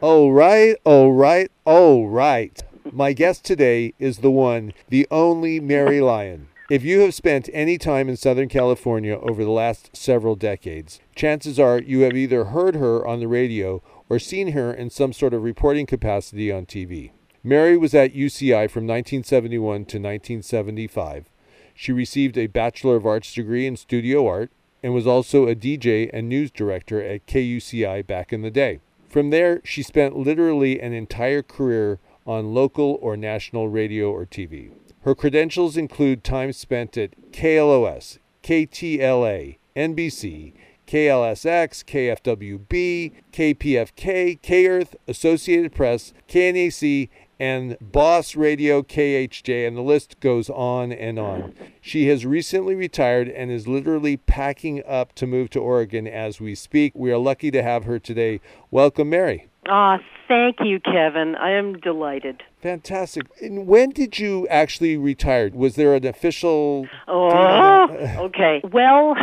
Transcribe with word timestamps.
Oh, 0.00 0.30
right, 0.30 0.76
oh, 0.86 1.08
right, 1.08 1.50
oh, 1.66 2.04
right. 2.06 2.62
My 2.92 3.12
guest 3.12 3.44
today 3.44 3.94
is 3.98 4.18
the 4.18 4.30
one, 4.30 4.72
the 4.90 5.08
only 5.10 5.58
Mary 5.58 6.00
Lyon. 6.00 6.46
If 6.70 6.84
you 6.84 7.00
have 7.00 7.14
spent 7.14 7.50
any 7.52 7.78
time 7.78 8.08
in 8.08 8.16
Southern 8.16 8.48
California 8.48 9.18
over 9.18 9.42
the 9.42 9.50
last 9.50 9.96
several 9.96 10.36
decades, 10.36 11.00
chances 11.16 11.58
are 11.58 11.80
you 11.80 12.02
have 12.02 12.16
either 12.16 12.44
heard 12.44 12.76
her 12.76 13.04
on 13.04 13.18
the 13.18 13.26
radio 13.26 13.82
or 14.08 14.20
seen 14.20 14.52
her 14.52 14.72
in 14.72 14.88
some 14.88 15.12
sort 15.12 15.34
of 15.34 15.42
reporting 15.42 15.84
capacity 15.84 16.52
on 16.52 16.64
TV. 16.64 17.10
Mary 17.42 17.76
was 17.76 17.92
at 17.92 18.14
UCI 18.14 18.70
from 18.70 18.86
1971 18.86 19.78
to 19.78 19.98
1975. 19.98 21.28
She 21.74 21.90
received 21.90 22.38
a 22.38 22.46
Bachelor 22.46 22.94
of 22.94 23.04
Arts 23.04 23.34
degree 23.34 23.66
in 23.66 23.76
studio 23.76 24.28
art 24.28 24.52
and 24.80 24.94
was 24.94 25.08
also 25.08 25.48
a 25.48 25.56
DJ 25.56 26.08
and 26.12 26.28
news 26.28 26.52
director 26.52 27.02
at 27.02 27.26
KUCI 27.26 28.06
back 28.06 28.32
in 28.32 28.42
the 28.42 28.50
day. 28.52 28.78
From 29.08 29.30
there, 29.30 29.60
she 29.64 29.82
spent 29.82 30.16
literally 30.16 30.80
an 30.80 30.92
entire 30.92 31.42
career 31.42 31.98
on 32.26 32.52
local 32.52 32.98
or 33.00 33.16
national 33.16 33.68
radio 33.68 34.10
or 34.10 34.26
TV. 34.26 34.70
Her 35.00 35.14
credentials 35.14 35.76
include 35.76 36.22
time 36.22 36.52
spent 36.52 36.98
at 36.98 37.32
KLOS, 37.32 38.18
KTLA, 38.42 39.56
NBC, 39.74 40.52
KLSX, 40.86 41.84
KFWB, 41.84 43.12
KPFK, 43.32 44.40
KEarth, 44.40 44.96
Associated 45.06 45.74
Press, 45.74 46.12
KNAC, 46.28 47.08
and 47.40 47.76
Boss 47.80 48.34
Radio 48.34 48.82
KHJ, 48.82 49.66
and 49.66 49.76
the 49.76 49.82
list 49.82 50.18
goes 50.20 50.50
on 50.50 50.92
and 50.92 51.18
on. 51.18 51.54
She 51.80 52.08
has 52.08 52.26
recently 52.26 52.74
retired 52.74 53.28
and 53.28 53.50
is 53.50 53.68
literally 53.68 54.16
packing 54.16 54.82
up 54.86 55.14
to 55.14 55.26
move 55.26 55.50
to 55.50 55.60
Oregon 55.60 56.06
as 56.06 56.40
we 56.40 56.54
speak. 56.54 56.92
We 56.94 57.12
are 57.12 57.18
lucky 57.18 57.50
to 57.52 57.62
have 57.62 57.84
her 57.84 57.98
today. 57.98 58.40
Welcome, 58.70 59.10
Mary. 59.10 59.48
Ah, 59.68 59.98
thank 60.26 60.56
you, 60.60 60.80
Kevin. 60.80 61.34
I 61.36 61.50
am 61.50 61.78
delighted. 61.78 62.42
Fantastic. 62.62 63.26
And 63.40 63.66
when 63.66 63.90
did 63.90 64.18
you 64.18 64.48
actually 64.48 64.96
retire? 64.96 65.50
Was 65.52 65.76
there 65.76 65.94
an 65.94 66.06
official? 66.06 66.88
Oh, 67.06 67.86
okay. 68.18 68.62
Well, 68.72 69.14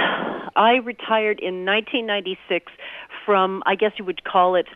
I 0.56 0.76
retired 0.84 1.40
in 1.40 1.66
1996 1.66 2.72
from, 3.26 3.64
I 3.66 3.76
guess 3.76 3.94
you 3.98 4.06
would 4.06 4.24
call 4.24 4.56
it 4.56 4.68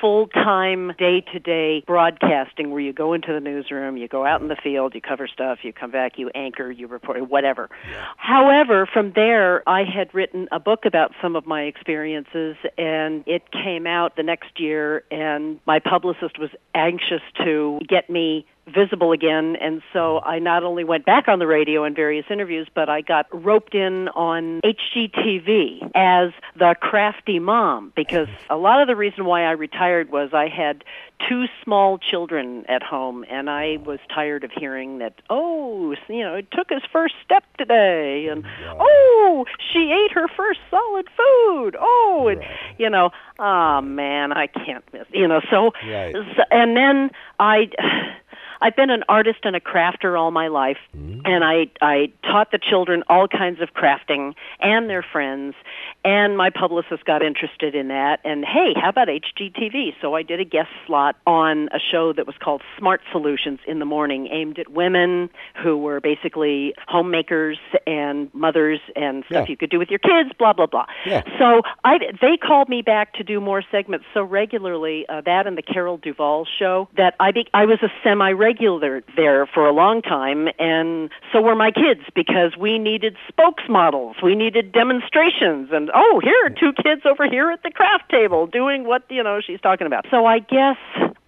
full 0.00 0.28
time, 0.28 0.92
day 0.98 1.22
to 1.32 1.38
day 1.38 1.82
broadcasting 1.86 2.70
where 2.70 2.80
you 2.80 2.92
go 2.92 3.12
into 3.12 3.32
the 3.32 3.40
newsroom, 3.40 3.96
you 3.96 4.08
go 4.08 4.24
out 4.24 4.40
in 4.40 4.48
the 4.48 4.56
field, 4.56 4.94
you 4.94 5.00
cover 5.00 5.26
stuff, 5.26 5.58
you 5.62 5.72
come 5.72 5.90
back, 5.90 6.18
you 6.18 6.30
anchor, 6.34 6.70
you 6.70 6.86
report, 6.86 7.28
whatever. 7.28 7.68
Yeah. 7.90 8.04
However, 8.16 8.86
from 8.92 9.12
there, 9.14 9.62
I 9.68 9.84
had 9.84 10.12
written 10.14 10.48
a 10.52 10.60
book 10.60 10.84
about 10.84 11.12
some 11.20 11.36
of 11.36 11.46
my 11.46 11.62
experiences, 11.62 12.56
and 12.76 13.24
it 13.26 13.50
came 13.52 13.86
out 13.86 14.16
the 14.16 14.22
next 14.22 14.58
year, 14.60 15.04
and 15.10 15.60
my 15.66 15.78
publicist 15.78 16.38
was 16.38 16.50
anxious 16.74 17.22
to 17.44 17.80
get 17.88 18.10
me 18.10 18.46
visible 18.66 19.12
again. 19.12 19.56
And 19.60 19.82
so 19.92 20.20
I 20.20 20.38
not 20.38 20.64
only 20.64 20.84
went 20.84 21.04
back 21.06 21.28
on 21.28 21.38
the 21.38 21.46
radio 21.46 21.84
in 21.84 21.94
various 21.94 22.26
interviews, 22.30 22.68
but 22.74 22.88
I 22.88 23.00
got 23.00 23.26
roped 23.32 23.74
in 23.74 24.08
on 24.08 24.60
HGTV 24.64 25.90
as 25.94 26.32
the 26.56 26.74
crafty 26.80 27.38
mom 27.38 27.92
because 27.94 28.28
a 28.50 28.56
lot 28.56 28.80
of 28.80 28.88
the 28.88 28.96
reason 28.96 29.24
why 29.24 29.44
I 29.44 29.52
retired 29.52 30.10
was 30.10 30.30
I 30.32 30.48
had 30.48 30.84
two 31.28 31.46
small 31.62 31.98
children 31.98 32.64
at 32.68 32.82
home 32.82 33.24
and 33.30 33.48
I 33.50 33.78
was 33.84 33.98
tired 34.14 34.44
of 34.44 34.50
hearing 34.52 34.98
that, 34.98 35.14
oh, 35.30 35.94
you 36.08 36.22
know, 36.22 36.34
it 36.34 36.50
took 36.50 36.70
his 36.70 36.82
first 36.92 37.14
step 37.24 37.44
today 37.58 38.28
and 38.28 38.44
oh, 38.78 39.44
she 39.72 39.92
ate 39.92 40.12
her 40.12 40.28
first 40.36 40.60
solid 40.70 41.06
food. 41.16 41.76
Oh, 41.78 42.28
and 42.30 42.42
you 42.78 42.90
know, 42.90 43.10
oh 43.38 43.80
man, 43.80 44.32
I 44.32 44.46
can't 44.46 44.84
miss, 44.92 45.06
you 45.12 45.26
know, 45.26 45.40
so, 45.50 45.72
right. 45.86 46.14
so 46.14 46.42
and 46.50 46.76
then 46.76 47.10
I 47.38 47.68
I've 48.60 48.76
been 48.76 48.90
an 48.90 49.04
artist 49.08 49.40
and 49.44 49.54
a 49.54 49.60
crafter 49.60 50.18
all 50.18 50.30
my 50.30 50.48
life, 50.48 50.78
mm. 50.96 51.20
and 51.24 51.44
I 51.44 51.66
I 51.80 52.10
taught 52.22 52.50
the 52.50 52.58
children 52.58 53.04
all 53.08 53.28
kinds 53.28 53.60
of 53.60 53.70
crafting 53.74 54.34
and 54.60 54.88
their 54.90 55.02
friends, 55.02 55.54
and 56.04 56.36
my 56.36 56.50
publicist 56.50 57.04
got 57.04 57.22
interested 57.22 57.74
in 57.76 57.88
that. 57.88 58.20
And 58.24 58.44
hey, 58.44 58.74
how 58.74 58.88
about 58.88 59.08
HGTV? 59.08 59.94
So 60.00 60.14
I 60.14 60.22
did 60.22 60.40
a 60.40 60.44
guest 60.44 60.70
slot 60.86 61.05
on 61.26 61.68
a 61.72 61.78
show 61.78 62.12
that 62.12 62.26
was 62.26 62.36
called 62.40 62.62
Smart 62.78 63.00
Solutions 63.12 63.60
in 63.66 63.78
the 63.78 63.84
morning, 63.84 64.28
aimed 64.30 64.58
at 64.58 64.70
women 64.70 65.30
who 65.62 65.76
were 65.76 66.00
basically 66.00 66.74
homemakers 66.88 67.58
and 67.86 68.32
mothers 68.34 68.80
and 68.94 69.24
stuff 69.26 69.46
yeah. 69.46 69.50
you 69.50 69.56
could 69.56 69.70
do 69.70 69.78
with 69.78 69.90
your 69.90 69.98
kids, 69.98 70.30
blah 70.38 70.52
blah 70.52 70.66
blah. 70.66 70.86
Yeah. 71.04 71.22
So 71.38 71.62
I 71.84 71.98
they 72.20 72.36
called 72.36 72.68
me 72.68 72.82
back 72.82 73.14
to 73.14 73.24
do 73.24 73.40
more 73.40 73.62
segments 73.70 74.06
so 74.14 74.22
regularly 74.22 75.06
uh, 75.08 75.20
that 75.22 75.46
and 75.46 75.56
the 75.56 75.62
Carol 75.62 75.98
Duvall 75.98 76.46
show 76.58 76.88
that 76.96 77.14
I 77.20 77.32
be, 77.32 77.46
I 77.54 77.66
was 77.66 77.78
a 77.82 77.88
semi 78.02 78.32
regular 78.32 79.02
there 79.16 79.46
for 79.46 79.66
a 79.66 79.72
long 79.72 80.02
time, 80.02 80.48
and 80.58 81.10
so 81.32 81.40
were 81.40 81.56
my 81.56 81.70
kids 81.70 82.00
because 82.14 82.56
we 82.56 82.78
needed 82.78 83.16
spokesmodels, 83.30 84.22
we 84.22 84.34
needed 84.34 84.72
demonstrations, 84.72 85.70
and 85.72 85.90
oh, 85.94 86.20
here 86.22 86.46
are 86.46 86.50
two 86.50 86.72
kids 86.72 87.02
over 87.04 87.28
here 87.28 87.50
at 87.50 87.62
the 87.62 87.70
craft 87.70 88.10
table 88.10 88.46
doing 88.46 88.86
what 88.86 89.02
you 89.10 89.22
know 89.22 89.40
she's 89.40 89.60
talking 89.60 89.86
about. 89.86 90.06
So 90.10 90.26
I 90.26 90.38
guess 90.38 90.76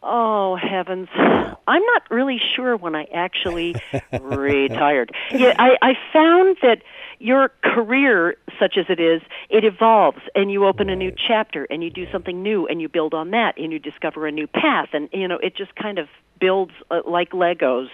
Oh 0.03 0.57
heavens! 0.57 1.09
I'm 1.15 1.83
not 1.83 2.03
really 2.11 2.41
sure 2.57 2.77
when 2.77 2.95
I 2.95 3.05
actually 3.13 3.75
retired. 4.21 5.13
Yeah, 5.33 5.55
I, 5.59 5.77
I 5.83 5.95
found 6.13 6.57
that 6.63 6.83
your 7.19 7.51
career, 7.63 8.37
such 8.59 8.77
as 8.79 8.87
it 8.89 9.01
is, 9.01 9.21
it 9.51 9.65
evolves, 9.65 10.21
and 10.35 10.51
you 10.51 10.67
open 10.67 10.89
a 10.89 10.97
new 10.97 11.13
chapter, 11.13 11.67
and 11.69 11.83
you 11.83 11.91
do 11.91 12.11
something 12.11 12.43
new, 12.43 12.67
and 12.67 12.81
you 12.81 12.89
build 12.89 13.13
on 13.13 13.33
that, 13.33 13.59
and 13.59 13.73
you 13.73 13.79
discover 13.79 14.27
a 14.27 14.33
new 14.33 14.47
path, 14.47 14.89
and 14.93 15.09
you 15.13 15.29
know 15.29 15.39
it 15.43 15.57
just 15.57 15.75
kind 15.75 15.99
of 15.99 16.09
builds 16.41 16.73
uh, 16.91 17.01
like 17.07 17.31
Legos. 17.31 17.89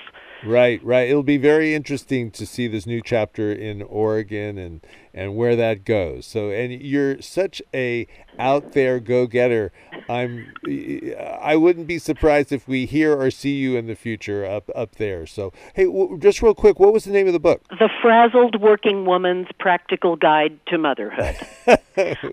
Right, 0.44 0.84
right. 0.84 1.08
It'll 1.08 1.22
be 1.22 1.38
very 1.38 1.74
interesting 1.74 2.30
to 2.32 2.44
see 2.44 2.68
this 2.68 2.86
new 2.86 3.00
chapter 3.02 3.50
in 3.50 3.82
Oregon 3.82 4.58
and 4.58 4.86
and 5.14 5.36
where 5.36 5.54
that 5.56 5.84
goes. 5.84 6.26
So, 6.26 6.50
and 6.50 6.72
you're 6.72 7.22
such 7.22 7.62
a 7.72 8.06
out 8.38 8.72
there 8.72 8.98
go 8.98 9.26
getter. 9.26 9.72
I'm. 10.08 10.52
I 11.40 11.56
wouldn't 11.56 11.86
be 11.86 11.98
surprised 11.98 12.52
if 12.52 12.66
we 12.66 12.84
hear 12.84 13.18
or 13.18 13.30
see 13.30 13.54
you 13.54 13.76
in 13.76 13.86
the 13.86 13.94
future 13.94 14.44
up 14.44 14.68
up 14.74 14.96
there. 14.96 15.26
So, 15.26 15.52
hey, 15.74 15.84
w- 15.84 16.18
just 16.18 16.42
real 16.42 16.54
quick, 16.54 16.78
what 16.78 16.92
was 16.92 17.04
the 17.04 17.12
name 17.12 17.26
of 17.26 17.32
the 17.32 17.40
book? 17.40 17.62
The 17.70 17.88
Frazzled 18.02 18.60
Working 18.60 19.06
Woman's 19.06 19.48
Practical 19.58 20.16
Guide 20.16 20.58
to 20.66 20.78
Motherhood. 20.78 21.36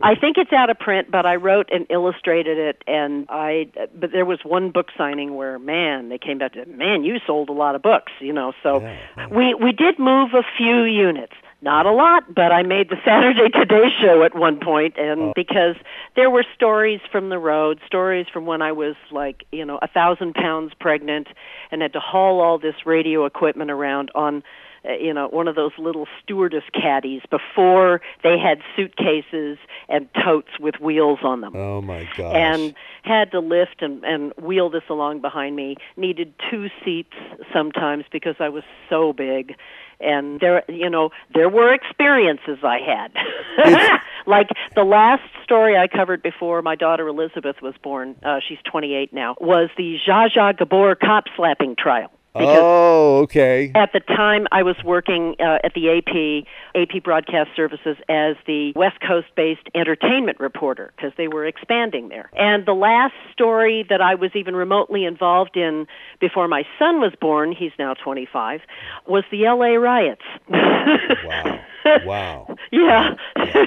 I 0.04 0.16
think 0.20 0.38
it's 0.38 0.52
out 0.52 0.70
of 0.70 0.80
print, 0.80 1.12
but 1.12 1.26
I 1.26 1.36
wrote 1.36 1.70
and 1.72 1.86
illustrated 1.90 2.58
it, 2.58 2.84
and 2.88 3.28
I. 3.30 3.70
But 3.94 4.12
there 4.12 4.26
was 4.26 4.40
one 4.44 4.72
book 4.72 4.88
signing 4.98 5.36
where, 5.36 5.60
man, 5.60 6.10
they 6.10 6.18
came 6.18 6.40
back 6.40 6.54
to, 6.54 6.66
man, 6.66 7.04
you 7.04 7.18
sold 7.26 7.50
a 7.50 7.54
lot 7.54 7.76
of 7.76 7.82
books, 7.82 8.12
you 8.20 8.34
know. 8.34 8.54
So, 8.64 8.82
yeah. 8.82 9.28
we 9.28 9.54
we 9.54 9.72
did 9.72 10.00
move 10.00 10.32
a 10.34 10.44
few 10.58 10.84
units. 10.84 11.34
Not 11.64 11.86
a 11.86 11.92
lot, 11.92 12.34
but 12.34 12.52
I 12.52 12.64
made 12.64 12.90
the 12.90 12.98
Saturday 13.06 13.50
Today 13.50 13.90
show 14.02 14.24
at 14.24 14.36
one 14.36 14.60
point, 14.60 14.96
and 14.98 15.22
oh. 15.22 15.34
because 15.36 15.76
there 16.16 16.30
were 16.30 16.44
stories 16.56 17.00
from 17.12 17.30
the 17.30 17.38
road, 17.38 17.80
stories 17.86 18.26
from 18.34 18.46
when 18.46 18.62
I 18.62 18.72
was 18.72 18.96
like, 19.12 19.46
you 19.52 19.64
know, 19.64 19.78
a 19.82 19.88
thousand 19.88 20.34
pounds 20.34 20.74
pregnant 20.80 21.28
and 21.72 21.82
had 21.82 21.94
to 21.94 22.00
haul 22.00 22.42
all 22.42 22.58
this 22.58 22.76
radio 22.86 23.26
equipment 23.26 23.70
around 23.70 24.10
on 24.16 24.44
you 24.84 25.14
know 25.14 25.28
one 25.28 25.48
of 25.48 25.56
those 25.56 25.72
little 25.78 26.08
stewardess 26.22 26.64
caddies 26.74 27.22
before 27.30 28.02
they 28.24 28.38
had 28.38 28.60
suitcases 28.76 29.58
and 29.90 30.10
totes 30.24 30.60
with 30.60 30.80
wheels 30.80 31.20
on 31.24 31.42
them. 31.42 31.56
Oh 31.56 31.82
my 31.82 32.08
gosh. 32.16 32.36
And 32.36 32.74
had 33.04 33.32
to 33.32 33.40
lift 33.40 33.82
and 33.82 34.04
and 34.04 34.34
wheel 34.42 34.70
this 34.70 34.84
along 34.90 35.22
behind 35.22 35.56
me. 35.56 35.78
Needed 35.98 36.34
two 36.50 36.70
seats 36.84 37.14
sometimes 37.54 38.06
because 38.12 38.36
I 38.40 38.50
was 38.50 38.64
so 38.90 39.14
big 39.14 39.56
and 40.02 40.40
there 40.40 40.64
you 40.68 40.90
know 40.90 41.12
there 41.34 41.50
were 41.50 41.74
experiences 41.74 42.58
i 42.64 42.80
had 42.80 44.00
like 44.26 44.50
the 44.76 44.84
last 44.84 45.22
story 45.44 45.78
i 45.78 45.88
covered 45.88 46.24
before 46.24 46.62
my 46.62 46.76
daughter 46.76 47.08
elizabeth 47.08 47.62
was 47.62 47.76
born 47.84 48.16
uh 48.24 48.40
she's 48.48 48.58
28 48.70 49.14
now 49.14 49.36
was 49.40 49.70
the 49.78 49.98
Zsa 50.08 50.30
Zsa 50.32 50.58
Gabor 50.58 50.96
cop 50.96 51.26
slapping 51.36 51.76
trial 51.76 52.12
oh, 52.36 53.20
okay. 53.24 53.72
At 53.76 53.92
the 53.94 54.00
time, 54.00 54.48
I 54.52 54.64
was 54.64 54.76
working 54.84 55.36
uh, 55.40 55.60
at 55.64 55.74
the 55.74 55.90
AP, 55.90 56.46
AP 56.76 57.04
Broadcast 57.04 57.50
Services, 57.56 57.98
as 58.08 58.36
the 58.48 58.74
West 58.76 59.00
Coast 59.02 59.28
based 59.36 59.68
entertainment 59.76 60.40
reporter 60.40 60.94
because 60.96 61.12
they 61.18 61.28
were 61.28 61.46
expanding 61.46 62.10
there. 62.10 62.30
And 62.34 62.66
the 62.66 62.74
last 62.74 63.14
story 63.32 63.86
that 63.90 64.02
I 64.02 64.16
was 64.16 64.32
even 64.36 64.56
remotely 64.56 65.06
involved 65.06 65.58
in 65.58 65.88
before 66.20 66.48
my 66.48 66.64
son 66.80 67.02
was 67.02 67.14
born, 67.20 67.52
he's 67.52 67.72
now 67.78 67.94
25, 67.96 68.62
was 69.08 69.24
the 69.32 69.44
LA 69.44 69.76
riots. 69.76 70.22
wow. 70.50 71.60
Wow. 72.06 72.56
yeah. 72.72 73.16
yeah. 73.38 73.66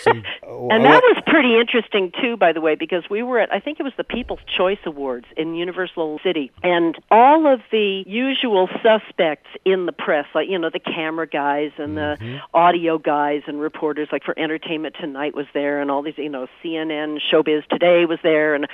Some, 0.00 0.22
oh, 0.42 0.68
And 0.70 0.84
that 0.84 1.02
was 1.02 1.22
pretty 1.26 1.58
interesting 1.58 2.12
too, 2.20 2.36
by 2.36 2.52
the 2.52 2.60
way, 2.60 2.74
because 2.74 3.04
we 3.10 3.22
were 3.22 3.38
at 3.40 3.52
I 3.52 3.60
think 3.60 3.80
it 3.80 3.82
was 3.82 3.92
the 3.96 4.04
People's 4.04 4.40
Choice 4.56 4.78
Awards 4.86 5.26
in 5.36 5.54
Universal 5.54 6.20
City, 6.22 6.50
and 6.62 6.96
all 7.10 7.46
of 7.52 7.60
the 7.70 8.04
usual 8.06 8.68
suspects 8.82 9.48
in 9.64 9.86
the 9.86 9.92
press, 9.92 10.26
like 10.34 10.48
you 10.48 10.58
know 10.58 10.70
the 10.70 10.80
camera 10.80 11.26
guys 11.26 11.70
and 11.78 11.96
the 11.96 12.02
Mm-hmm. 12.12 12.36
audio 12.54 12.98
guys 12.98 13.42
and 13.46 13.60
reporters, 13.60 14.08
like 14.12 14.22
for 14.24 14.38
Entertainment 14.38 14.94
Tonight 15.00 15.34
was 15.34 15.46
there, 15.54 15.80
and 15.80 15.90
all 15.90 16.02
these 16.02 16.18
you 16.18 16.28
know 16.28 16.46
CNN, 16.62 17.18
Showbiz 17.32 17.66
Today 17.68 18.04
was 18.04 18.18
there, 18.22 18.54
and 18.54 18.66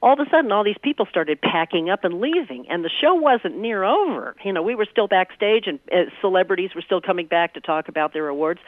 all 0.00 0.12
of 0.12 0.20
a 0.26 0.30
sudden 0.30 0.52
all 0.52 0.62
these 0.64 0.78
people 0.82 1.06
started 1.06 1.40
packing 1.40 1.90
up 1.90 2.04
and 2.04 2.20
leaving, 2.20 2.66
and 2.68 2.84
the 2.84 2.90
show 3.00 3.14
wasn't 3.14 3.56
near 3.58 3.84
over. 3.84 4.36
You 4.44 4.52
know, 4.52 4.62
we 4.62 4.74
were 4.74 4.86
still 4.90 5.08
backstage, 5.08 5.66
and 5.66 5.78
uh, 5.92 6.10
celebrities 6.20 6.70
were 6.74 6.82
still 6.82 7.00
coming 7.00 7.26
back 7.26 7.54
to 7.54 7.60
talk 7.60 7.88
about 7.88 8.12
their 8.12 8.28
awards. 8.28 8.60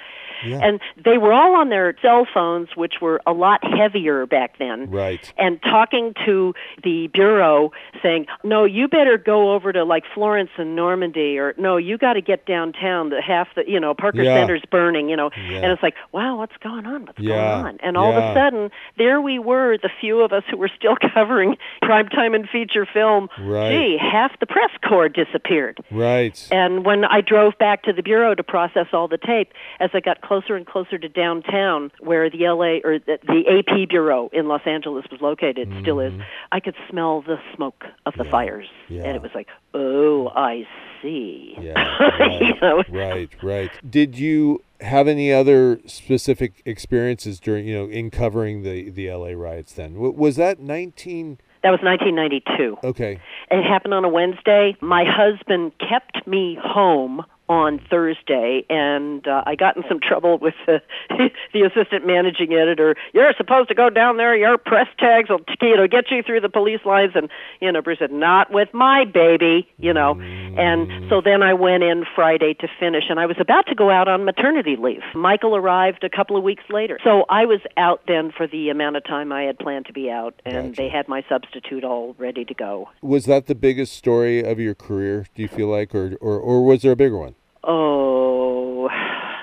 Yeah. 0.45 0.61
And 0.63 0.81
they 1.03 1.19
were 1.19 1.33
all 1.33 1.55
on 1.57 1.69
their 1.71 1.93
cell 2.03 2.27
phones, 2.33 2.69
which 2.77 2.95
were 3.01 3.21
a 3.27 3.33
lot 3.33 3.61
heavier 3.65 4.27
back 4.27 4.59
then. 4.59 4.91
right. 4.91 5.33
And 5.39 5.61
talking 5.63 6.15
to 6.25 6.55
the 6.83 7.09
bureau, 7.09 7.73
saying, 8.03 8.27
"No, 8.45 8.65
you 8.65 8.89
better 8.89 9.19
go 9.19 9.53
over 9.53 9.73
to 9.73 9.85
like 9.85 10.05
Florence 10.15 10.51
and 10.57 10.75
Normandy, 10.77 11.39
or 11.39 11.55
no, 11.59 11.77
you 11.77 11.99
got 11.99 12.15
to 12.15 12.21
get 12.21 12.47
downtown. 12.47 13.11
The 13.11 13.21
half 13.23 13.49
the, 13.55 13.65
you 13.69 13.81
know, 13.81 13.95
Parker 13.95 14.23
Yeah. 14.23 14.37
Center's 14.41 14.63
burning, 14.71 15.09
you 15.09 15.17
know." 15.17 15.31
Yeah. 15.37 15.59
And 15.59 15.73
it's 15.73 15.83
like, 15.83 15.95
"Wow, 16.13 16.37
what's 16.37 16.57
going 16.59 16.87
on? 16.87 17.07
What's 17.07 17.19
Yeah. 17.19 17.35
going 17.37 17.67
on?" 17.67 17.79
And 17.83 17.97
all 17.97 18.13
of 18.13 18.23
a 18.23 18.35
sudden, 18.35 18.71
there 18.97 19.21
we 19.21 19.39
were, 19.39 19.77
the 19.79 19.91
few 20.01 20.21
of 20.23 20.33
us 20.33 20.45
who 20.51 20.57
were 20.57 20.71
still 20.77 20.97
covering 21.15 21.57
primetime 21.83 22.35
and 22.35 22.49
feature 22.49 22.87
film. 22.87 23.29
Right. 23.41 23.71
Gee, 23.71 23.99
half 24.01 24.39
the 24.41 24.47
press 24.47 24.71
corps 24.87 25.09
disappeared. 25.09 25.79
Right. 25.91 26.37
And 26.51 26.85
when 26.85 27.05
I 27.05 27.21
drove 27.21 27.57
back 27.59 27.83
to 27.85 27.93
the 27.93 28.03
bureau 28.03 28.35
to 28.35 28.43
process 28.43 28.87
all 28.93 29.09
the 29.09 29.19
tape, 29.19 29.53
as 29.81 29.91
I 29.95 30.01
got 30.01 30.21
closer 30.21 30.57
and 30.57 30.67
closer 30.67 30.99
to 30.99 31.09
downtown, 31.09 31.86
where 32.01 32.29
the 32.31 32.39
LA 32.49 32.79
or 32.89 32.99
the, 32.99 33.19
the 33.27 33.45
AP 33.59 33.89
bureau 33.89 34.29
in 34.33 34.49
Los 34.49 34.63
Angeles 34.67 35.05
was 35.11 35.21
located, 35.21 35.73
still 35.83 36.01
is, 36.01 36.13
I 36.53 36.61
could 36.61 36.75
smell 36.91 37.23
the 37.23 37.37
smoke 37.55 37.85
of 38.07 38.15
the 38.17 38.25
fires, 38.25 38.67
Mm-hmm. 38.85 38.95
Yeah. 38.95 39.03
and 39.05 39.17
it 39.17 39.23
was 39.23 39.31
like, 39.35 39.49
oh, 39.75 40.29
I 40.35 40.67
see. 41.03 41.57
Yeah. 41.61 41.75
you 42.41 42.55
Right. 42.55 42.63
know? 42.63 42.85
right. 42.91 43.31
Right. 43.43 43.71
Did 43.89 44.17
you 44.19 44.63
have 44.81 45.09
any 45.09 45.33
other 45.33 45.81
specific 45.87 46.63
experiences 46.67 47.41
during 47.41 47.67
you 47.67 47.75
know 47.75 47.89
in 47.91 48.11
covering 48.11 48.63
the 48.63 48.91
the 48.91 49.11
LA 49.11 49.29
riots? 49.31 49.73
Then 49.73 49.95
W- 49.95 50.13
was 50.13 50.37
that 50.37 50.61
nineteen? 50.61 51.39
That 51.63 51.71
was 51.71 51.81
1992. 51.83 52.79
Okay. 52.87 53.19
It 53.51 53.63
happened 53.65 53.93
on 53.95 54.05
a 54.05 54.09
Wednesday. 54.09 54.77
My 54.81 55.05
husband 55.05 55.73
kept 55.81 56.25
me 56.27 56.57
home 56.63 57.25
on 57.49 57.81
Thursday, 57.91 58.65
and 58.69 59.27
uh, 59.27 59.45
I 59.47 59.55
got 59.55 59.77
in 59.77 59.85
some 59.89 60.01
trouble 60.01 60.39
with 60.39 60.55
the, 60.67 60.81
the 61.53 61.63
assistant 61.63 62.07
managing 62.07 62.53
editor. 62.53 62.97
You're 63.13 63.33
supposed 63.37 63.69
to 63.69 63.75
go 63.75 63.91
down 63.91 64.17
there. 64.17 64.37
Your 64.37 64.59
press 64.59 64.89
tags 64.99 65.29
will 65.29 65.41
you 65.63 65.77
know 65.77 65.87
get 65.87 66.11
you 66.11 66.23
through 66.23 66.41
the 66.41 66.49
police 66.49 66.81
lines, 66.85 67.13
and 67.15 67.29
you 67.61 67.71
know 67.71 67.83
Bruce 67.83 67.99
said, 68.01 68.13
"Not 68.13 68.53
with 68.53 68.73
my 68.73 69.05
baby," 69.05 69.69
you 69.79 69.93
know. 69.93 70.21
And 70.59 71.09
so 71.09 71.21
then 71.21 71.43
I 71.43 71.55
went 71.55 71.83
in 71.83 72.05
Friday 72.15 72.55
to 72.55 72.69
finish, 72.81 73.05
and 73.09 73.21
I 73.21 73.27
was 73.27 73.37
about 73.39 73.67
to 73.67 73.75
go 73.75 73.91
out 73.91 74.09
on 74.09 74.25
maternity 74.25 74.77
leave. 74.77 75.03
Michael 75.15 75.55
arrived 75.55 76.03
a 76.03 76.09
couple 76.09 76.37
of 76.37 76.43
weeks 76.43 76.65
later, 76.71 76.99
so 77.05 77.25
I 77.29 77.45
was 77.45 77.61
out 77.77 78.03
then 78.09 78.33
for 78.37 78.47
the 78.47 78.71
amount 78.71 78.97
of 78.97 79.05
time 79.05 79.33
I 79.33 79.43
had 79.43 79.59
planned 79.59 79.87
to 79.87 79.93
be 79.93 80.11
out, 80.11 80.41
and 80.45 80.71
Gotcha. 80.71 80.83
they 80.83 80.89
had 80.89 81.09
my 81.09 81.25
substitute 81.29 81.85
all 81.85 82.15
ready 82.19 82.45
to 82.45 82.55
go. 82.55 82.89
Was 83.03 83.27
that 83.27 83.47
the 83.47 83.55
biggest 83.55 83.93
story 83.93 84.43
of 84.43 84.59
your 84.59 84.75
career? 84.75 85.27
Do 85.35 85.43
you 85.43 85.49
feel 85.49 85.69
like, 85.69 85.95
or 85.95 86.17
or, 86.21 86.39
or 86.39 86.65
was 86.65 86.83
there 86.83 86.93
a 86.93 86.97
bigger 86.97 87.17
one? 87.17 87.36
Oh 87.67 88.89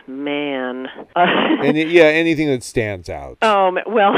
man. 0.07 0.87
Uh, 1.15 1.27
And 1.63 1.77
yeah, 1.77 2.05
anything 2.05 2.47
that 2.47 2.63
stands 2.63 3.07
out. 3.07 3.41
um, 3.43 3.77
well, 3.85 4.15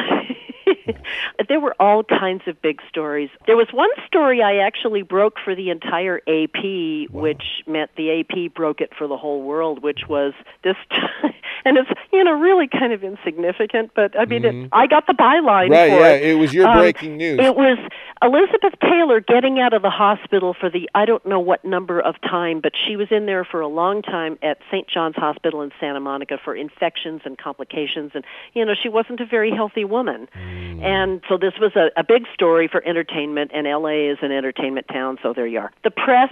there 1.49 1.59
were 1.59 1.75
all 1.77 2.03
kinds 2.05 2.43
of 2.47 2.61
big 2.61 2.79
stories. 2.87 3.29
There 3.47 3.57
was 3.57 3.67
one 3.73 3.89
story 4.07 4.41
I 4.41 4.57
actually 4.65 5.01
broke 5.01 5.35
for 5.43 5.55
the 5.55 5.69
entire 5.71 6.19
AP, 6.27 7.09
which 7.11 7.43
meant 7.67 7.91
the 7.97 8.21
AP 8.21 8.53
broke 8.53 8.79
it 8.79 8.91
for 8.97 9.07
the 9.07 9.17
whole 9.17 9.41
world, 9.43 9.83
which 9.83 10.01
was 10.07 10.33
this. 10.63 10.77
and 11.65 11.77
it's 11.77 11.89
you 12.13 12.23
know 12.23 12.31
really 12.31 12.67
kind 12.69 12.93
of 12.93 13.03
insignificant, 13.03 13.91
but 13.93 14.17
I 14.17 14.23
mean, 14.23 14.45
it, 14.45 14.69
I 14.71 14.87
got 14.87 15.05
the 15.07 15.13
byline 15.13 15.69
Mm-hmm. 15.69 15.71
right. 15.73 15.89
Yeah. 15.89 16.09
it. 16.11 16.23
It 16.31 16.35
was 16.35 16.53
your 16.53 16.67
Um, 16.67 16.77
breaking 16.77 17.17
news. 17.17 17.39
It 17.41 17.55
was 17.57 17.77
Elizabeth 18.21 18.73
Taylor 18.81 19.19
getting 19.19 19.59
out 19.59 19.73
of 19.73 19.81
the 19.81 19.89
hospital 19.89 20.53
for 20.53 20.69
the 20.69 20.89
I 20.95 21.05
don't 21.05 21.25
know 21.25 21.39
what 21.39 21.65
number 21.65 21.99
of 21.99 22.15
time, 22.21 22.61
but 22.61 22.73
she 22.75 22.95
was 22.95 23.07
in 23.11 23.25
there 23.25 23.43
for 23.43 23.59
a 23.59 23.67
long 23.67 24.01
time 24.01 24.39
at 24.41 24.59
St. 24.71 24.87
John's 24.87 25.15
Hospital 25.15 25.61
in 25.61 25.71
Santa 25.79 25.99
Monica 25.99 26.39
for 26.43 26.55
infections 26.55 27.21
and 27.25 27.37
complications 27.37 28.11
and 28.15 28.23
you 28.53 28.63
know, 28.63 28.73
she 28.81 28.89
wasn't 28.89 29.19
a 29.19 29.25
very 29.25 29.51
healthy 29.51 29.83
woman. 29.83 30.27
Mm. 30.35 30.81
And 30.81 31.21
so 31.27 31.37
this 31.37 31.53
was 31.59 31.75
a, 31.75 31.91
a 31.97 32.03
big 32.03 32.25
story 32.33 32.67
for 32.67 32.83
entertainment 32.85 33.51
and 33.53 33.67
LA 33.67 34.11
is 34.11 34.17
an 34.21 34.31
entertainment 34.31 34.87
town, 34.87 35.17
so 35.21 35.33
there 35.33 35.47
you 35.47 35.59
are. 35.59 35.71
The 35.83 35.91
press 35.91 36.31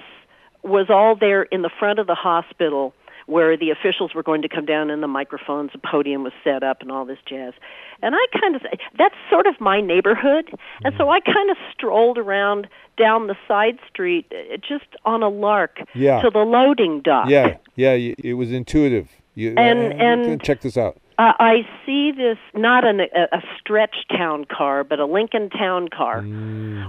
was 0.64 0.90
all 0.90 1.16
there 1.16 1.44
in 1.44 1.62
the 1.62 1.70
front 1.70 2.00
of 2.00 2.08
the 2.08 2.16
hospital 2.16 2.94
where 3.26 3.56
the 3.58 3.70
officials 3.70 4.14
were 4.14 4.24
going 4.24 4.42
to 4.42 4.50
come 4.50 4.66
down 4.66 4.90
and 4.90 5.02
the 5.02 5.08
microphones, 5.08 5.72
the 5.72 5.78
podium 5.80 6.24
was 6.24 6.34
set 6.44 6.64
up 6.64 6.82
and 6.82 6.92
all 6.92 7.06
this 7.06 7.20
jazz. 7.26 7.54
And 8.02 8.16
I 8.16 8.26
kind 8.40 8.56
of, 8.56 8.62
that's 8.98 9.16
sort 9.30 9.48
of 9.48 9.60
my 9.62 9.80
neighborhood. 9.82 10.50
And 10.84 10.94
so 10.98 11.10
I 11.10 11.20
kind 11.22 11.50
of 11.50 11.58
strolled 11.74 12.18
around 12.18 12.68
down 12.98 13.28
the 13.28 13.36
side 13.48 13.80
street 13.90 14.32
uh, 14.32 14.58
just 14.58 14.86
on 15.06 15.24
a 15.24 15.30
lark 15.30 15.80
Yeah. 15.96 16.22
to 16.22 16.30
the 16.30 16.40
loading 16.40 17.02
dock. 17.02 17.30
yeah. 17.30 17.58
Yeah. 17.76 17.94
It 17.94 18.34
was 18.34 18.52
intuitive. 18.52 19.10
You, 19.36 19.54
And- 19.58 19.94
uh, 19.94 20.06
and- 20.06 20.44
check 20.44 20.62
this 20.62 20.78
out. 20.78 20.98
Uh, 21.20 21.32
I 21.40 21.68
see 21.86 22.12
this 22.12 22.40
not 22.56 22.84
an, 22.86 23.00
a, 23.02 23.28
a 23.32 23.42
stretch 23.60 23.96
town 24.10 24.46
car, 24.46 24.84
but 24.84 25.00
a 25.00 25.06
Lincoln 25.06 25.52
town 25.52 25.88
car 25.88 26.22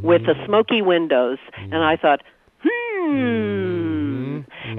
with 0.03 0.25
the 0.25 0.35
smoky 0.47 0.81
windows, 0.81 1.37
and 1.59 1.77
I 1.85 1.97
thought, 1.97 2.23
hmm. 2.63 4.24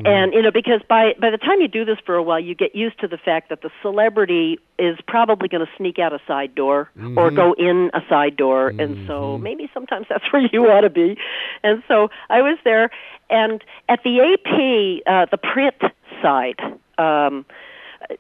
And 0.06 0.34
you 0.34 0.42
know, 0.42 0.52
because 0.52 0.82
by 0.88 1.14
by 1.20 1.30
the 1.30 1.38
time 1.38 1.62
you 1.62 1.68
do 1.68 1.86
this 1.86 1.98
for 2.06 2.16
a 2.16 2.24
while, 2.24 2.40
you 2.40 2.56
get 2.56 2.76
used 2.76 3.00
to 3.00 3.08
the 3.08 3.18
fact 3.18 3.50
that 3.50 3.62
the 3.62 3.70
celebrity 3.82 4.60
is 4.78 4.98
probably 5.08 5.48
going 5.48 5.66
to 5.66 5.72
sneak 5.78 6.00
out 6.00 6.14
a 6.14 6.20
side 6.28 6.54
door 6.56 6.90
or 7.18 7.32
go 7.32 7.54
in 7.54 7.92
a 7.94 8.02
side 8.10 8.36
door, 8.36 8.70
and 8.70 9.08
so 9.08 9.38
maybe 9.38 9.70
sometimes 9.74 10.08
that's 10.10 10.26
where 10.32 10.48
you 10.52 10.66
ought 10.66 10.82
to 10.82 10.90
be. 10.90 11.18
And 11.64 11.84
so 11.88 12.10
I 12.30 12.42
was 12.42 12.58
there, 12.64 12.90
and 13.30 13.64
at 13.88 14.00
the 14.04 14.20
AP, 14.20 15.08
uh, 15.08 15.26
the 15.32 15.38
print 15.38 15.76
side. 16.22 16.60
Um, 16.98 17.46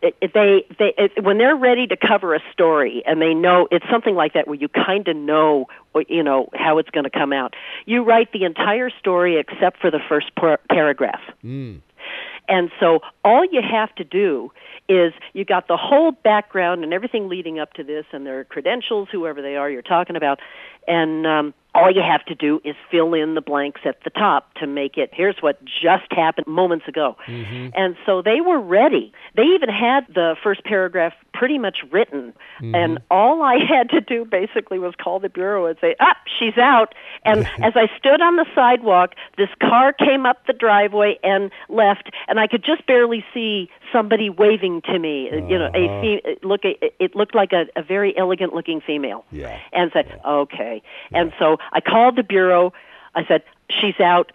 they 0.02 0.66
they 0.78 0.94
it, 0.98 1.24
when 1.24 1.38
they're 1.38 1.56
ready 1.56 1.88
to 1.88 1.98
cover 1.98 2.34
a 2.34 2.40
story 2.52 3.04
and 3.06 3.22
they 3.22 3.34
know 3.34 3.68
it's 3.72 3.86
something 3.92 4.16
like 4.16 4.34
that 4.34 4.48
where 4.48 4.58
you 4.58 4.68
kind 4.68 5.08
of 5.08 5.16
know 5.16 5.68
you 6.08 6.24
know 6.24 6.50
how 6.54 6.78
it's 6.78 6.90
going 6.90 7.04
to 7.04 7.10
come 7.10 7.34
out. 7.34 7.56
You 7.86 8.04
write 8.04 8.32
the 8.32 8.44
entire 8.44 8.90
story 8.90 9.40
except 9.40 9.80
for 9.80 9.92
the 9.92 10.00
first 10.08 10.34
par- 10.36 10.60
paragraph. 10.70 11.22
Mm. 11.44 11.82
And 12.48 12.70
so 12.80 13.00
all 13.24 13.44
you 13.44 13.62
have 13.62 13.94
to 13.96 14.04
do 14.04 14.52
is 14.88 15.14
you 15.34 15.46
got 15.46 15.68
the 15.68 15.78
whole 15.78 16.12
background 16.12 16.84
and 16.84 16.94
everything 16.94 17.28
leading 17.28 17.60
up 17.60 17.74
to 17.74 17.84
this 17.84 18.06
and 18.12 18.26
their 18.26 18.44
credentials, 18.44 19.10
whoever 19.12 19.42
they 19.42 19.56
are 19.56 19.70
you're 19.70 19.81
talking 19.81 20.16
about, 20.16 20.40
and 20.88 21.26
um, 21.26 21.54
all 21.75 21.92
you 21.92 22.01
have 22.01 22.24
to 22.25 22.36
do 22.36 22.62
is 22.63 22.75
fill 22.89 23.13
in 23.13 23.36
the 23.36 23.42
blanks 23.42 23.81
at 23.83 24.04
the 24.04 24.09
top 24.09 24.54
to 24.56 24.66
make 24.66 24.97
it 24.97 25.09
here's 25.11 25.35
what 25.42 25.64
just 25.66 26.11
happened 26.11 26.47
moments 26.47 26.88
ago. 26.88 27.18
Mm-hmm. 27.28 27.69
And 27.76 27.97
so 28.06 28.21
they 28.21 28.40
were 28.40 28.59
ready. 28.59 29.11
They 29.35 29.44
even 29.44 29.69
had 29.69 30.07
the 30.07 30.35
first 30.42 30.64
paragraph 30.64 31.14
pretty 31.33 31.59
much 31.59 31.80
written. 31.92 32.33
Mm-hmm. 32.61 32.76
And 32.76 33.00
all 33.11 33.44
I 33.44 33.57
had 33.57 33.90
to 33.90 34.00
do 34.00 34.23
basically 34.23 34.80
was 34.80 34.94
call 34.95 35.19
the 35.19 35.30
bureau 35.30 35.66
and 35.66 35.78
say, 35.81 35.95
"Up, 36.00 36.18
she's 36.40 36.57
out." 36.57 36.95
And 37.23 37.45
as 37.64 37.73
I 37.76 37.90
stood 37.97 38.21
on 38.21 38.38
the 38.38 38.45
sidewalk, 38.56 39.14
this 39.38 39.50
car 39.61 39.92
came 39.92 40.26
up 40.26 40.47
the 40.47 40.54
driveway 40.54 41.19
and 41.23 41.52
left, 41.68 42.09
and 42.28 42.40
I 42.40 42.47
could 42.47 42.64
just 42.64 42.88
barely 42.88 43.23
see 43.33 43.69
somebody 43.92 44.30
waving 44.30 44.81
to 44.83 44.99
me. 44.99 45.30
Uh, 45.31 45.35
You 45.47 45.59
know, 45.59 45.71
a 45.73 45.85
Uh-huh. 45.85 46.01
fe- 46.01 46.37
look. 46.44 46.61
It 46.63 47.15
looked 47.15 47.35
like 47.35 47.54
a, 47.54 47.68
a 47.75 47.81
very 47.81 48.15
elegant-looking 48.18 48.81
female 48.81 49.25
Yeah. 49.31 49.57
and 49.73 49.92
said, 49.92 50.07
"Okay." 50.25 50.81
And 51.13 51.31
so 51.39 51.57
I 51.71 51.81
called 51.81 52.15
the 52.15 52.23
bureau. 52.23 52.73
I 53.15 53.25
said, 53.25 53.44
"She's 53.69 53.99
out." 53.99 54.31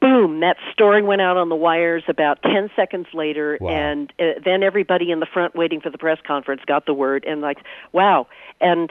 Boom! 0.00 0.40
That 0.40 0.58
story 0.70 1.00
went 1.02 1.22
out 1.22 1.38
on 1.38 1.48
the 1.48 1.56
wires 1.56 2.02
about 2.08 2.42
ten 2.42 2.68
seconds 2.76 3.06
later, 3.14 3.56
Wow. 3.58 3.70
and 3.70 4.12
uh, 4.20 4.32
then 4.44 4.62
everybody 4.62 5.10
in 5.10 5.20
the 5.20 5.24
front 5.26 5.54
waiting 5.56 5.80
for 5.80 5.88
the 5.88 5.96
press 5.96 6.18
conference 6.26 6.60
got 6.66 6.84
the 6.84 6.92
word, 6.92 7.24
and 7.26 7.40
like, 7.40 7.58
wow! 7.92 8.26
And 8.60 8.90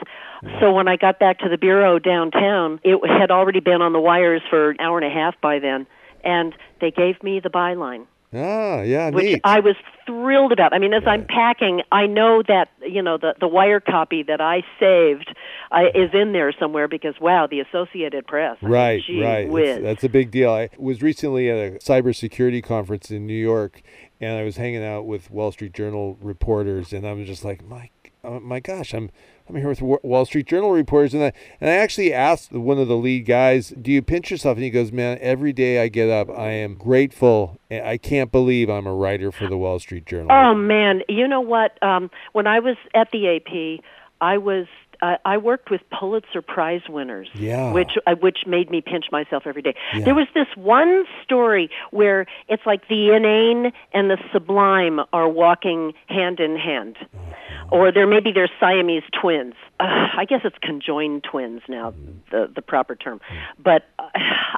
so 0.58 0.72
when 0.72 0.88
I 0.88 0.96
got 0.96 1.20
back 1.20 1.38
to 1.40 1.48
the 1.48 1.56
bureau 1.58 2.00
downtown, 2.00 2.80
it 2.82 2.98
had 3.06 3.30
already 3.30 3.60
been 3.60 3.80
on 3.80 3.92
the 3.92 4.00
wires 4.00 4.42
for 4.50 4.70
an 4.70 4.76
hour 4.80 4.98
and 4.98 5.06
a 5.06 5.14
half 5.14 5.40
by 5.40 5.60
then, 5.60 5.86
and 6.24 6.52
they 6.80 6.90
gave 6.90 7.22
me 7.22 7.38
the 7.38 7.50
byline 7.50 8.06
Ah, 8.34 8.82
yeah, 8.82 9.10
which 9.10 9.24
neat. 9.24 9.40
I 9.44 9.60
was 9.60 9.76
thrilled 10.06 10.52
about. 10.52 10.74
I 10.74 10.78
mean, 10.78 10.92
as 10.92 11.02
I'm 11.06 11.24
packing, 11.26 11.82
I 11.92 12.06
know 12.06 12.42
that 12.48 12.68
you 12.82 13.02
know 13.02 13.16
the 13.16 13.34
the 13.38 13.48
wire 13.48 13.80
copy 13.80 14.22
that 14.24 14.40
I 14.40 14.62
saved 14.80 15.34
I, 15.70 15.86
is 15.94 16.10
in 16.12 16.32
there 16.32 16.52
somewhere 16.58 16.88
because 16.88 17.14
wow, 17.20 17.46
the 17.46 17.60
Associated 17.60 18.26
Press. 18.26 18.56
I 18.60 18.64
mean, 18.64 18.72
Right, 18.72 19.02
right. 19.22 19.82
that's 19.82 20.04
a 20.04 20.08
big 20.08 20.30
deal. 20.30 20.50
I 20.50 20.70
was 20.78 21.02
recently 21.02 21.50
at 21.50 21.56
a 21.56 21.78
cybersecurity 21.78 22.62
conference 22.62 23.10
in 23.10 23.26
New 23.26 23.34
York, 23.34 23.82
and 24.20 24.38
I 24.38 24.42
was 24.42 24.56
hanging 24.56 24.84
out 24.84 25.06
with 25.06 25.30
Wall 25.30 25.52
Street 25.52 25.72
Journal 25.72 26.18
reporters, 26.20 26.92
and 26.92 27.06
I 27.06 27.12
was 27.12 27.26
just 27.26 27.44
like, 27.44 27.64
my 27.64 27.90
oh 28.24 28.40
my 28.40 28.60
gosh, 28.60 28.94
I'm 28.94 29.10
I'm 29.48 29.56
here 29.56 29.68
with 29.68 29.82
Wall 29.82 30.24
Street 30.24 30.46
Journal 30.46 30.70
reporters, 30.70 31.12
and 31.12 31.22
I 31.22 31.32
and 31.60 31.68
I 31.68 31.74
actually 31.74 32.14
asked 32.14 32.52
one 32.52 32.78
of 32.78 32.88
the 32.88 32.96
lead 32.96 33.26
guys, 33.26 33.68
"Do 33.70 33.92
you 33.92 34.00
pinch 34.00 34.30
yourself?" 34.30 34.56
And 34.56 34.64
he 34.64 34.70
goes, 34.70 34.90
"Man, 34.90 35.18
every 35.20 35.52
day 35.52 35.82
I 35.82 35.88
get 35.88 36.08
up, 36.08 36.30
I 36.30 36.50
am 36.50 36.74
grateful. 36.74 37.58
I 37.70 37.98
can't 37.98 38.32
believe 38.32 38.70
I'm 38.70 38.86
a 38.86 38.94
writer 38.94 39.30
for 39.30 39.46
the 39.46 39.58
Wall 39.58 39.78
Street 39.78 40.06
Journal." 40.06 40.28
Oh 40.30 40.54
man, 40.54 41.02
you 41.08 41.28
know 41.28 41.42
what? 41.42 41.82
Um, 41.82 42.10
when 42.32 42.46
I 42.46 42.60
was 42.60 42.76
at 42.94 43.10
the 43.10 43.36
AP, 43.36 43.84
I 44.20 44.38
was 44.38 44.66
uh, 45.02 45.16
I 45.24 45.36
worked 45.36 45.70
with 45.70 45.82
Pulitzer 45.90 46.40
Prize 46.40 46.82
winners, 46.88 47.28
yeah. 47.34 47.72
which 47.72 47.92
uh, 48.06 48.14
which 48.14 48.38
made 48.46 48.70
me 48.70 48.80
pinch 48.80 49.06
myself 49.12 49.42
every 49.46 49.60
day. 49.62 49.74
Yeah. 49.92 50.04
There 50.04 50.14
was 50.14 50.28
this 50.34 50.46
one 50.56 51.04
story 51.22 51.70
where 51.90 52.26
it's 52.48 52.64
like 52.64 52.88
the 52.88 53.14
inane 53.14 53.72
and 53.92 54.10
the 54.10 54.18
sublime 54.32 55.00
are 55.12 55.28
walking 55.28 55.92
hand 56.06 56.40
in 56.40 56.56
hand, 56.56 56.96
uh-huh. 57.00 57.34
Or 57.70 57.92
there 57.92 58.06
maybe 58.06 58.32
they're 58.32 58.50
Siamese 58.60 59.02
twins. 59.20 59.54
Uh, 59.80 60.06
I 60.16 60.24
guess 60.28 60.40
it's 60.44 60.56
conjoined 60.62 61.24
twins 61.24 61.62
now, 61.68 61.94
the 62.30 62.50
the 62.54 62.62
proper 62.62 62.94
term. 62.94 63.20
But 63.62 63.84
uh, 63.98 64.08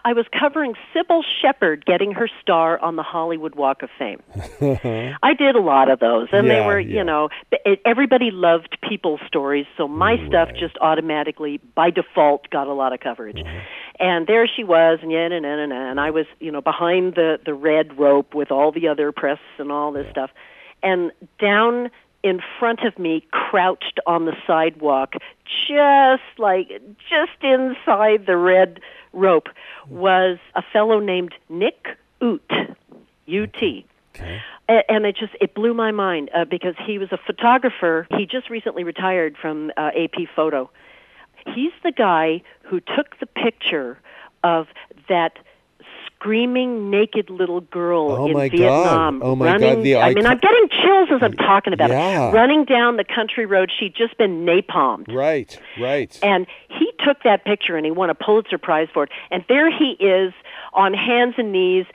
I 0.05 0.13
was 0.13 0.27
covering 0.39 0.75
Cybill 0.95 1.23
Shepherd 1.43 1.85
getting 1.87 2.13
her 2.13 2.29
star 2.41 2.79
on 2.79 2.97
the 2.97 3.03
Hollywood 3.03 3.55
Walk 3.55 3.83
of 3.83 3.91
Fame. 3.99 4.23
I 5.23 5.35
did 5.35 5.57
a 5.57 5.61
lot 5.61 5.91
of 5.91 6.01
those, 6.01 6.29
and 6.33 6.49
they 6.49 6.61
were, 6.61 6.79
yeah. 6.79 6.99
you 6.99 7.05
know, 7.05 7.29
it, 7.51 7.81
everybody 7.85 8.31
loved 8.31 8.77
people's 8.87 9.21
stories, 9.27 9.67
so 9.77 9.89
my 9.89 10.17
stuff 10.29 10.51
just 10.59 10.77
automatically, 10.81 11.61
by 11.75 11.91
default, 11.91 12.49
got 12.51 12.67
a 12.67 12.73
lot 12.73 12.93
of 12.93 13.01
coverage. 13.01 13.39
Mm-hmm. 13.39 13.59
And 13.99 14.27
there 14.27 14.47
she 14.47 14.65
was, 14.65 14.99
and 15.03 15.11
yeah, 15.11 15.29
na, 15.29 15.39
na, 15.41 15.57
na, 15.57 15.67
na, 15.67 15.91
and 15.91 15.99
I 15.99 16.11
was, 16.11 16.27
you 16.41 16.53
know, 16.53 16.61
behind 16.61 17.15
the 17.15 17.39
the 17.45 17.55
red 17.55 17.99
rope 17.99 18.35
with 18.35 18.51
all 18.51 18.73
the 18.73 18.89
other 18.89 19.13
press 19.13 19.41
and 19.59 19.73
all 19.73 19.93
this 19.93 20.07
stuff, 20.11 20.31
and 20.83 21.11
down 21.41 21.91
in 22.27 22.41
front 22.59 22.81
of 22.81 22.99
me, 22.99 23.25
crouched 23.31 24.01
on 24.05 24.25
the 24.25 24.37
sidewalk, 24.49 25.15
just 25.69 26.25
like 26.39 26.69
just 27.09 27.41
inside 27.41 28.27
the 28.27 28.37
red 28.37 28.81
rope, 29.13 29.49
was 29.89 30.39
a 30.57 30.63
fellow 30.73 30.99
named 30.99 31.35
Nick 31.49 31.87
Ut, 32.21 32.51
U-T. 33.27 33.87
Okay. 34.17 34.41
And 34.69 35.07
it 35.07 35.17
just 35.17 35.35
it 35.41 35.55
blew 35.55 35.73
my 35.73 35.93
mind 35.93 36.31
uh, 36.35 36.45
because 36.45 36.75
he 36.85 36.99
was 36.99 37.13
a 37.13 37.19
photographer. 37.19 38.09
He 38.11 38.27
just 38.27 38.51
recently 38.51 38.83
retired 38.83 39.37
from 39.41 39.71
uh, 39.77 39.91
AP 39.97 40.29
Photo. 40.35 40.69
He's 41.55 41.73
the 41.85 41.93
guy 41.93 42.43
who 42.63 42.81
took 42.81 43.21
the 43.21 43.27
picture 43.27 44.01
of 44.43 44.67
that 45.09 45.39
screaming 46.19 46.91
naked 46.91 47.29
little 47.31 47.61
girl 47.61 48.11
Oh 48.11 48.27
in 48.27 48.33
my 48.33 48.49
God. 48.49 48.59
Vietnam 48.59 49.23
Oh 49.23 49.37
my 49.37 49.47
God, 49.47 49.63
running 49.63 49.83
the 49.83 49.97
I 49.97 50.15
mean 50.15 50.27
I'm 50.27 50.39
getting 50.39 50.69
chills 50.71 51.09
as 51.13 51.23
I'm 51.23 51.35
talking 51.35 51.73
about 51.73 51.91
Yeah. 51.91 52.31
it 52.31 52.33
running 52.33 52.65
down 52.65 52.97
the 52.97 53.05
country 53.05 53.45
road 53.47 53.71
she'd 53.77 53.95
just 53.95 54.17
been 54.19 54.45
napalmed 54.47 55.13
Right, 55.15 55.59
right. 55.79 56.19
and 56.23 56.47
he 56.69 56.91
took 57.05 57.23
that 57.25 57.45
picture 57.45 57.77
and 57.77 57.85
he 57.85 57.93
won 57.93 58.11
a 58.11 58.15
Pulitzer 58.15 58.59
Prize 58.59 58.89
for 58.93 59.05
it. 59.05 59.11
And 59.31 59.45
there 59.49 59.71
he 59.71 59.91
is 60.01 60.33
on 60.73 60.95
hands 60.95 61.35
and 61.39 61.53
knees 61.53 61.87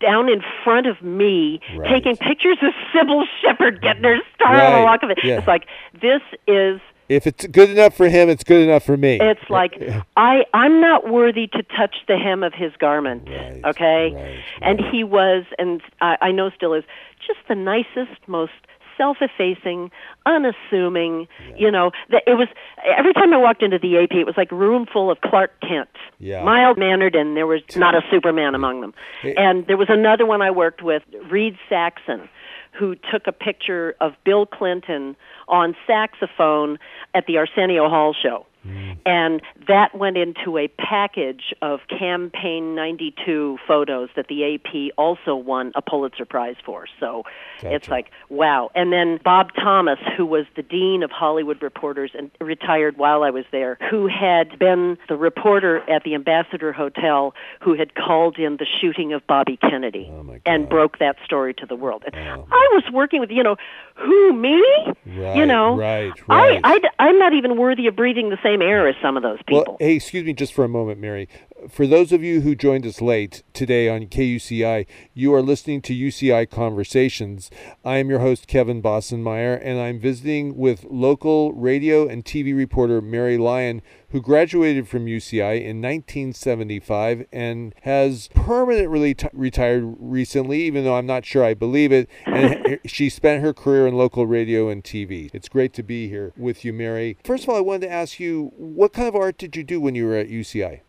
down 0.00 0.28
in 0.28 0.42
front 0.64 0.86
of 0.86 1.00
me 1.02 1.60
Right. 1.76 1.88
taking 1.88 2.16
pictures 2.16 2.58
of 2.62 2.72
Cybill 2.92 3.24
Shepherd 3.42 3.80
getting 3.80 4.04
her 4.04 4.18
star 4.34 4.54
on 4.54 4.56
the 4.72 4.76
Right, 4.78 4.84
walk 4.84 5.02
of 5.02 5.10
it. 5.10 5.18
yeah. 5.24 5.38
It's 5.38 5.46
like 5.48 5.66
this 6.00 6.20
is 6.46 6.80
if 7.08 7.26
it's 7.26 7.46
good 7.46 7.70
enough 7.70 7.94
for 7.96 8.08
him, 8.08 8.28
it's 8.28 8.44
good 8.44 8.62
enough 8.68 8.84
for 8.84 8.96
me. 8.96 9.18
it's 9.20 9.48
like 9.50 9.80
I 10.16 10.44
I'm 10.54 10.80
not 10.80 11.08
worthy 11.08 11.46
to 11.48 11.62
touch 11.62 11.96
the 12.06 12.16
hem 12.18 12.42
of 12.42 12.52
his 12.54 12.72
garment. 12.78 13.28
Right, 13.28 13.60
okay? 13.64 14.12
right, 14.14 14.38
And 14.60 14.80
right. 14.80 14.92
he 14.94 15.04
was 15.04 15.44
and 15.58 15.80
I, 16.00 16.16
I 16.20 16.30
know 16.32 16.50
still 16.50 16.74
is 16.74 16.84
just 17.26 17.40
the 17.48 17.54
nicest, 17.54 18.20
most 18.26 18.52
self-effacing, 18.96 19.90
unassuming. 20.26 21.28
You 21.56 21.70
know, 21.70 21.92
that 22.10 22.22
it 22.26 22.34
was 22.34 22.48
every 22.96 23.12
time 23.14 23.32
I 23.32 23.36
walked 23.36 23.62
into 23.62 23.78
the 23.78 23.96
AP, 23.98 24.12
it 24.12 24.26
was 24.26 24.36
like 24.36 24.50
a 24.52 24.56
room 24.56 24.86
full 24.92 25.10
of 25.10 25.20
Clark 25.20 25.52
Kent, 25.60 25.88
Yeah. 26.18 26.42
mild 26.44 26.78
mannered, 26.78 27.14
and 27.14 27.36
there 27.36 27.46
was 27.46 27.60
not 27.76 27.94
a 27.94 28.02
Superman 28.10 28.54
among 28.54 28.80
them. 28.80 28.94
Hey. 29.22 29.34
And 29.36 29.66
there 29.66 29.76
was 29.76 29.88
another 29.88 30.26
one 30.26 30.42
I 30.42 30.50
worked 30.50 30.82
with, 30.82 31.02
Reed 31.30 31.56
Saxon, 31.68 32.28
who 32.78 32.94
took 33.10 33.26
a 33.26 33.32
picture 33.32 33.94
of 34.00 34.12
Bill 34.24 34.46
Clinton 34.46 35.16
on 35.48 35.74
saxophone 35.86 36.78
at 37.14 37.26
the 37.26 37.38
Arsenio 37.38 37.88
Hall 37.88 38.14
show. 38.20 38.46
Mm. 38.66 38.98
And 39.06 39.42
that 39.66 39.96
went 39.96 40.16
into 40.16 40.58
a 40.58 40.68
package 40.68 41.54
of 41.62 41.80
Campaign 41.88 42.74
92 42.74 43.58
photos 43.66 44.08
that 44.16 44.28
the 44.28 44.54
AP 44.54 44.94
also 44.98 45.34
won 45.34 45.72
a 45.74 45.82
Pulitzer 45.82 46.24
Prize 46.24 46.56
for. 46.64 46.86
So 47.00 47.24
it's 47.62 47.88
like, 47.88 48.10
wow. 48.28 48.70
And 48.74 48.92
then 48.92 49.20
Bob 49.24 49.52
Thomas, 49.54 49.98
who 50.16 50.26
was 50.26 50.44
the 50.56 50.62
dean 50.62 51.02
of 51.02 51.10
Hollywood 51.10 51.62
reporters 51.62 52.10
and 52.16 52.30
retired 52.40 52.96
while 52.96 53.22
I 53.22 53.30
was 53.30 53.44
there, 53.50 53.78
who 53.90 54.06
had 54.06 54.58
been 54.58 54.98
the 55.08 55.16
reporter 55.16 55.78
at 55.90 56.04
the 56.04 56.14
Ambassador 56.14 56.72
Hotel 56.72 57.34
who 57.60 57.74
had 57.74 57.94
called 57.94 58.38
in 58.38 58.56
the 58.56 58.66
shooting 58.80 59.12
of 59.12 59.26
Bobby 59.26 59.56
Kennedy 59.56 60.08
Oh, 60.10 60.36
and 60.46 60.68
broke 60.68 60.98
that 60.98 61.16
story 61.24 61.54
to 61.54 61.66
the 61.66 61.76
world. 61.76 62.04
And 62.06 62.14
Wow. 62.16 62.46
I 62.50 62.68
was 62.72 62.84
working 62.92 63.20
with, 63.20 63.30
you 63.30 63.42
know, 63.42 63.56
who, 63.94 64.32
me? 64.32 64.62
Right, 65.06 65.36
you 65.36 65.46
know, 65.46 65.76
right, 65.76 66.12
right. 66.28 66.60
I, 66.62 66.80
I, 66.98 67.08
am 67.08 67.18
not 67.18 67.32
even 67.32 67.56
worthy 67.56 67.86
of 67.86 67.96
breathing 67.96 68.30
the 68.30 68.38
same 68.42 68.57
air 68.62 68.88
as 68.88 68.94
some 69.02 69.16
of 69.16 69.22
those 69.22 69.38
people. 69.46 69.64
Well, 69.66 69.76
hey, 69.80 69.96
excuse 69.96 70.24
me 70.24 70.32
just 70.32 70.52
for 70.52 70.64
a 70.64 70.68
moment, 70.68 71.00
Mary. 71.00 71.28
For 71.66 71.88
those 71.88 72.12
of 72.12 72.22
you 72.22 72.42
who 72.42 72.54
joined 72.54 72.86
us 72.86 73.00
late 73.00 73.42
today 73.52 73.88
on 73.88 74.06
KUCI, 74.06 74.86
you 75.12 75.34
are 75.34 75.42
listening 75.42 75.82
to 75.82 75.92
UCI 75.92 76.48
Conversations. 76.48 77.50
I 77.84 77.96
am 77.96 78.08
your 78.08 78.20
host, 78.20 78.46
Kevin 78.46 78.80
Bossenmeyer, 78.80 79.60
and 79.60 79.80
I'm 79.80 79.98
visiting 79.98 80.56
with 80.56 80.84
local 80.88 81.52
radio 81.52 82.06
and 82.06 82.24
TV 82.24 82.56
reporter 82.56 83.02
Mary 83.02 83.36
Lyon, 83.36 83.82
who 84.10 84.22
graduated 84.22 84.86
from 84.86 85.06
UCI 85.06 85.56
in 85.56 85.82
1975 85.82 87.26
and 87.32 87.74
has 87.82 88.28
permanently 88.34 89.14
t- 89.14 89.28
retired 89.32 89.96
recently, 89.98 90.62
even 90.62 90.84
though 90.84 90.96
I'm 90.96 91.06
not 91.06 91.26
sure 91.26 91.44
I 91.44 91.54
believe 91.54 91.90
it. 91.90 92.08
And 92.24 92.78
she 92.86 93.10
spent 93.10 93.42
her 93.42 93.52
career 93.52 93.88
in 93.88 93.96
local 93.96 94.28
radio 94.28 94.68
and 94.68 94.84
TV. 94.84 95.28
It's 95.34 95.48
great 95.48 95.72
to 95.74 95.82
be 95.82 96.08
here 96.08 96.32
with 96.36 96.64
you, 96.64 96.72
Mary. 96.72 97.18
First 97.24 97.42
of 97.42 97.50
all, 97.50 97.56
I 97.56 97.60
wanted 97.60 97.88
to 97.88 97.92
ask 97.92 98.20
you, 98.20 98.52
what 98.56 98.92
kind 98.92 99.08
of 99.08 99.16
art 99.16 99.38
did 99.38 99.56
you 99.56 99.64
do 99.64 99.80
when 99.80 99.96
you 99.96 100.06
were 100.06 100.16
at 100.16 100.28
UCI? 100.28 100.82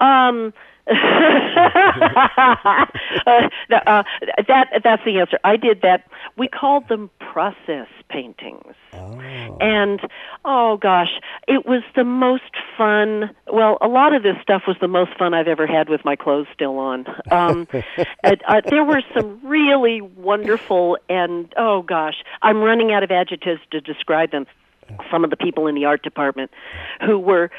Um, 0.00 0.52
uh, 0.90 0.96
uh, 3.26 4.02
that 4.48 4.80
that's 4.82 5.04
the 5.04 5.18
answer. 5.20 5.38
I 5.44 5.56
did 5.56 5.82
that. 5.82 6.08
We 6.36 6.48
called 6.48 6.88
them 6.88 7.10
process 7.20 7.86
paintings. 8.08 8.74
Oh. 8.92 9.20
And 9.60 10.00
oh 10.44 10.78
gosh, 10.78 11.20
it 11.46 11.64
was 11.64 11.82
the 11.94 12.02
most 12.02 12.56
fun. 12.76 13.30
Well, 13.46 13.78
a 13.80 13.86
lot 13.86 14.14
of 14.14 14.24
this 14.24 14.36
stuff 14.42 14.62
was 14.66 14.76
the 14.80 14.88
most 14.88 15.16
fun 15.16 15.32
I've 15.32 15.46
ever 15.46 15.66
had 15.66 15.88
with 15.88 16.04
my 16.04 16.16
clothes 16.16 16.48
still 16.52 16.78
on. 16.78 17.06
Um, 17.30 17.68
uh, 18.24 18.36
uh, 18.48 18.60
there 18.68 18.82
were 18.82 19.02
some 19.14 19.38
really 19.44 20.00
wonderful 20.00 20.98
and 21.08 21.52
oh 21.56 21.82
gosh, 21.82 22.16
I'm 22.42 22.62
running 22.62 22.90
out 22.90 23.04
of 23.04 23.12
adjectives 23.12 23.60
to 23.70 23.80
describe 23.80 24.32
them. 24.32 24.46
Some 25.08 25.22
of 25.22 25.30
the 25.30 25.36
people 25.36 25.68
in 25.68 25.76
the 25.76 25.84
art 25.84 26.02
department 26.02 26.50
who 27.06 27.16
were 27.16 27.52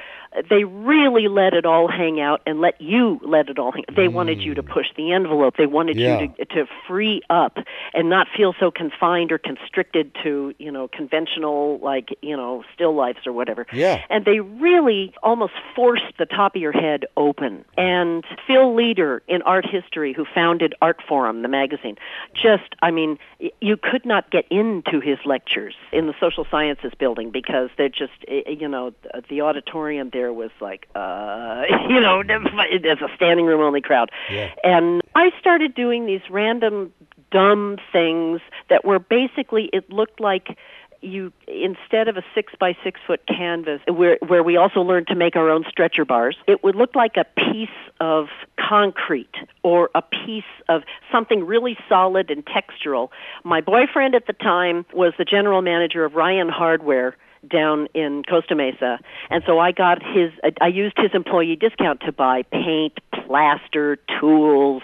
they 0.50 0.64
really 0.64 1.28
let 1.28 1.54
it 1.54 1.66
all 1.66 1.88
hang 1.90 2.22
out 2.22 2.42
and 2.46 2.62
let 2.62 2.80
you 2.80 3.20
let 3.24 3.50
it 3.50 3.60
all 3.60 3.72
hang. 3.72 3.84
out. 3.90 3.96
They 3.96 4.08
mm. 4.08 4.14
wanted 4.14 4.40
you 4.42 4.54
to 4.54 4.64
push 4.64 4.88
the 4.96 5.12
envelope. 5.12 5.58
They 5.58 5.66
wanted 5.66 5.98
Yeah. 5.98 6.22
you 6.22 6.28
to 6.28 6.46
to 6.46 6.68
free 6.88 7.22
up 7.30 7.58
and 7.94 8.10
not 8.10 8.28
feel 8.36 8.54
so 8.60 8.72
confined 8.72 9.32
or 9.32 9.38
constricted 9.38 10.16
to 10.24 10.54
you 10.58 10.72
know 10.72 10.88
conventional 10.88 11.80
like 11.80 12.18
you 12.22 12.38
know 12.38 12.64
still 12.74 12.94
lifes 12.96 13.28
or 13.28 13.34
whatever. 13.34 13.68
Yeah. 13.74 14.02
And 14.10 14.24
they 14.24 14.40
really 14.40 15.14
almost 15.22 15.54
forced 15.76 16.18
the 16.18 16.26
top 16.26 16.56
of 16.56 16.62
your 16.62 16.72
head 16.72 17.06
open. 17.18 17.66
And 17.78 18.24
Phil 18.48 18.74
Leider 18.74 19.22
in 19.28 19.42
art 19.42 19.66
history, 19.66 20.14
who 20.14 20.26
founded 20.34 20.74
Artforum, 20.82 21.42
the 21.42 21.50
magazine, 21.50 21.98
just 22.34 22.76
I 22.82 22.92
mean 22.92 23.20
you 23.60 23.76
could 23.76 24.06
not 24.06 24.32
get 24.32 24.46
into 24.50 25.02
his 25.02 25.18
lectures 25.26 25.76
in 25.92 26.08
the 26.08 26.14
social 26.20 26.46
sciences 26.50 26.94
building 26.98 27.32
because 27.32 27.70
they're 27.78 27.90
just 27.90 28.14
you 28.28 28.68
know 28.68 28.94
the 29.30 29.42
auditorium 29.42 30.10
there 30.12 30.21
was 30.30 30.52
like 30.60 30.88
uh 30.96 31.64
you 31.90 32.00
know 32.00 32.22
there's 32.24 33.02
a 33.02 33.10
standing 33.16 33.46
room 33.46 33.62
only 33.62 33.82
crowd 33.82 34.12
Yeah. 34.30 34.50
and 34.64 35.02
i 35.16 35.32
started 35.40 35.74
doing 35.74 36.06
these 36.06 36.22
random 36.30 36.92
dumb 37.32 37.78
things 37.94 38.42
that 38.70 38.84
were 38.84 39.00
basically 39.00 39.70
it 39.72 39.90
looked 39.90 40.20
like 40.20 40.58
you 41.04 41.34
instead 41.48 42.08
of 42.08 42.18
a 42.18 42.24
six 42.36 42.54
by 42.60 42.76
six 42.84 43.00
foot 43.08 43.22
canvas 43.26 43.82
where 43.88 44.18
where 44.28 44.44
we 44.44 44.56
also 44.56 44.82
learned 44.82 45.08
to 45.08 45.16
make 45.16 45.36
our 45.36 45.50
own 45.50 45.64
stretcher 45.68 46.06
bars 46.06 46.38
it 46.48 46.64
would 46.64 46.76
look 46.76 46.94
like 46.96 47.18
a 47.18 47.26
piece 47.52 47.70
of 48.00 48.28
concrete 48.60 49.34
or 49.64 49.90
a 49.96 50.02
piece 50.02 50.44
of 50.70 50.84
something 51.12 51.46
really 51.46 51.78
solid 51.90 52.30
and 52.30 52.46
textural 52.46 53.10
my 53.44 53.62
boyfriend 53.62 54.14
at 54.14 54.28
the 54.28 54.34
time 54.34 54.86
was 54.94 55.14
the 55.18 55.26
general 55.26 55.62
manager 55.62 56.06
of 56.06 56.14
ryan 56.14 56.50
hardware 56.50 57.16
down 57.50 57.88
in 57.94 58.24
Costa 58.30 58.56
Mesa, 58.56 59.00
and 59.30 59.44
so 59.46 59.60
I 59.60 59.72
got 59.72 60.02
his. 60.04 60.32
I 60.62 60.68
used 60.68 60.98
his 60.98 61.12
employee 61.14 61.56
discount 61.56 62.02
to 62.02 62.12
buy 62.12 62.44
paint, 62.44 63.00
plaster, 63.12 63.98
tools, 64.20 64.84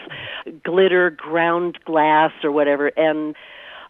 glitter, 0.63 1.11
ground 1.11 1.77
glass, 1.85 2.31
or 2.43 2.51
whatever. 2.51 2.87
And 2.97 3.35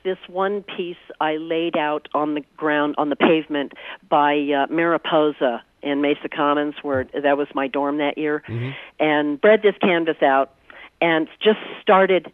this 0.04 0.18
one 0.28 0.64
piece 0.64 0.98
I 1.22 1.38
laid 1.38 1.78
out 1.78 2.08
on 2.14 2.34
the 2.34 2.42
ground 2.58 2.96
on 2.98 3.10
the 3.10 3.16
pavement 3.16 3.74
by 4.10 4.36
uh, 4.38 4.68
Mariposa 4.74 5.64
in 5.82 6.02
Mesa 6.02 6.28
Commons, 6.28 6.76
where 6.82 7.06
that 7.24 7.38
was 7.38 7.48
my 7.56 7.68
dorm 7.68 7.98
that 8.00 8.18
year, 8.18 8.44
Mm-hmm. 8.48 8.72
and 9.00 9.38
spread 9.38 9.62
this 9.62 9.76
canvas 9.80 10.22
out 10.22 10.54
and 11.00 11.28
just 11.42 11.60
started 11.82 12.32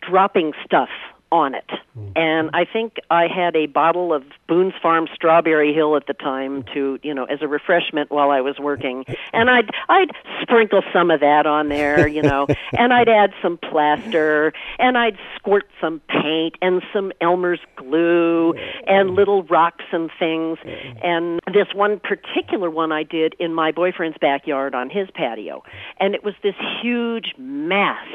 dropping 0.00 0.52
stuff 0.64 0.90
on 1.36 1.54
it. 1.54 1.70
Mm. 1.96 2.12
And 2.16 2.50
I 2.52 2.64
think 2.64 2.96
I 3.10 3.26
had 3.28 3.54
a 3.54 3.66
bottle 3.66 4.12
of 4.12 4.24
Boone's 4.48 4.74
Farm 4.80 5.06
Strawberry 5.14 5.72
Hill 5.72 5.96
at 5.96 6.06
the 6.06 6.14
time 6.14 6.64
to, 6.74 6.98
you 7.02 7.14
know, 7.14 7.24
as 7.24 7.42
a 7.42 7.48
refreshment 7.48 8.10
while 8.10 8.30
I 8.30 8.40
was 8.40 8.58
working. 8.58 9.04
And 9.32 9.50
I'd 9.50 9.70
I'd 9.88 10.10
sprinkle 10.42 10.82
some 10.92 11.10
of 11.10 11.20
that 11.20 11.46
on 11.46 11.68
there, 11.68 12.08
you 12.08 12.22
know, 12.22 12.46
and 12.78 12.92
I'd 12.92 13.08
add 13.08 13.32
some 13.42 13.58
plaster 13.58 14.52
and 14.78 14.96
I'd 14.96 15.18
squirt 15.36 15.68
some 15.80 16.00
paint 16.08 16.56
and 16.62 16.82
some 16.92 17.12
Elmer's 17.20 17.60
glue 17.76 18.54
and 18.86 19.10
mm. 19.10 19.16
little 19.16 19.42
rocks 19.44 19.84
and 19.92 20.10
things. 20.18 20.58
Mm. 20.64 21.04
And 21.04 21.40
this 21.54 21.68
one 21.74 22.00
particular 22.00 22.70
one 22.70 22.92
I 22.92 23.02
did 23.02 23.34
in 23.38 23.52
my 23.54 23.72
boyfriend's 23.72 24.18
backyard 24.18 24.74
on 24.74 24.90
his 24.90 25.08
patio. 25.14 25.62
And 26.00 26.14
it 26.14 26.24
was 26.24 26.34
this 26.42 26.54
huge 26.82 27.34
mass 27.38 28.06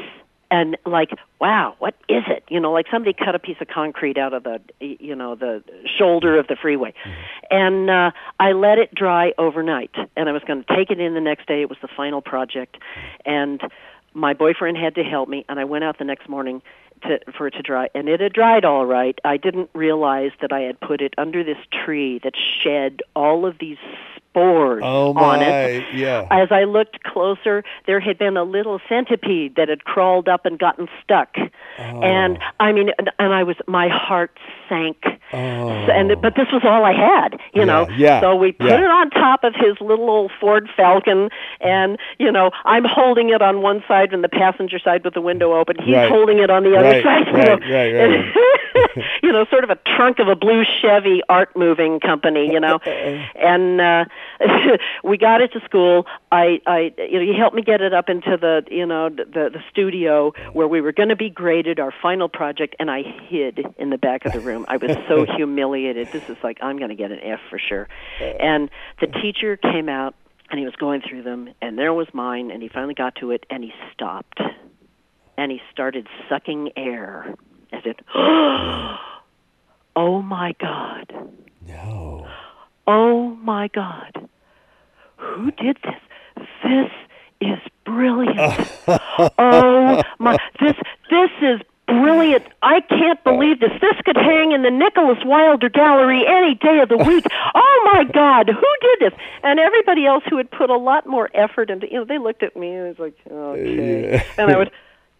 and 0.52 0.76
like 0.84 1.10
wow 1.40 1.74
what 1.78 1.94
is 2.08 2.22
it? 2.28 2.44
You 2.48 2.60
know 2.60 2.70
like 2.70 2.86
somebody 2.92 3.14
cut 3.14 3.34
a 3.34 3.40
piece 3.40 3.56
of 3.60 3.66
concrete 3.66 4.18
out 4.18 4.34
of 4.34 4.44
the 4.44 4.60
you 4.78 5.16
know 5.16 5.34
the 5.34 5.64
shoulder 5.98 6.38
of 6.38 6.46
the 6.46 6.56
freeway. 6.60 6.94
And 7.50 7.90
uh 7.90 8.12
i 8.38 8.52
let 8.52 8.78
it 8.78 8.94
dry 8.94 9.32
overnight 9.38 9.94
and 10.16 10.28
i 10.28 10.32
was 10.32 10.42
going 10.46 10.62
to 10.62 10.76
take 10.76 10.90
it 10.90 11.00
in 11.00 11.14
the 11.14 11.20
next 11.20 11.48
day. 11.48 11.62
It 11.62 11.68
was 11.68 11.78
the 11.82 11.88
final 11.88 12.20
project. 12.20 12.76
And 13.24 13.60
my 14.14 14.34
boyfriend 14.34 14.76
had 14.76 14.94
to 14.94 15.02
help 15.02 15.28
me 15.28 15.44
and 15.48 15.58
i 15.58 15.64
went 15.64 15.82
out 15.84 15.98
the 15.98 16.04
next 16.04 16.28
morning 16.28 16.60
to 17.02 17.18
for 17.36 17.46
it 17.46 17.52
to 17.52 17.62
dry 17.62 17.88
and 17.94 18.08
it 18.08 18.20
had 18.20 18.34
dried 18.34 18.64
all 18.64 18.84
right. 18.84 19.18
I 19.24 19.38
didn't 19.38 19.70
realize 19.74 20.32
that 20.42 20.52
i 20.52 20.60
had 20.60 20.78
put 20.78 21.00
it 21.00 21.14
under 21.16 21.42
this 21.42 21.56
tree 21.72 22.20
that 22.22 22.34
shed 22.62 23.00
all 23.16 23.46
of 23.46 23.58
these 23.58 23.78
spores 24.32 24.82
Oh 24.84 25.08
on 25.10 25.40
my, 25.40 25.44
it 25.44 25.84
yeah. 25.94 26.26
as 26.30 26.50
I 26.50 26.64
looked 26.64 27.02
closer, 27.04 27.62
there 27.86 28.00
had 28.00 28.18
been 28.18 28.36
a 28.38 28.44
little 28.44 28.80
centipede 28.88 29.56
that 29.56 29.68
had 29.68 29.84
crawled 29.84 30.26
up 30.28 30.46
and 30.46 30.58
gotten 30.58 30.88
stuck. 31.02 31.36
Oh. 31.78 32.00
And 32.00 32.38
I 32.58 32.72
mean, 32.72 32.90
and, 32.98 33.10
and 33.18 33.32
I 33.34 33.42
was, 33.42 33.56
my 33.66 33.88
heart 33.88 34.38
sank. 34.68 34.96
Oh. 35.34 35.68
And 35.68 36.20
but 36.20 36.34
this 36.34 36.48
was 36.52 36.62
all 36.64 36.84
I 36.84 36.92
had, 36.92 37.38
you 37.54 37.64
know. 37.64 37.86
yeah, 37.96 38.20
So 38.20 38.34
we 38.36 38.52
put 38.52 38.68
yeah. 38.68 38.78
it 38.84 38.90
on 38.90 39.10
top 39.10 39.44
of 39.44 39.54
his 39.54 39.76
little 39.80 40.08
old 40.10 40.30
Ford 40.40 40.68
Falcon, 40.76 41.28
and 41.60 41.98
you 42.18 42.30
know, 42.32 42.50
I'm 42.64 42.84
holding 42.84 43.30
it 43.30 43.40
on 43.42 43.62
one 43.62 43.82
side 43.88 44.12
and 44.12 44.22
the 44.24 44.28
passenger 44.28 44.78
side 44.78 45.04
with 45.04 45.14
the 45.14 45.20
window 45.20 45.54
open. 45.54 45.76
He's 45.82 45.94
Right. 45.94 46.08
holding 46.10 46.38
it 46.38 46.50
on 46.50 46.64
the 46.64 46.76
other 46.76 46.88
Right, 46.88 47.04
side. 47.04 47.26
you 47.28 47.32
right, 47.34 47.60
know. 47.60 47.76
right, 47.76 47.92
right, 48.94 49.04
you 49.22 49.32
know, 49.32 49.44
sort 49.50 49.64
of 49.64 49.70
a 49.70 49.76
trunk 49.96 50.18
of 50.18 50.28
a 50.28 50.36
blue 50.36 50.64
Chevy 50.64 51.22
art 51.28 51.54
moving 51.56 52.00
company, 52.00 52.50
you 52.52 52.60
know. 52.60 52.78
and 53.36 53.80
uh 53.80 54.04
we 55.04 55.16
got 55.18 55.40
it 55.40 55.52
to 55.52 55.60
school. 55.64 56.06
I 56.30 56.60
I 56.66 56.94
you 56.98 57.18
know, 57.18 57.32
he 57.32 57.38
helped 57.38 57.56
me 57.56 57.62
get 57.62 57.80
it 57.80 57.92
up 57.92 58.08
into 58.08 58.36
the, 58.36 58.64
you 58.70 58.86
know, 58.86 59.08
the 59.08 59.24
the 59.50 59.62
studio 59.70 60.32
where 60.52 60.68
we 60.68 60.80
were 60.80 60.92
going 60.92 61.08
to 61.08 61.16
be 61.16 61.30
graded 61.30 61.80
our 61.80 61.92
final 62.02 62.28
project 62.28 62.76
and 62.78 62.90
I 62.90 63.02
hid 63.02 63.60
in 63.78 63.90
the 63.90 63.98
back 63.98 64.24
of 64.24 64.32
the 64.32 64.40
room. 64.40 64.64
I 64.68 64.76
was 64.76 64.96
so 65.08 65.24
humiliated. 65.36 66.08
This 66.12 66.28
is 66.28 66.36
like 66.42 66.58
I'm 66.62 66.78
going 66.78 66.90
to 66.90 66.94
get 66.96 67.12
an 67.12 67.20
F 67.20 67.40
for 67.50 67.58
sure. 67.58 67.88
And 68.20 68.70
the 69.00 69.06
teacher 69.06 69.56
came 69.56 69.88
out 69.88 70.14
and 70.50 70.58
he 70.58 70.64
was 70.64 70.74
going 70.76 71.00
through 71.00 71.22
them 71.22 71.48
and 71.60 71.78
there 71.78 71.94
was 71.94 72.06
mine 72.12 72.50
and 72.50 72.62
he 72.62 72.68
finally 72.68 72.94
got 72.94 73.14
to 73.16 73.30
it 73.30 73.46
and 73.50 73.64
he 73.64 73.72
stopped 73.92 74.40
and 75.38 75.50
he 75.50 75.60
started 75.72 76.06
sucking 76.28 76.70
air 76.76 77.34
as 77.72 77.82
if 77.86 77.96
oh 79.96 80.20
my 80.22 80.54
god 80.60 81.10
No. 81.66 82.26
Oh 82.92 83.36
my 83.42 83.68
god. 83.68 84.28
Who 85.16 85.50
did 85.52 85.78
this? 85.84 86.46
This 86.64 86.90
is 87.40 87.58
brilliant. 87.84 88.68
Oh 89.38 90.02
my 90.18 90.36
this 90.60 90.74
this 91.10 91.30
is 91.42 91.60
brilliant. 91.86 92.44
I 92.62 92.80
can't 92.80 93.22
believe 93.24 93.60
this. 93.60 93.70
This 93.80 93.94
could 94.04 94.16
hang 94.16 94.52
in 94.52 94.62
the 94.62 94.70
nicholas 94.70 95.18
wilder 95.24 95.68
gallery 95.68 96.24
any 96.26 96.54
day 96.54 96.80
of 96.80 96.88
the 96.88 96.96
week. 96.96 97.24
Oh 97.54 97.90
my 97.92 98.04
god 98.04 98.48
who 98.48 98.70
did 98.80 98.98
this? 99.12 99.20
And 99.42 99.58
everybody 99.60 100.06
else 100.06 100.24
who 100.28 100.36
had 100.38 100.50
put 100.50 100.70
a 100.70 100.76
lot 100.76 101.06
more 101.06 101.30
effort 101.34 101.70
into 101.70 101.86
you 101.90 101.98
know 101.98 102.04
they 102.04 102.18
looked 102.18 102.42
at 102.42 102.56
me 102.56 102.72
and 102.72 102.88
was 102.88 102.98
like 102.98 103.16
okay. 103.30 104.12
Yeah. 104.12 104.24
and 104.38 104.50
i 104.50 104.56
would 104.56 104.70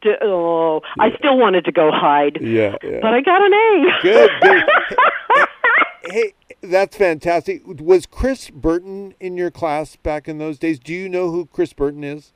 d- 0.03 0.15
oh 0.23 0.81
i 0.99 1.15
still 1.19 1.37
wanted 1.39 1.65
to 1.67 1.73
go 1.73 1.91
hide. 1.93 2.39
Yeah, 2.41 2.77
yeah. 2.83 2.99
but 3.03 3.13
i 3.15 3.21
got 3.21 3.43
an 3.43 3.53
a. 3.53 3.99
Good, 4.03 4.31
good. 4.43 4.65
hey, 6.13 6.35
that's 6.63 6.97
fantastic. 6.97 7.63
Was 7.67 8.07
Chris 8.07 8.51
Burden 8.51 9.15
in 9.21 9.37
your 9.37 9.51
class 9.51 9.97
back 9.97 10.29
in 10.29 10.39
those 10.39 10.59
days? 10.59 10.79
Do 10.79 10.95
you 10.95 11.09
know 11.09 11.31
who 11.31 11.47
Chris 11.47 11.73
Burden 11.73 12.05
is? 12.05 12.33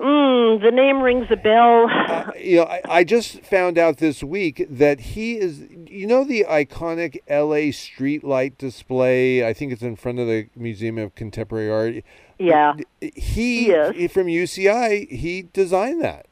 mm, 0.00 0.62
the 0.62 0.70
name 0.70 1.02
rings 1.02 1.26
a 1.30 1.36
bell 1.36 1.86
Uh, 2.10 2.30
you 2.36 2.56
know, 2.56 2.64
I, 2.64 2.80
I 2.88 3.04
just 3.04 3.42
found 3.44 3.78
out 3.78 3.98
this 3.98 4.22
week 4.22 4.66
that 4.68 5.00
he 5.00 5.38
is. 5.38 5.60
You 5.86 6.06
know 6.06 6.24
the 6.24 6.44
iconic 6.48 7.18
L.A. 7.28 7.70
streetlight 7.70 8.58
display. 8.58 9.46
I 9.46 9.52
think 9.52 9.72
it's 9.72 9.82
in 9.82 9.96
front 9.96 10.18
of 10.18 10.26
the 10.26 10.48
Museum 10.56 10.98
of 10.98 11.14
Contemporary 11.14 11.70
Art. 11.70 12.04
yeah 12.38 12.74
He, 13.00 13.72
he 13.94 14.08
from 14.08 14.26
UCI. 14.26 15.10
He 15.10 15.42
designed 15.52 16.02
that. 16.02 16.26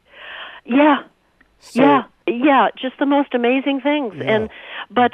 yeah 0.64 1.02
So, 1.60 1.80
yeah, 1.80 2.02
yeah, 2.26 2.68
just 2.76 2.98
the 2.98 3.06
most 3.06 3.34
amazing 3.34 3.80
things. 3.80 4.14
Yeah. 4.16 4.24
And 4.24 4.50
but 4.90 5.12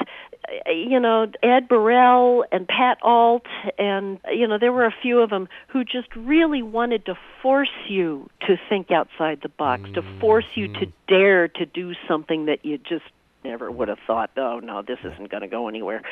you 0.66 1.00
know, 1.00 1.30
Ed 1.42 1.68
Bereal 1.68 2.44
and 2.52 2.66
Pat 2.68 2.98
Alt 3.02 3.46
and 3.78 4.18
you 4.32 4.46
know, 4.46 4.58
there 4.58 4.72
were 4.72 4.86
a 4.86 4.94
few 5.02 5.20
of 5.20 5.30
them 5.30 5.48
who 5.68 5.84
just 5.84 6.14
really 6.16 6.62
wanted 6.62 7.06
to 7.06 7.14
force 7.42 7.68
you 7.88 8.28
to 8.46 8.56
think 8.68 8.90
outside 8.90 9.40
the 9.42 9.48
box, 9.48 9.90
to 9.94 10.02
force 10.20 10.46
you 10.54 10.68
to 10.68 10.86
mm-hmm. 10.86 10.90
dare 11.08 11.48
to 11.48 11.66
do 11.66 11.94
something 12.08 12.46
that 12.46 12.64
you 12.64 12.78
just 12.78 13.04
never 13.44 13.70
would 13.70 13.88
have 13.88 13.98
thought 14.06 14.30
oh 14.38 14.58
no 14.58 14.80
this 14.80 14.98
isn't 15.04 15.30
going 15.30 15.42
to 15.42 15.48
go 15.48 15.68
anywhere. 15.68 16.02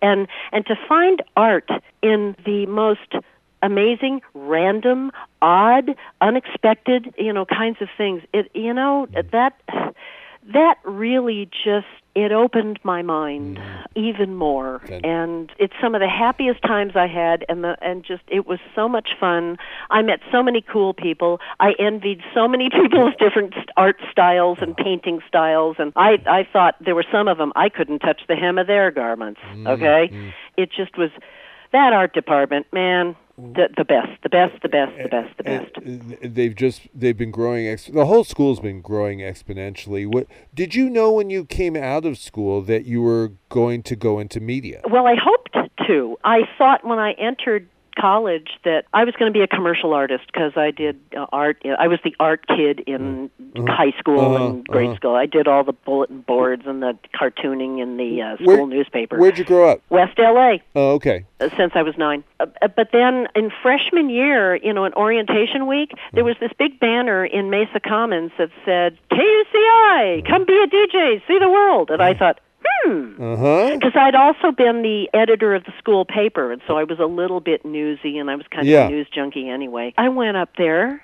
And 0.00 0.28
and 0.52 0.66
to 0.66 0.76
find 0.88 1.22
art 1.36 1.70
in 2.02 2.36
the 2.44 2.66
most 2.66 3.14
amazing 3.62 4.20
random 4.34 5.12
odd 5.40 5.96
unexpected 6.20 7.14
you 7.16 7.32
know 7.32 7.46
kinds 7.46 7.80
of 7.80 7.88
things 7.96 8.22
it 8.32 8.50
you 8.54 8.74
know 8.74 9.06
that 9.30 9.54
that 10.52 10.76
really 10.84 11.48
just 11.64 11.86
it 12.14 12.30
opened 12.30 12.78
my 12.82 13.00
mind 13.00 13.56
mm. 13.56 13.84
even 13.94 14.34
more. 14.34 14.82
Good. 14.86 15.04
and 15.04 15.50
it's 15.58 15.72
some 15.80 15.94
of 15.94 16.00
the 16.00 16.08
happiest 16.08 16.60
times 16.62 16.92
i 16.96 17.06
had 17.06 17.44
and 17.48 17.64
the 17.64 17.76
and 17.80 18.04
just 18.04 18.22
it 18.28 18.46
was 18.46 18.58
so 18.74 18.88
much 18.88 19.10
fun. 19.18 19.56
I 19.90 20.02
met 20.02 20.20
so 20.30 20.42
many 20.42 20.60
cool 20.60 20.94
people. 20.94 21.40
I 21.60 21.72
envied 21.78 22.20
so 22.34 22.48
many 22.48 22.70
people's 22.82 23.14
different 23.18 23.54
art 23.76 23.96
styles 24.10 24.58
and 24.60 24.76
painting 24.76 25.20
styles. 25.26 25.76
And 25.78 25.92
i 25.96 26.18
i 26.26 26.46
thought 26.52 26.74
there 26.84 26.94
were 26.94 27.06
some 27.10 27.28
of 27.28 27.38
them 27.38 27.52
i 27.56 27.68
couldn't 27.68 28.00
touch 28.00 28.22
the 28.28 28.36
hem 28.36 28.58
of 28.58 28.66
their 28.66 28.90
garments 28.90 29.40
mm, 29.54 29.68
okay? 29.68 30.12
Mm. 30.12 30.32
it 30.56 30.70
just 30.70 30.96
was 30.98 31.10
that 31.72 31.92
art 31.92 32.14
department 32.14 32.66
man 32.72 33.16
mm. 33.40 33.54
the 33.54 33.68
the 33.76 33.84
best 33.84 34.10
the 34.22 34.28
best 34.28 34.60
the 34.62 34.68
best 34.68 34.92
the 35.02 35.08
best 35.08 35.36
the 35.36 35.42
best 35.42 35.76
And 35.84 36.18
they've 36.22 36.54
just 36.54 36.88
they've 36.94 37.16
been 37.16 37.30
growing. 37.30 37.66
Ex- 37.66 37.86
the 37.86 38.06
whole 38.06 38.24
school's 38.24 38.60
been 38.60 38.80
growing 38.80 39.18
exponentially. 39.18 40.06
What 40.06 40.26
did 40.54 40.74
you 40.74 40.88
know 40.88 41.12
when 41.12 41.30
you 41.30 41.44
came 41.44 41.76
out 41.76 42.04
of 42.04 42.18
school 42.18 42.62
that 42.62 42.84
you 42.84 43.02
were 43.02 43.32
going 43.48 43.82
to 43.84 43.96
go 43.96 44.18
into 44.18 44.40
media? 44.40 44.80
Well, 44.88 45.06
I 45.06 45.14
hoped 45.20 45.56
to. 45.86 46.16
I 46.24 46.42
thought 46.58 46.86
when 46.86 46.98
I 46.98 47.12
entered 47.12 47.68
college 47.94 48.48
that 48.64 48.84
I 48.92 49.04
was 49.04 49.14
going 49.18 49.32
to 49.32 49.36
be 49.38 49.42
a 49.42 49.46
commercial 49.46 49.92
artist 49.94 50.24
because 50.26 50.52
I 50.56 50.70
did 50.70 50.98
uh, 51.16 51.26
art. 51.32 51.62
I 51.78 51.88
was 51.88 51.98
the 52.04 52.14
art 52.20 52.46
kid 52.46 52.80
in 52.86 53.30
high 53.56 53.92
school 53.98 54.20
Uh-huh, 54.20 54.44
and 54.46 54.66
grade 54.66 54.88
uh-huh. 54.88 54.96
school. 54.96 55.14
I 55.14 55.26
did 55.26 55.46
all 55.48 55.64
the 55.64 55.72
bulletin 55.72 56.20
boards 56.22 56.62
and 56.66 56.82
the 56.82 56.98
cartooning 57.14 57.80
in 57.82 57.96
the 57.96 58.22
uh, 58.22 58.36
Where- 58.44 58.56
school 58.56 58.66
newspaper. 58.66 59.18
Where'd 59.18 59.38
you 59.38 59.44
grow 59.44 59.68
up? 59.70 59.80
West 59.90 60.18
LA 60.18 60.56
Oh, 60.74 60.92
okay. 60.92 61.24
uh, 61.40 61.48
since 61.56 61.72
I 61.74 61.82
was 61.82 61.96
nine. 61.96 62.24
Uh, 62.40 62.46
uh, 62.60 62.68
but 62.68 62.88
then 62.92 63.28
in 63.34 63.50
freshman 63.62 64.10
year, 64.10 64.56
you 64.56 64.72
know, 64.72 64.84
in 64.84 64.92
orientation 64.94 65.66
week, 65.66 65.92
there 66.12 66.24
was 66.24 66.36
this 66.40 66.52
big 66.58 66.80
banner 66.80 67.24
in 67.24 67.50
Mesa 67.50 67.80
Commons 67.80 68.32
that 68.38 68.50
said 68.64 68.98
KUCI, 69.10 70.26
come 70.28 70.44
be 70.44 70.54
a 70.62 70.66
DJ, 70.66 71.22
see 71.26 71.38
the 71.38 71.50
world. 71.50 71.90
And 71.90 72.02
I 72.02 72.14
thought, 72.14 72.40
hmm. 72.84 73.22
Uh 73.22 73.36
huh. 73.36 73.70
Because 73.74 73.92
I'd 73.94 74.14
also 74.14 74.52
been 74.52 74.82
the 74.82 75.08
editor 75.14 75.54
of 75.54 75.64
the 75.64 75.72
school 75.78 76.04
paper, 76.04 76.52
and 76.52 76.62
so 76.66 76.76
I 76.76 76.84
was 76.84 76.98
a 76.98 77.06
little 77.06 77.40
bit 77.40 77.64
newsy, 77.64 78.18
and 78.18 78.30
I 78.30 78.36
was 78.36 78.46
kind 78.50 78.66
Yeah. 78.66 78.84
of 78.84 78.90
a 78.90 78.94
news 78.94 79.08
junkie 79.14 79.48
anyway. 79.48 79.94
I 79.98 80.08
went 80.08 80.36
up 80.36 80.50
there, 80.56 81.02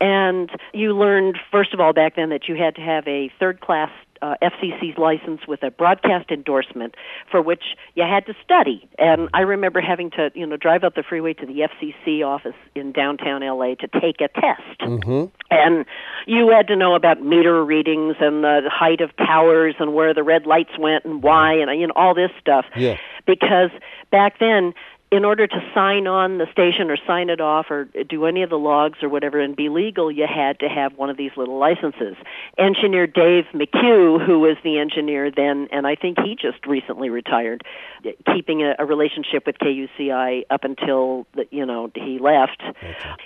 and 0.00 0.50
you 0.72 0.96
learned, 0.96 1.38
first 1.50 1.74
of 1.74 1.80
all, 1.80 1.92
back 1.92 2.16
then 2.16 2.28
that 2.30 2.48
you 2.48 2.54
had 2.56 2.74
to 2.76 2.80
have 2.80 3.06
a 3.08 3.30
third 3.38 3.60
class 3.60 3.90
uh, 4.22 4.34
FCC's 4.42 4.98
license 4.98 5.40
with 5.46 5.62
a 5.62 5.70
broadcast 5.70 6.30
endorsement 6.30 6.94
for 7.30 7.42
which 7.42 7.62
you 7.94 8.02
had 8.02 8.26
to 8.26 8.34
study. 8.42 8.88
And 8.98 9.28
I 9.34 9.40
remember 9.40 9.80
having 9.80 10.10
to, 10.12 10.30
you 10.34 10.46
know, 10.46 10.56
drive 10.56 10.84
up 10.84 10.94
the 10.94 11.02
freeway 11.02 11.34
to 11.34 11.46
the 11.46 11.68
FCC 11.68 12.24
office 12.24 12.56
in 12.74 12.92
downtown 12.92 13.42
LA 13.42 13.74
to 13.76 13.88
take 14.00 14.20
a 14.20 14.28
test. 14.28 14.80
Mm-hmm. 14.80 15.26
And 15.50 15.86
you 16.26 16.50
had 16.50 16.68
to 16.68 16.76
know 16.76 16.94
about 16.94 17.22
meter 17.22 17.64
readings 17.64 18.16
and 18.20 18.44
the 18.44 18.70
height 18.70 19.00
of 19.00 19.16
towers 19.16 19.74
and 19.78 19.94
where 19.94 20.14
the 20.14 20.22
red 20.22 20.46
lights 20.46 20.78
went 20.78 21.04
and 21.04 21.22
why 21.22 21.54
and 21.54 21.80
you 21.80 21.86
know 21.86 21.94
all 21.96 22.14
this 22.14 22.30
stuff. 22.40 22.66
Yeah. 22.76 22.96
Because 23.26 23.70
back 24.10 24.38
then 24.38 24.74
in 25.10 25.24
order 25.24 25.46
to 25.46 25.70
sign 25.74 26.06
on 26.06 26.36
the 26.36 26.46
station 26.52 26.90
or 26.90 26.96
sign 27.06 27.30
it 27.30 27.40
off 27.40 27.66
or 27.70 27.88
do 28.08 28.26
any 28.26 28.42
of 28.42 28.50
the 28.50 28.58
logs 28.58 28.98
or 29.02 29.08
whatever 29.08 29.40
and 29.40 29.56
be 29.56 29.70
legal, 29.70 30.12
you 30.12 30.26
had 30.26 30.60
to 30.60 30.68
have 30.68 30.96
one 30.98 31.08
of 31.08 31.16
these 31.16 31.30
little 31.36 31.58
licenses. 31.58 32.14
Engineer 32.58 33.06
Dave 33.06 33.44
McHugh, 33.54 34.24
who 34.24 34.40
was 34.40 34.56
the 34.62 34.78
engineer 34.78 35.30
then, 35.30 35.68
and 35.72 35.86
I 35.86 35.94
think 35.94 36.18
he 36.20 36.34
just 36.34 36.66
recently 36.66 37.08
retired, 37.08 37.62
keeping 38.34 38.62
a, 38.62 38.74
a 38.78 38.84
relationship 38.84 39.46
with 39.46 39.56
KUCI 39.58 40.42
up 40.50 40.64
until 40.64 41.26
the, 41.34 41.46
you 41.50 41.64
know 41.64 41.90
he 41.94 42.18
left. 42.18 42.62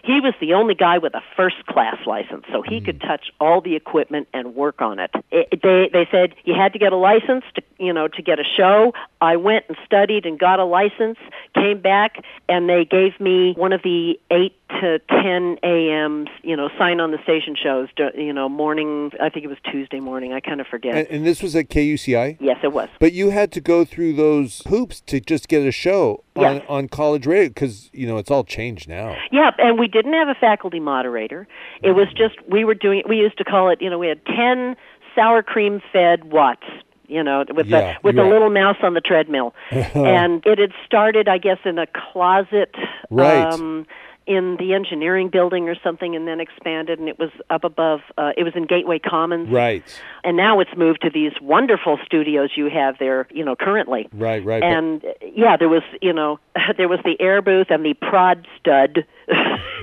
He 0.04 0.20
was 0.20 0.34
the 0.40 0.54
only 0.54 0.74
guy 0.74 0.98
with 0.98 1.14
a 1.14 1.22
first 1.36 1.66
class 1.66 1.96
license, 2.06 2.44
so 2.52 2.62
he 2.62 2.80
mm. 2.80 2.84
could 2.84 3.00
touch 3.00 3.30
all 3.40 3.60
the 3.60 3.74
equipment 3.74 4.28
and 4.32 4.54
work 4.54 4.80
on 4.80 5.00
it. 5.00 5.10
it. 5.30 5.60
They 5.62 5.90
they 5.92 6.06
said 6.10 6.34
you 6.44 6.54
had 6.54 6.72
to 6.74 6.78
get 6.78 6.92
a 6.92 6.96
license 6.96 7.44
to 7.56 7.62
you 7.78 7.92
know 7.92 8.06
to 8.08 8.22
get 8.22 8.38
a 8.38 8.44
show. 8.44 8.92
I 9.20 9.36
went 9.36 9.64
and 9.68 9.76
studied 9.84 10.26
and 10.26 10.38
got 10.38 10.60
a 10.60 10.64
license. 10.64 11.18
Came 11.54 11.71
came 11.72 11.82
back 11.82 12.24
and 12.48 12.68
they 12.68 12.84
gave 12.84 13.18
me 13.20 13.54
one 13.56 13.72
of 13.72 13.82
the 13.82 14.18
eight 14.30 14.56
to 14.80 14.98
10 15.10 15.58
a.m. 15.62 16.26
you 16.42 16.56
know 16.56 16.68
sign 16.78 17.00
on 17.00 17.10
the 17.10 17.18
station 17.22 17.54
shows 17.60 17.88
you 18.14 18.32
know 18.32 18.48
morning 18.48 19.10
I 19.20 19.28
think 19.28 19.44
it 19.44 19.48
was 19.48 19.58
Tuesday 19.70 20.00
morning 20.00 20.32
I 20.32 20.40
kind 20.40 20.60
of 20.60 20.66
forget. 20.66 20.94
And, 20.94 21.06
and, 21.08 21.26
this 21.26 21.42
was 21.42 21.54
at 21.56 21.68
KUCI 21.68 22.38
yes 22.40 22.58
it 22.62 22.72
was. 22.72 22.88
But 22.98 23.12
you 23.12 23.30
had 23.30 23.52
to 23.52 23.60
go 23.60 23.84
through 23.84 24.14
those 24.14 24.62
hoops 24.68 25.00
to 25.02 25.20
just 25.20 25.48
get 25.48 25.66
a 25.66 25.72
show 25.72 26.24
yes. 26.36 26.62
on, 26.68 26.76
on 26.76 26.88
college 26.88 27.26
radio 27.26 27.48
because 27.48 27.90
you 27.92 28.06
know 28.06 28.16
it's 28.18 28.30
all 28.30 28.44
changed 28.44 28.88
now. 28.88 29.16
Yeah 29.30 29.50
and 29.58 29.78
we 29.78 29.88
didn't 29.88 30.14
have 30.14 30.28
a 30.28 30.34
faculty 30.34 30.80
moderator. 30.80 31.46
It 31.82 31.92
was 31.92 32.08
just 32.16 32.36
we 32.48 32.64
were 32.64 32.74
doing 32.74 33.02
we 33.08 33.16
used 33.16 33.38
to 33.38 33.44
call 33.44 33.70
it 33.70 33.80
you 33.80 33.90
know 33.90 33.98
we 33.98 34.08
had 34.08 34.24
10 34.26 34.76
sour 35.14 35.42
cream 35.42 35.82
fed 35.92 36.24
watts 36.32 36.66
you 37.12 37.22
know, 37.22 37.44
with 37.54 37.66
yeah, 37.66 37.94
the 37.94 37.98
with 38.02 38.16
the 38.16 38.24
little 38.24 38.50
mouse 38.50 38.78
on 38.82 38.94
the 38.94 39.00
treadmill. 39.00 39.54
and 39.70 40.44
it 40.46 40.58
had 40.58 40.72
started, 40.86 41.28
I 41.28 41.38
guess, 41.38 41.58
in 41.64 41.78
a 41.78 41.86
closet. 41.86 42.74
Right. 43.10 43.52
Um, 43.52 43.86
in 44.26 44.56
the 44.58 44.72
engineering 44.72 45.28
building 45.28 45.68
or 45.68 45.74
something 45.82 46.14
and 46.14 46.28
then 46.28 46.38
expanded 46.38 46.98
and 46.98 47.08
it 47.08 47.18
was 47.18 47.30
up 47.50 47.64
above 47.64 48.00
uh, 48.16 48.30
it 48.36 48.44
was 48.44 48.54
in 48.54 48.66
gateway 48.66 48.98
commons 48.98 49.48
right 49.48 49.82
and 50.22 50.36
now 50.36 50.60
it's 50.60 50.70
moved 50.76 51.02
to 51.02 51.10
these 51.10 51.32
wonderful 51.40 51.98
studios 52.04 52.50
you 52.54 52.70
have 52.70 52.96
there 52.98 53.26
you 53.32 53.44
know 53.44 53.56
currently 53.56 54.08
right 54.12 54.44
right 54.44 54.62
and 54.62 55.02
but... 55.02 55.36
yeah 55.36 55.56
there 55.56 55.68
was 55.68 55.82
you 56.00 56.12
know 56.12 56.38
there 56.76 56.88
was 56.88 57.00
the 57.04 57.20
air 57.20 57.42
booth 57.42 57.66
and 57.70 57.84
the 57.84 57.94
prod 57.94 58.46
stud 58.60 59.04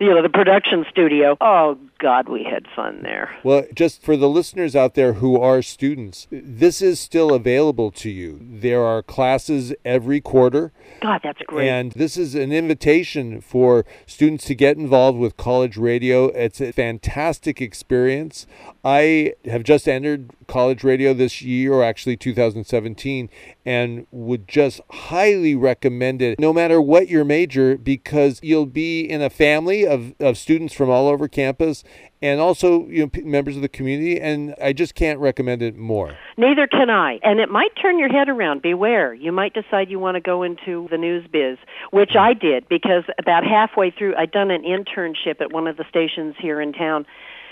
you 0.00 0.08
know 0.08 0.20
the 0.20 0.30
production 0.32 0.84
studio 0.90 1.36
oh 1.40 1.78
god 2.00 2.28
we 2.28 2.44
had 2.44 2.66
fun 2.74 3.02
there. 3.02 3.36
Well 3.44 3.64
just 3.74 4.02
for 4.02 4.16
the 4.16 4.28
listeners 4.28 4.74
out 4.74 4.94
there 4.94 5.14
who 5.14 5.40
are 5.40 5.62
students 5.62 6.26
this 6.30 6.82
is 6.82 6.98
still 6.98 7.32
available 7.32 7.90
to 7.92 8.10
you. 8.10 8.38
There 8.40 8.84
are 8.84 9.02
classes 9.02 9.74
every 9.84 10.20
quarter. 10.20 10.72
God 11.02 11.20
that's 11.22 11.42
great. 11.46 11.68
And 11.68 11.92
this 11.92 12.16
is 12.16 12.34
an 12.34 12.52
invitation 12.52 13.40
for 13.40 13.84
students 14.06 14.44
to 14.46 14.54
get 14.54 14.76
involved 14.76 15.18
with 15.18 15.36
college 15.36 15.76
radio. 15.76 16.26
It's 16.26 16.60
a 16.60 16.72
fantastic 16.72 17.60
experience. 17.60 18.46
I 18.84 19.34
have 19.44 19.62
just 19.62 19.86
entered 19.86 20.30
college 20.46 20.82
radio 20.82 21.14
this 21.14 21.42
year, 21.42 21.74
or 21.74 21.84
actually 21.84 22.16
2017, 22.16 23.28
and 23.64 24.06
would 24.10 24.48
just 24.48 24.80
highly 24.90 25.54
recommend 25.54 26.22
it 26.22 26.38
no 26.38 26.52
matter 26.52 26.80
what 26.80 27.08
your 27.08 27.24
major 27.24 27.76
because 27.76 28.40
you'll 28.42 28.66
be 28.66 29.02
in 29.02 29.22
a 29.22 29.30
family 29.30 29.86
of, 29.86 30.14
of 30.18 30.38
students 30.38 30.74
from 30.74 30.90
all 30.90 31.08
over 31.08 31.28
campus 31.28 31.84
and 32.22 32.40
also 32.40 32.86
you 32.86 33.00
know 33.00 33.08
p- 33.08 33.22
members 33.22 33.56
of 33.56 33.62
the 33.62 33.68
community 33.68 34.20
and 34.20 34.54
I 34.62 34.72
just 34.72 34.94
can't 34.94 35.18
recommend 35.18 35.62
it 35.62 35.76
more. 35.76 36.16
Neither 36.36 36.66
can 36.66 36.90
I. 36.90 37.18
And 37.22 37.40
it 37.40 37.50
might 37.50 37.70
turn 37.80 37.98
your 37.98 38.08
head 38.08 38.28
around. 38.28 38.62
Beware. 38.62 39.14
You 39.14 39.32
might 39.32 39.54
decide 39.54 39.90
you 39.90 39.98
want 39.98 40.16
to 40.16 40.20
go 40.20 40.42
into 40.42 40.88
the 40.90 40.98
news 40.98 41.26
biz, 41.30 41.58
which 41.90 42.16
I 42.16 42.34
did 42.34 42.68
because 42.68 43.04
about 43.18 43.44
halfway 43.44 43.90
through 43.90 44.14
I'd 44.16 44.30
done 44.30 44.50
an 44.50 44.62
internship 44.62 45.40
at 45.40 45.52
one 45.52 45.66
of 45.66 45.76
the 45.76 45.84
stations 45.88 46.34
here 46.38 46.60
in 46.60 46.72
town 46.72 47.06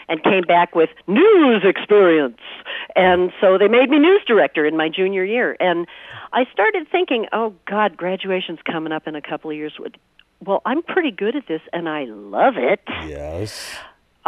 and 0.09 0.23
came 0.23 0.43
back 0.43 0.75
with 0.75 0.91
news 1.07 1.63
experience. 1.65 2.39
And 2.97 3.31
so 3.41 3.59
they 3.59 3.69
made 3.69 3.91
me 3.91 3.99
news 3.99 4.23
director 4.27 4.65
in 4.65 4.77
my 4.77 4.89
junior 4.89 5.25
year. 5.25 5.57
And 5.61 5.87
I 6.33 6.45
started 6.53 6.87
thinking, 6.91 7.27
oh 7.33 7.55
God, 7.67 7.97
graduation's 7.97 8.61
coming 8.71 8.93
up 8.93 9.07
in 9.07 9.15
a 9.15 9.23
couple 9.23 9.51
of 9.51 9.57
years. 9.57 9.79
Well, 10.45 10.63
I'm 10.65 10.83
pretty 10.83 11.11
good 11.11 11.37
at 11.37 11.47
this 11.47 11.61
and 11.73 11.89
I 11.89 12.05
love 12.05 12.55
it. 12.57 12.81
Yes. 13.07 13.77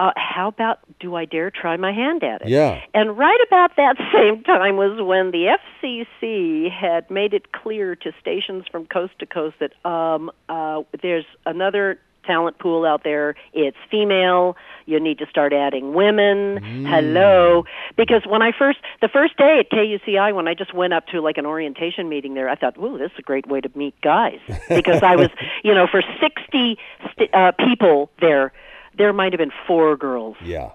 Uh, 0.00 0.12
how 0.16 0.48
about 0.48 0.78
do 0.98 1.14
I 1.14 1.26
dare 1.26 1.50
try 1.50 1.76
my 1.76 1.92
hand 1.92 2.24
at 2.24 2.40
it? 2.40 2.48
Yeah. 2.48 2.80
And 2.94 3.18
right 3.18 3.38
about 3.46 3.76
that 3.76 3.96
same 4.14 4.42
time 4.42 4.78
was 4.78 4.98
when 5.02 5.30
the 5.30 5.58
FCC 5.82 6.70
had 6.72 7.10
made 7.10 7.34
it 7.34 7.52
clear 7.52 7.94
to 7.96 8.12
stations 8.18 8.64
from 8.72 8.86
coast 8.86 9.12
to 9.18 9.26
coast 9.26 9.56
that 9.60 9.72
um, 9.86 10.30
uh, 10.48 10.82
there's 11.02 11.26
another 11.44 11.98
talent 12.24 12.58
pool 12.58 12.86
out 12.86 13.04
there. 13.04 13.34
It's 13.52 13.76
female. 13.90 14.56
You 14.86 15.00
need 15.00 15.18
to 15.18 15.26
start 15.26 15.52
adding 15.52 15.92
women. 15.92 16.60
Mm. 16.60 16.88
Hello. 16.88 17.64
Because 17.94 18.22
when 18.26 18.40
I 18.40 18.52
first, 18.58 18.78
the 19.02 19.08
first 19.08 19.36
day 19.36 19.58
at 19.58 19.70
KUCI, 19.70 20.34
when 20.34 20.48
I 20.48 20.54
just 20.54 20.72
went 20.72 20.94
up 20.94 21.08
to 21.08 21.20
like 21.20 21.36
an 21.36 21.44
orientation 21.44 22.08
meeting 22.08 22.32
there, 22.32 22.48
I 22.48 22.54
thought, 22.54 22.78
ooh, 22.78 22.96
this 22.96 23.10
is 23.12 23.18
a 23.18 23.22
great 23.22 23.48
way 23.48 23.60
to 23.60 23.70
meet 23.74 24.00
guys. 24.00 24.40
Because 24.70 25.02
I 25.02 25.16
was, 25.16 25.28
you 25.62 25.74
know, 25.74 25.86
for 25.86 26.02
60 26.20 26.78
st- 27.12 27.34
uh, 27.34 27.52
people 27.52 28.10
there, 28.20 28.52
there 28.96 29.12
might 29.12 29.32
have 29.32 29.38
been 29.38 29.52
four 29.66 29.96
girls. 29.96 30.36
Yeah. 30.44 30.70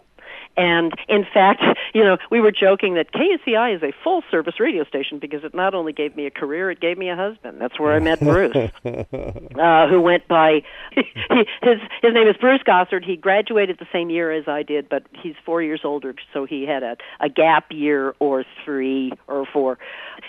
And 0.58 0.94
in 1.08 1.26
fact, 1.34 1.64
you 1.94 2.04
know, 2.04 2.18
we 2.30 2.42
were 2.42 2.52
joking 2.52 2.96
that 2.96 3.12
KUCI 3.12 3.76
is 3.76 3.84
a 3.84 3.94
full 4.04 4.24
service 4.32 4.60
radio 4.60 4.84
station 4.86 5.20
because 5.20 5.44
it 5.44 5.54
not 5.54 5.74
only 5.74 5.94
gave 5.94 6.16
me 6.16 6.26
a 6.26 6.32
career, 6.32 6.72
it 6.72 6.80
gave 6.80 6.98
me 6.98 7.10
a 7.10 7.16
husband. 7.16 7.58
That's 7.60 7.80
where 7.80 7.94
I 7.94 8.00
met 8.00 8.20
Bruce, 8.20 8.56
uh, 8.86 9.88
who 9.88 10.02
went 10.02 10.28
by 10.28 10.62
his 10.92 11.80
his 12.02 12.14
name 12.14 12.28
is 12.28 12.36
Bruce 12.38 12.62
Gossard. 12.66 13.04
He 13.04 13.16
graduated 13.16 13.80
the 13.80 13.88
same 13.92 14.10
year 14.10 14.32
as 14.32 14.48
I 14.48 14.64
did, 14.64 14.90
but 14.90 15.04
he's 15.22 15.36
four 15.46 15.62
years 15.62 15.82
older, 15.84 16.16
so 16.34 16.46
he 16.46 16.66
had 16.66 16.84
a 16.84 16.98
a 17.20 17.30
gap 17.30 17.72
year 17.72 18.16
or 18.20 18.46
three 18.64 19.12
or 19.28 19.46
four. 19.46 19.78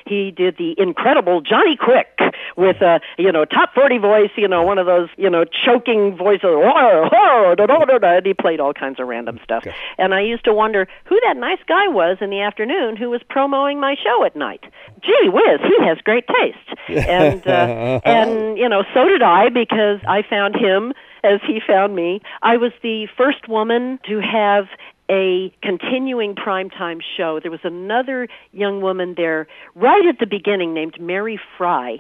He 0.07 0.31
did 0.31 0.57
the 0.57 0.75
incredible 0.79 1.41
Johnny 1.41 1.77
Quick 1.77 2.19
with 2.57 2.81
a 2.83 3.01
you 3.19 3.33
know 3.33 3.45
top 3.45 3.75
forty 3.75 3.99
voice, 3.99 4.31
you 4.37 4.49
know, 4.49 4.62
one 4.62 4.79
of 4.79 4.87
those 4.87 5.09
you 5.17 5.31
know 5.31 5.45
choking 5.45 6.17
voices, 6.17 6.45
and 6.45 8.27
he 8.27 8.35
played 8.35 8.61
all 8.61 8.73
kinds 8.73 9.01
of 9.01 9.07
random 9.07 9.39
stuff. 9.43 9.65
And 9.99 10.15
I 10.16 10.22
used 10.22 10.44
to 10.44 10.52
wonder 10.52 10.88
who 11.05 11.18
that 11.26 11.37
nice 11.37 11.59
guy 11.68 11.88
was 11.88 12.18
in 12.20 12.31
the 12.31 12.40
afternoon 12.40 12.96
who 12.96 13.11
was 13.11 13.20
promoting 13.29 13.81
my 13.81 13.94
show 14.02 14.24
at 14.24 14.35
night. 14.35 14.64
Gee 15.02 15.29
whiz, 15.29 15.61
he 15.62 15.87
has 15.87 15.98
great 16.05 16.24
taste. 16.26 17.09
And 17.09 17.46
uh, 17.46 18.00
and 18.05 18.59
you 18.59 18.68
know, 18.68 18.85
so 18.94 19.09
did 19.09 19.22
I 19.22 19.48
because 19.48 20.00
I 20.09 20.22
found 20.29 20.57
him 20.57 20.92
as 21.22 21.40
he 21.46 21.61
found 21.66 21.94
me. 21.94 22.20
I 22.42 22.57
was 22.57 22.72
the 22.83 23.09
first 23.16 23.48
woman 23.48 23.98
to 24.09 24.20
have 24.20 24.66
a 25.09 25.52
continuing 25.62 26.35
primetime 26.35 27.00
show. 27.16 27.38
There 27.40 27.50
was 27.50 27.61
another 27.64 28.29
young 28.52 28.81
woman 28.81 29.14
there 29.16 29.46
right 29.74 30.07
at 30.07 30.18
the 30.18 30.26
beginning 30.26 30.74
named 30.74 31.00
Mary 31.00 31.38
Fry 31.57 31.98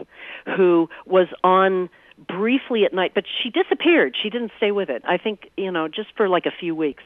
who 0.56 0.88
was 1.06 1.28
on 1.44 1.88
briefly 2.18 2.84
at 2.84 2.92
night, 2.92 3.12
but 3.14 3.24
she 3.42 3.50
disappeared. 3.50 4.16
She 4.20 4.30
didn't 4.30 4.52
stay 4.56 4.72
with 4.72 4.88
it. 4.88 5.02
I 5.06 5.18
think, 5.18 5.50
you 5.56 5.70
know, 5.70 5.88
just 5.88 6.08
for 6.16 6.28
like 6.28 6.46
a 6.46 6.52
few 6.58 6.74
weeks. 6.74 7.02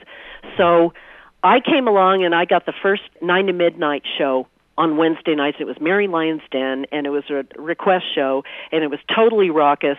So 0.57 0.92
I 1.42 1.61
came 1.61 1.88
along 1.88 2.25
and 2.25 2.35
I 2.35 2.44
got 2.44 2.66
the 2.66 2.75
first 2.83 3.03
9 3.23 3.46
to 3.46 3.53
midnight 3.53 4.03
show 4.18 4.46
on 4.79 4.96
Wednesday 4.96 5.35
nights. 5.35 5.59
It 5.61 5.66
was 5.66 5.77
Mary 5.79 6.09
Lyon's 6.09 6.40
Den, 6.51 6.87
and 6.90 7.07
it 7.07 7.11
was 7.11 7.25
a 7.29 7.44
request 7.61 8.05
show, 8.14 8.44
and 8.73 8.83
it 8.83 8.87
was 8.88 8.99
totally 9.14 9.51
raucous. 9.51 9.99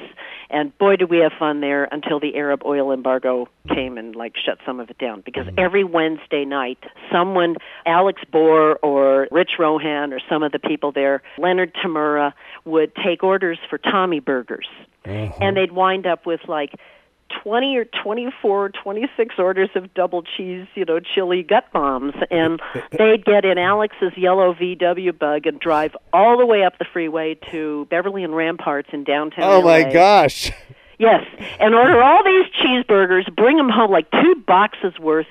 And 0.50 0.76
boy, 0.80 0.96
did 0.96 1.10
we 1.10 1.18
have 1.20 1.34
fun 1.38 1.62
there 1.62 1.88
until 1.92 2.20
the 2.20 2.36
Arab 2.36 2.62
oil 2.66 2.92
embargo 2.92 3.48
came 3.68 4.00
and 4.00 4.16
like 4.16 4.34
shut 4.44 4.58
some 4.66 4.80
of 4.80 4.90
it 4.90 4.98
down. 4.98 5.22
Because 5.24 5.46
Mm-hmm. 5.46 5.60
every 5.60 5.84
Wednesday 5.84 6.46
night, 6.46 6.80
someone, 7.12 7.58
Alex 7.86 8.22
Bohr 8.34 8.76
or 8.82 9.28
Rich 9.32 9.52
Rohan 9.60 10.14
or 10.14 10.20
some 10.30 10.42
of 10.44 10.52
the 10.52 10.60
people 10.60 10.92
there, 10.92 11.22
Leonard 11.38 11.74
Tamura, 11.76 12.34
would 12.66 12.92
take 12.96 13.24
orders 13.24 13.60
for 13.70 13.78
Tommy 13.78 14.20
burgers, 14.20 14.68
Uh-huh. 15.06 15.34
and 15.42 15.58
they'd 15.58 15.72
wind 15.72 16.06
up 16.06 16.26
with 16.26 16.42
like 16.48 16.76
20 17.44 17.78
or 17.78 17.86
24, 17.86 18.70
26 18.70 19.36
orders 19.40 19.70
of 19.76 19.94
double 19.94 20.22
cheese, 20.22 20.68
you 20.76 20.86
know, 20.86 21.00
chili 21.00 21.44
gut 21.44 21.66
bombs. 21.72 22.14
And 22.30 22.62
they'd 22.92 23.24
get 23.26 23.46
in 23.46 23.58
Alex's 23.58 24.12
yellow 24.18 24.54
VW 24.54 25.18
bug 25.18 25.48
and 25.48 25.60
drive 25.60 25.96
all 26.14 26.38
the 26.38 26.46
way 26.46 26.64
up 26.64 26.78
the 26.78 26.86
freeway 26.92 27.36
to 27.52 27.88
Beverly 27.90 28.24
and 28.24 28.36
Ramparts 28.36 28.90
in 28.92 29.04
downtown 29.04 29.44
Oh 29.44 29.62
my 29.62 29.84
gosh. 29.84 30.52
Yes, 31.02 31.26
and 31.60 31.74
order 31.74 32.00
all 32.00 32.24
these 32.24 32.46
cheeseburgers, 32.62 33.36
bring 33.36 33.58
them 33.58 33.70
home 33.70 33.90
like 33.90 34.12
two 34.12 34.36
boxes 34.46 35.00
worth, 35.00 35.26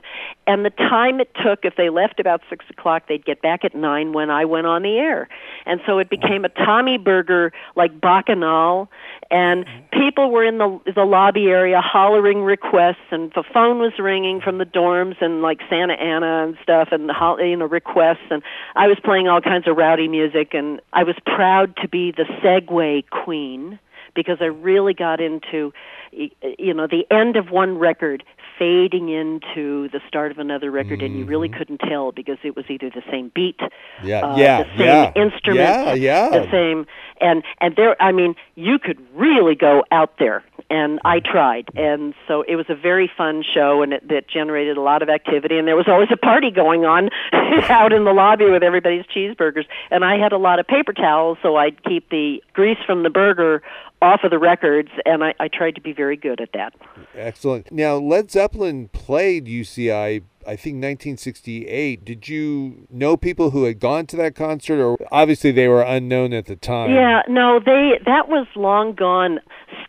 and 0.45 0.65
the 0.65 0.71
time 0.71 1.21
it 1.21 1.31
took 1.45 1.65
if 1.65 1.77
they 1.77 1.91
left 1.91 2.19
about 2.19 2.41
six 2.51 2.65
o'clock, 2.71 3.05
they'd 3.09 3.25
get 3.25 3.41
back 3.41 3.65
at 3.65 3.73
nine 3.73 4.13
when 4.13 4.31
I 4.31 4.47
went 4.47 4.67
on 4.67 4.83
the 4.83 4.99
air, 4.99 5.29
and 5.67 5.81
so 5.87 5.99
it 5.99 6.11
became 6.11 6.45
a 6.45 6.49
Tommy 6.49 6.99
Burger 6.99 7.53
like 7.77 8.01
bacchanal, 8.01 8.91
and 9.31 9.65
people 9.93 10.33
were 10.33 10.43
in 10.43 10.59
the 10.59 10.81
the 10.93 11.05
lobby 11.05 11.47
area 11.47 11.81
hollering 11.81 12.43
requests, 12.43 13.07
and 13.13 13.31
the 13.37 13.45
phone 13.55 13.79
was 13.79 13.93
ringing 13.97 14.41
from 14.41 14.59
the 14.59 14.67
dorms 14.67 15.23
and 15.23 15.41
like 15.41 15.61
Santa 15.71 15.95
Ana 15.95 16.49
and 16.49 16.59
stuff, 16.65 16.89
and 16.91 17.13
you 17.49 17.57
know 17.57 17.67
requests, 17.67 18.27
and 18.29 18.43
I 18.75 18.89
was 18.89 18.99
playing 19.05 19.29
all 19.29 19.41
kinds 19.41 19.69
of 19.69 19.77
rowdy 19.77 20.09
music, 20.09 20.53
and 20.53 20.81
I 20.93 21.05
was 21.05 21.15
proud 21.25 21.77
to 21.77 21.87
be 21.87 22.11
the 22.11 22.25
segue 22.43 23.09
queen 23.11 23.79
because 24.15 24.39
I 24.41 24.47
really 24.47 24.95
got 24.95 25.21
into 25.21 25.73
you 26.13 26.75
know 26.75 26.87
the 26.87 27.05
end 27.11 27.37
of 27.37 27.51
one 27.51 27.79
record 27.79 28.25
fading 28.59 29.09
into 29.09 29.89
the 29.89 30.01
start 30.07 30.31
of 30.31 30.39
another 30.39 30.71
record 30.71 30.99
mm-hmm. 30.99 31.07
and 31.07 31.19
you 31.19 31.25
really 31.25 31.49
mm-hmm. 31.49 31.59
couldn't 31.59 31.79
tell 31.79 32.13
because 32.13 32.37
it 32.43 32.57
was 32.57 32.65
either 32.69 32.91
the 32.91 33.03
same 33.11 33.31
beat 33.35 33.61
yeah 34.03 34.21
uh, 34.21 34.37
yeah 34.37 34.63
the 34.63 34.69
same 34.71 34.87
yeah, 34.87 35.13
instrument 35.15 35.59
yeah, 35.59 35.95
yeah. 35.95 36.29
the 36.29 36.51
same 36.51 36.87
and 37.21 37.43
and 37.61 37.77
there 37.77 38.01
i 38.03 38.13
mean 38.13 38.35
you 38.57 38.79
could 38.79 38.99
really 39.15 39.55
go 39.55 39.85
out 39.93 40.19
there 40.19 40.45
and 40.71 41.01
i 41.05 41.21
tried 41.21 41.69
and 41.77 42.15
so 42.27 42.43
it 42.43 42.57
was 42.57 42.67
a 42.69 42.75
very 42.75 43.11
fun 43.17 43.43
show 43.43 43.83
and 43.83 43.93
it 43.93 44.09
that 44.09 44.29
generated 44.29 44.77
a 44.77 44.81
lot 44.81 45.03
of 45.03 45.09
activity 45.09 45.59
and 45.59 45.67
there 45.69 45.77
was 45.77 45.89
always 45.89 46.09
a 46.11 46.17
party 46.17 46.51
going 46.51 46.85
on 46.85 47.11
out 47.69 47.93
in 47.93 48.05
the 48.05 48.13
lobby 48.13 48.47
with 48.51 48.63
everybody's 48.63 49.05
cheeseburgers 49.07 49.65
and 49.91 50.05
i 50.05 50.17
had 50.17 50.33
a 50.33 50.39
lot 50.39 50.59
of 50.59 50.67
paper 50.67 50.93
towels 50.93 51.37
so 51.43 51.57
i'd 51.57 51.83
keep 51.85 52.09
the 52.11 52.43
grease 52.53 52.79
from 52.87 53.03
the 53.03 53.11
burger 53.11 53.63
off 54.03 54.21
of 54.25 54.31
the 54.31 54.39
records, 54.39 54.89
and 55.05 55.23
I, 55.23 55.35
I 55.39 55.49
tried 55.49 55.75
to 55.75 55.81
be 55.81 55.93
very 55.93 56.17
good 56.17 56.41
at 56.41 56.53
that. 56.55 56.75
Excellent. 57.15 57.71
Now, 57.71 57.97
Led 57.97 58.31
Zeppelin 58.31 58.89
played 58.89 59.45
UCI 59.45 60.23
I 60.47 60.57
think 60.57 60.77
1968. 60.77 62.05
Did 62.05 62.29
you 62.29 62.87
know 62.89 63.17
people 63.17 63.51
who 63.51 63.65
had 63.65 63.79
gone 63.79 64.07
to 64.07 64.17
that 64.17 64.35
concert, 64.35 64.83
or 64.83 64.97
obviously 65.13 65.51
they 65.51 65.69
were 65.69 65.83
unknown 65.83 66.33
at 66.33 66.47
the 66.47 66.57
time? 66.57 66.93
Yeah, 66.93 67.23
no, 67.29 67.61
they 67.61 68.01
that 68.07 68.29
was 68.29 68.47
long 68.57 68.95
gone. 68.95 69.41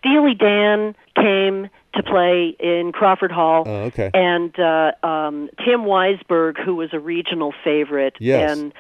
Steely 0.02 0.34
Dan 0.34 0.96
came 1.16 1.70
to 1.94 2.04
play 2.04 2.56
in 2.60 2.92
Crawford 2.92 3.32
Hall. 3.32 3.64
Oh, 3.66 3.76
okay. 3.84 4.10
And 4.14 4.58
uh, 4.60 4.94
um, 5.06 5.50
Tim 5.64 5.82
Weisberg, 5.82 6.64
who 6.64 6.76
was 6.76 6.90
a 6.94 7.00
regional 7.00 7.54
favorite, 7.64 8.16
yes. 8.20 8.58
and 8.58 8.74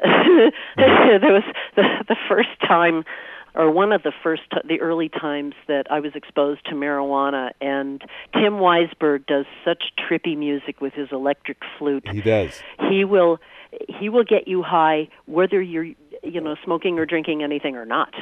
there 0.76 1.32
was 1.32 1.42
the, 1.76 2.04
the 2.08 2.16
first 2.28 2.48
time 2.66 3.04
or 3.54 3.70
one 3.70 3.92
of 3.92 4.02
the 4.04 4.12
first 4.22 4.42
t- 4.52 4.60
the 4.68 4.80
early 4.80 5.08
times 5.08 5.54
that 5.66 5.90
I 5.90 6.00
was 6.00 6.12
exposed 6.14 6.64
to 6.66 6.74
marijuana 6.74 7.50
and 7.60 8.00
Tim 8.32 8.54
Weisberg 8.54 9.26
does 9.26 9.46
such 9.64 9.84
trippy 9.98 10.38
music 10.38 10.80
with 10.80 10.94
his 10.94 11.08
electric 11.10 11.58
flute. 11.76 12.08
He 12.08 12.20
does. 12.20 12.62
He 12.88 13.04
will 13.04 13.40
he 13.88 14.08
will 14.08 14.24
get 14.24 14.48
you 14.48 14.62
high 14.62 15.08
whether 15.26 15.60
you're 15.60 15.88
you 16.22 16.40
know 16.40 16.56
smoking 16.64 16.98
or 16.98 17.06
drinking 17.06 17.42
anything 17.42 17.76
or 17.76 17.84
not. 17.84 18.14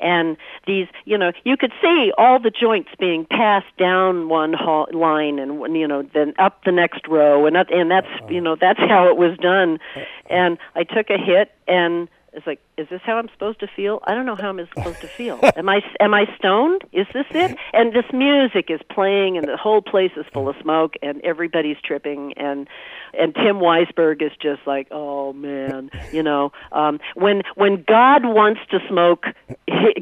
And 0.00 0.36
these 0.66 0.86
you 1.04 1.18
know 1.18 1.32
you 1.44 1.56
could 1.56 1.72
see 1.82 2.12
all 2.16 2.40
the 2.40 2.50
joints 2.50 2.90
being 2.98 3.26
passed 3.26 3.76
down 3.78 4.28
one 4.28 4.52
hall, 4.52 4.88
line 4.92 5.38
and 5.38 5.76
you 5.76 5.86
know 5.86 6.02
then 6.14 6.34
up 6.38 6.64
the 6.64 6.72
next 6.72 7.06
row 7.08 7.46
and 7.46 7.56
up, 7.56 7.68
and 7.70 7.90
that's 7.90 8.08
you 8.28 8.40
know 8.40 8.56
that's 8.56 8.78
how 8.78 9.08
it 9.08 9.16
was 9.16 9.36
done. 9.38 9.78
Uh, 9.96 10.00
uh. 10.00 10.04
And 10.30 10.58
i 10.74 10.84
took 10.84 11.10
a 11.10 11.18
hit 11.18 11.52
and 11.66 12.08
it's 12.32 12.46
like, 12.46 12.60
is 12.76 12.88
this 12.88 13.00
how 13.04 13.16
I'm 13.16 13.28
supposed 13.30 13.60
to 13.60 13.66
feel? 13.66 14.00
I 14.04 14.14
don't 14.14 14.26
know 14.26 14.36
how 14.36 14.50
I'm 14.50 14.66
supposed 14.68 15.00
to 15.00 15.08
feel. 15.08 15.38
am 15.56 15.68
I 15.68 15.80
am 15.98 16.14
I 16.14 16.26
stoned? 16.36 16.82
Is 16.92 17.06
this 17.12 17.26
it? 17.30 17.56
And 17.72 17.92
this 17.92 18.04
music 18.12 18.70
is 18.70 18.80
playing, 18.90 19.36
and 19.36 19.48
the 19.48 19.56
whole 19.56 19.82
place 19.82 20.12
is 20.16 20.24
full 20.32 20.48
of 20.48 20.56
smoke, 20.62 20.94
and 21.02 21.20
everybody's 21.22 21.76
tripping, 21.82 22.34
and 22.36 22.68
and 23.12 23.34
Tim 23.34 23.56
Weisberg 23.56 24.22
is 24.22 24.32
just 24.40 24.60
like, 24.66 24.88
oh 24.90 25.32
man, 25.32 25.90
you 26.12 26.22
know, 26.22 26.52
um, 26.72 27.00
when 27.14 27.42
when 27.56 27.84
God 27.86 28.24
wants 28.24 28.60
to 28.70 28.78
smoke, 28.88 29.24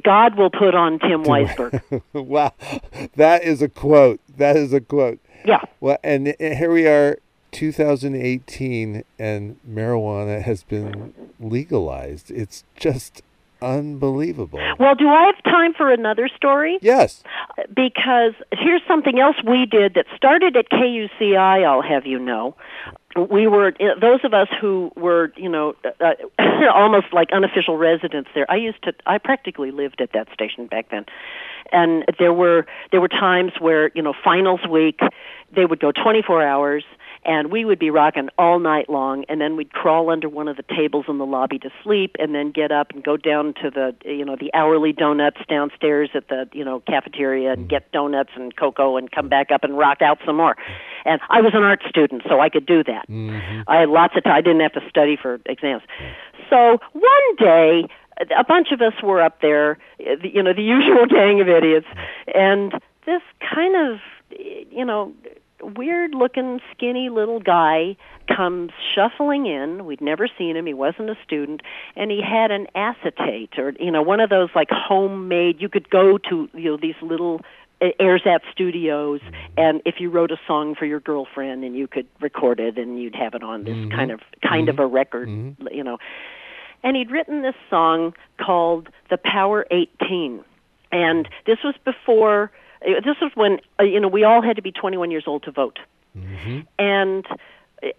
God 0.02 0.36
will 0.36 0.50
put 0.50 0.74
on 0.74 0.98
Tim 0.98 1.24
Weisberg. 1.24 2.02
wow, 2.12 2.52
that 3.16 3.42
is 3.42 3.62
a 3.62 3.68
quote. 3.68 4.20
That 4.36 4.56
is 4.56 4.72
a 4.72 4.80
quote. 4.80 5.18
Yeah. 5.44 5.62
Well, 5.80 5.98
and 6.02 6.34
here 6.38 6.72
we 6.72 6.86
are 6.86 7.18
2018 7.52 9.04
and 9.18 9.56
marijuana 9.68 10.42
has 10.42 10.62
been 10.62 11.14
legalized. 11.40 12.30
It's 12.30 12.64
just 12.76 13.22
unbelievable. 13.60 14.60
Well, 14.78 14.94
do 14.94 15.08
I 15.08 15.24
have 15.24 15.42
time 15.44 15.74
for 15.74 15.90
another 15.90 16.28
story? 16.28 16.78
Yes. 16.80 17.22
Because 17.74 18.34
here's 18.52 18.82
something 18.86 19.18
else 19.18 19.36
we 19.44 19.66
did 19.66 19.94
that 19.94 20.06
started 20.16 20.56
at 20.56 20.70
KUCI, 20.70 21.66
I'll 21.66 21.82
have 21.82 22.06
you 22.06 22.18
know. 22.18 22.54
We 23.16 23.48
were 23.48 23.72
those 24.00 24.20
of 24.22 24.32
us 24.32 24.48
who 24.60 24.92
were, 24.94 25.32
you 25.36 25.48
know, 25.48 25.74
uh, 26.00 26.12
almost 26.72 27.06
like 27.12 27.32
unofficial 27.32 27.76
residents 27.76 28.30
there. 28.34 28.48
I 28.48 28.56
used 28.56 28.82
to 28.84 28.94
I 29.06 29.18
practically 29.18 29.70
lived 29.70 30.00
at 30.00 30.12
that 30.12 30.28
station 30.32 30.66
back 30.66 30.90
then. 30.90 31.06
And 31.72 32.04
there 32.18 32.32
were 32.32 32.66
there 32.92 33.00
were 33.00 33.08
times 33.08 33.52
where, 33.58 33.90
you 33.94 34.02
know, 34.02 34.12
finals 34.12 34.60
week, 34.70 35.00
they 35.52 35.64
would 35.64 35.80
go 35.80 35.90
24 35.90 36.42
hours 36.44 36.84
and 37.24 37.50
we 37.50 37.64
would 37.64 37.78
be 37.78 37.90
rocking 37.90 38.28
all 38.38 38.58
night 38.58 38.88
long 38.88 39.24
and 39.28 39.40
then 39.40 39.56
we'd 39.56 39.72
crawl 39.72 40.10
under 40.10 40.28
one 40.28 40.48
of 40.48 40.56
the 40.56 40.62
tables 40.62 41.06
in 41.08 41.18
the 41.18 41.26
lobby 41.26 41.58
to 41.58 41.70
sleep 41.82 42.16
and 42.18 42.34
then 42.34 42.50
get 42.50 42.70
up 42.70 42.90
and 42.92 43.02
go 43.04 43.16
down 43.16 43.54
to 43.62 43.70
the 43.70 43.94
you 44.04 44.24
know 44.24 44.36
the 44.36 44.52
hourly 44.54 44.92
donuts 44.92 45.38
downstairs 45.48 46.10
at 46.14 46.28
the 46.28 46.48
you 46.52 46.64
know 46.64 46.80
cafeteria 46.80 47.52
and 47.52 47.68
get 47.68 47.90
donuts 47.92 48.30
and 48.36 48.56
cocoa 48.56 48.96
and 48.96 49.10
come 49.10 49.28
back 49.28 49.50
up 49.50 49.64
and 49.64 49.76
rock 49.76 50.02
out 50.02 50.18
some 50.24 50.36
more. 50.36 50.56
And 51.04 51.20
i 51.30 51.40
was 51.40 51.52
an 51.54 51.62
art 51.62 51.82
student 51.88 52.22
so 52.28 52.40
i 52.40 52.48
could 52.48 52.66
do 52.66 52.84
that. 52.84 53.08
Mm-hmm. 53.08 53.62
i 53.68 53.80
had 53.80 53.88
lots 53.88 54.16
of 54.16 54.24
time 54.24 54.34
i 54.34 54.40
didn't 54.40 54.60
have 54.60 54.72
to 54.72 54.88
study 54.88 55.16
for 55.20 55.40
exams. 55.46 55.82
So 56.50 56.78
one 56.92 57.36
day 57.38 57.84
a 58.36 58.44
bunch 58.44 58.68
of 58.72 58.80
us 58.80 58.94
were 59.02 59.22
up 59.22 59.40
there 59.40 59.78
you 59.98 60.42
know 60.42 60.52
the 60.52 60.62
usual 60.78 61.06
gang 61.06 61.40
of 61.40 61.48
idiots 61.48 61.86
and 62.34 62.72
this 63.06 63.22
kind 63.40 63.74
of 63.76 64.00
you 64.70 64.84
know 64.84 65.12
weird 65.62 66.14
looking 66.14 66.60
skinny 66.72 67.08
little 67.08 67.40
guy 67.40 67.96
comes 68.34 68.70
shuffling 68.94 69.46
in 69.46 69.84
we'd 69.84 70.00
never 70.00 70.28
seen 70.38 70.56
him 70.56 70.66
he 70.66 70.74
wasn't 70.74 71.08
a 71.08 71.16
student 71.24 71.62
and 71.96 72.10
he 72.10 72.20
had 72.22 72.50
an 72.50 72.66
acetate 72.74 73.58
or 73.58 73.72
you 73.80 73.90
know 73.90 74.02
one 74.02 74.20
of 74.20 74.30
those 74.30 74.48
like 74.54 74.68
homemade 74.70 75.60
you 75.60 75.68
could 75.68 75.88
go 75.90 76.18
to 76.18 76.48
you 76.54 76.70
know 76.70 76.76
these 76.76 76.94
little 77.02 77.40
Airzat 77.80 78.40
Studios, 78.50 79.20
and 79.56 79.80
if 79.84 80.00
you 80.00 80.10
wrote 80.10 80.32
a 80.32 80.40
song 80.46 80.74
for 80.74 80.84
your 80.84 81.00
girlfriend, 81.00 81.62
and 81.62 81.76
you 81.76 81.86
could 81.86 82.06
record 82.20 82.58
it, 82.58 82.76
and 82.76 83.00
you'd 83.00 83.14
have 83.14 83.34
it 83.34 83.42
on 83.42 83.64
this 83.64 83.74
mm-hmm. 83.74 83.96
kind 83.96 84.10
of 84.10 84.20
kind 84.42 84.68
mm-hmm. 84.68 84.80
of 84.80 84.84
a 84.84 84.86
record, 84.86 85.28
mm-hmm. 85.28 85.68
you 85.70 85.84
know. 85.84 85.98
And 86.82 86.96
he'd 86.96 87.10
written 87.10 87.42
this 87.42 87.54
song 87.70 88.14
called 88.40 88.88
"The 89.10 89.16
Power 89.16 89.64
18," 89.70 90.42
and 90.90 91.28
this 91.46 91.58
was 91.62 91.74
before 91.84 92.50
this 92.80 93.16
was 93.20 93.32
when 93.34 93.58
uh, 93.80 93.84
you 93.84 94.00
know 94.00 94.08
we 94.08 94.24
all 94.24 94.42
had 94.42 94.56
to 94.56 94.62
be 94.62 94.72
21 94.72 95.10
years 95.10 95.24
old 95.26 95.42
to 95.44 95.50
vote, 95.50 95.78
mm-hmm. 96.16 96.60
and 96.78 97.26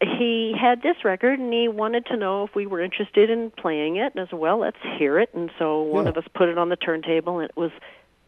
he 0.01 0.53
had 0.59 0.81
this 0.81 1.05
record 1.05 1.39
and 1.39 1.53
he 1.53 1.67
wanted 1.67 2.05
to 2.07 2.17
know 2.17 2.43
if 2.43 2.53
we 2.53 2.65
were 2.65 2.81
interested 2.81 3.29
in 3.29 3.51
playing 3.51 3.95
it. 3.95 4.13
And 4.13 4.25
I 4.25 4.29
said, 4.29 4.39
"Well, 4.39 4.59
let's 4.59 4.77
hear 4.97 5.19
it." 5.19 5.29
And 5.33 5.51
so 5.57 5.81
one 5.81 6.05
yeah. 6.05 6.09
of 6.09 6.17
us 6.17 6.25
put 6.33 6.49
it 6.49 6.57
on 6.57 6.69
the 6.69 6.75
turntable, 6.75 7.39
and 7.39 7.49
it 7.49 7.55
was, 7.55 7.71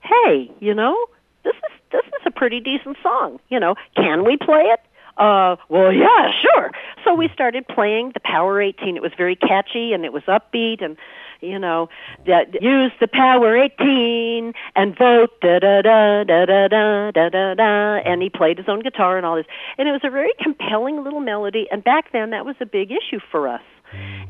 "Hey, 0.01 0.51
you 0.59 0.73
know, 0.73 0.97
this 1.43 1.55
is 1.55 1.79
this 1.91 2.05
is 2.05 2.25
a 2.25 2.31
pretty 2.31 2.59
decent 2.59 2.97
song. 3.03 3.39
You 3.49 3.59
know, 3.59 3.75
can 3.95 4.23
we 4.23 4.37
play 4.37 4.63
it?" 4.63 4.79
Uh, 5.17 5.55
well, 5.69 5.91
yeah, 5.91 6.31
sure. 6.41 6.71
So 7.03 7.13
we 7.13 7.29
started 7.29 7.67
playing 7.67 8.11
the 8.13 8.19
Power 8.21 8.61
18. 8.61 8.95
It 8.95 9.01
was 9.01 9.11
very 9.17 9.35
catchy 9.35 9.93
and 9.93 10.05
it 10.05 10.13
was 10.13 10.23
upbeat 10.23 10.81
and 10.81 10.97
you 11.41 11.60
know, 11.60 11.89
that 12.25 12.62
use 12.62 12.91
the 12.99 13.08
power 13.08 13.58
18 13.58 14.54
and 14.75 14.97
vote 14.97 15.39
da 15.41 15.60
da 15.60 15.82
da 15.82 16.23
da 16.23 16.45
da 16.45 16.67
da 16.67 17.12
da 17.12 17.30
da 17.30 17.54
da. 17.54 17.95
And 18.06 18.21
he 18.21 18.30
played 18.30 18.58
his 18.58 18.69
own 18.69 18.82
guitar 18.82 19.17
and 19.17 19.25
all 19.25 19.36
this, 19.36 19.47
and 19.77 19.88
it 19.88 19.91
was 19.91 20.01
a 20.04 20.10
very 20.10 20.32
compelling 20.41 21.04
little 21.04 21.19
melody. 21.19 21.67
And 21.71 21.84
back 21.84 22.12
then, 22.12 22.30
that 22.30 22.45
was 22.45 22.56
a 22.62 22.65
big 22.65 22.91
issue 22.91 23.19
for 23.32 23.47
us. 23.47 23.62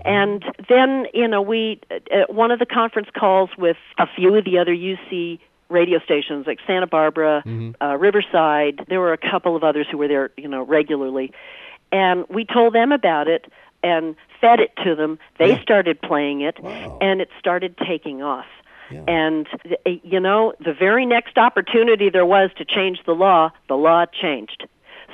And 0.04 0.44
then, 0.70 1.06
you 1.14 1.28
know, 1.28 1.42
we 1.42 1.80
uh, 1.92 2.26
one 2.30 2.52
of 2.52 2.60
the 2.60 2.66
conference 2.66 3.10
calls 3.18 3.52
with 3.58 3.78
a 4.00 4.08
few 4.16 4.36
of 4.36 4.46
the 4.46 4.58
other 4.58 4.74
UC 4.74 5.40
radio 5.70 6.00
stations 6.00 6.46
like 6.48 6.60
Santa 6.68 6.88
Barbara, 6.88 7.44
mm-hmm. 7.46 7.82
uh, 7.84 7.96
Riverside. 7.96 8.86
There 8.90 9.00
were 9.00 9.14
a 9.14 9.18
couple 9.18 9.56
of 9.56 9.64
others 9.64 9.88
who 9.90 9.98
were 9.98 10.08
there, 10.08 10.32
you 10.38 10.48
know, 10.48 10.64
regularly. 10.64 11.32
And 11.92 12.26
we 12.30 12.46
told 12.46 12.74
them 12.74 12.92
about 12.92 13.28
it, 13.28 13.52
and 13.84 14.16
fed 14.40 14.60
it 14.60 14.76
to 14.84 14.96
them. 14.96 15.20
They 15.40 15.52
yeah. 15.52 15.62
started 15.62 16.02
playing 16.02 16.42
it, 16.42 16.60
wow. 16.60 16.98
and 17.02 17.22
it 17.22 17.30
started 17.40 17.78
taking 17.78 18.22
off. 18.22 18.46
Yeah. 18.92 19.04
And 19.08 19.48
eh, 19.86 19.98
you 20.04 20.20
know, 20.20 20.54
the 20.60 20.74
very 20.74 21.06
next 21.06 21.38
opportunity 21.38 22.10
there 22.10 22.26
was 22.26 22.52
to 22.58 22.66
change 22.66 23.00
the 23.06 23.14
law, 23.14 23.52
the 23.68 23.76
law 23.76 24.06
changed. 24.06 24.68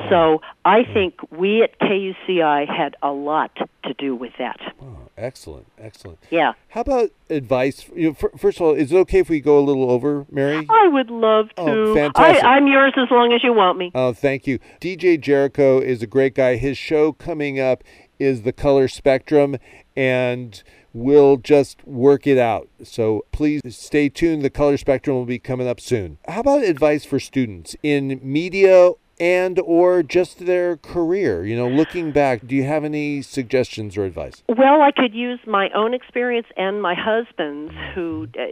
So 0.09 0.41
I 0.63 0.83
think 0.83 1.19
we 1.31 1.63
at 1.63 1.79
KUCI 1.79 2.67
had 2.67 2.95
a 3.01 3.11
lot 3.11 3.55
to 3.83 3.93
do 3.95 4.15
with 4.15 4.33
that. 4.37 4.59
Wow. 4.79 5.07
Excellent, 5.17 5.65
excellent. 5.79 6.19
Yeah. 6.29 6.53
How 6.69 6.81
about 6.81 7.09
advice? 7.31 7.89
You 7.95 8.09
know, 8.09 8.29
first 8.37 8.59
of 8.59 8.67
all, 8.67 8.75
is 8.75 8.91
it 8.91 8.95
okay 8.97 9.19
if 9.19 9.29
we 9.29 9.39
go 9.39 9.57
a 9.57 9.65
little 9.65 9.89
over, 9.89 10.27
Mary? 10.29 10.67
I 10.69 10.87
would 10.87 11.09
love 11.09 11.49
oh, 11.57 11.65
to. 11.65 11.71
Oh, 11.71 11.95
fantastic. 11.95 12.43
I, 12.43 12.55
I'm 12.55 12.67
yours 12.67 12.93
as 12.97 13.09
long 13.09 13.33
as 13.33 13.43
you 13.43 13.51
want 13.51 13.79
me. 13.79 13.91
Oh, 13.95 14.13
thank 14.13 14.45
you. 14.45 14.59
DJ 14.79 15.19
Jericho 15.19 15.79
is 15.79 16.03
a 16.03 16.07
great 16.07 16.35
guy. 16.35 16.57
His 16.57 16.77
show 16.77 17.13
coming 17.13 17.59
up 17.59 17.83
is 18.19 18.43
The 18.43 18.53
Color 18.53 18.87
Spectrum, 18.87 19.57
and 19.95 20.61
we'll 20.93 21.37
just 21.37 21.85
work 21.85 22.25
it 22.27 22.37
out. 22.37 22.69
So 22.83 23.25
please 23.31 23.61
stay 23.69 24.09
tuned. 24.09 24.43
The 24.43 24.49
Color 24.49 24.77
Spectrum 24.77 25.15
will 25.15 25.25
be 25.25 25.39
coming 25.39 25.67
up 25.67 25.79
soon. 25.79 26.17
How 26.27 26.41
about 26.41 26.63
advice 26.63 27.05
for 27.05 27.19
students 27.19 27.75
in 27.83 28.19
media 28.23 28.91
and 29.19 29.59
or 29.59 30.03
just 30.03 30.45
their 30.45 30.77
career 30.77 31.43
you 31.43 31.55
know 31.55 31.67
looking 31.67 32.11
back 32.11 32.45
do 32.45 32.55
you 32.55 32.63
have 32.63 32.83
any 32.83 33.19
suggestions 33.21 33.97
or 33.97 34.05
advice 34.05 34.43
well 34.47 34.81
i 34.81 34.91
could 34.91 35.13
use 35.13 35.39
my 35.47 35.69
own 35.73 35.93
experience 35.93 36.45
and 36.55 36.81
my 36.81 36.93
husband's 36.93 37.73
who 37.95 38.27
uh, 38.37 38.43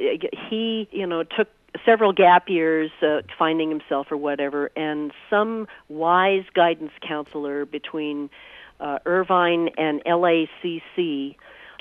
he 0.50 0.88
you 0.92 1.06
know 1.06 1.22
took 1.22 1.48
several 1.86 2.14
gap 2.14 2.50
years 2.50 2.90
uh, 3.02 3.22
finding 3.38 3.70
himself 3.70 4.08
or 4.10 4.18
whatever 4.18 4.72
and 4.76 5.12
some 5.30 5.68
wise 5.90 6.46
guidance 6.54 6.92
counselor 7.08 7.66
between 7.66 8.30
uh, 8.80 9.00
irvine 9.06 9.70
and 9.78 10.04
lacc 10.06 11.36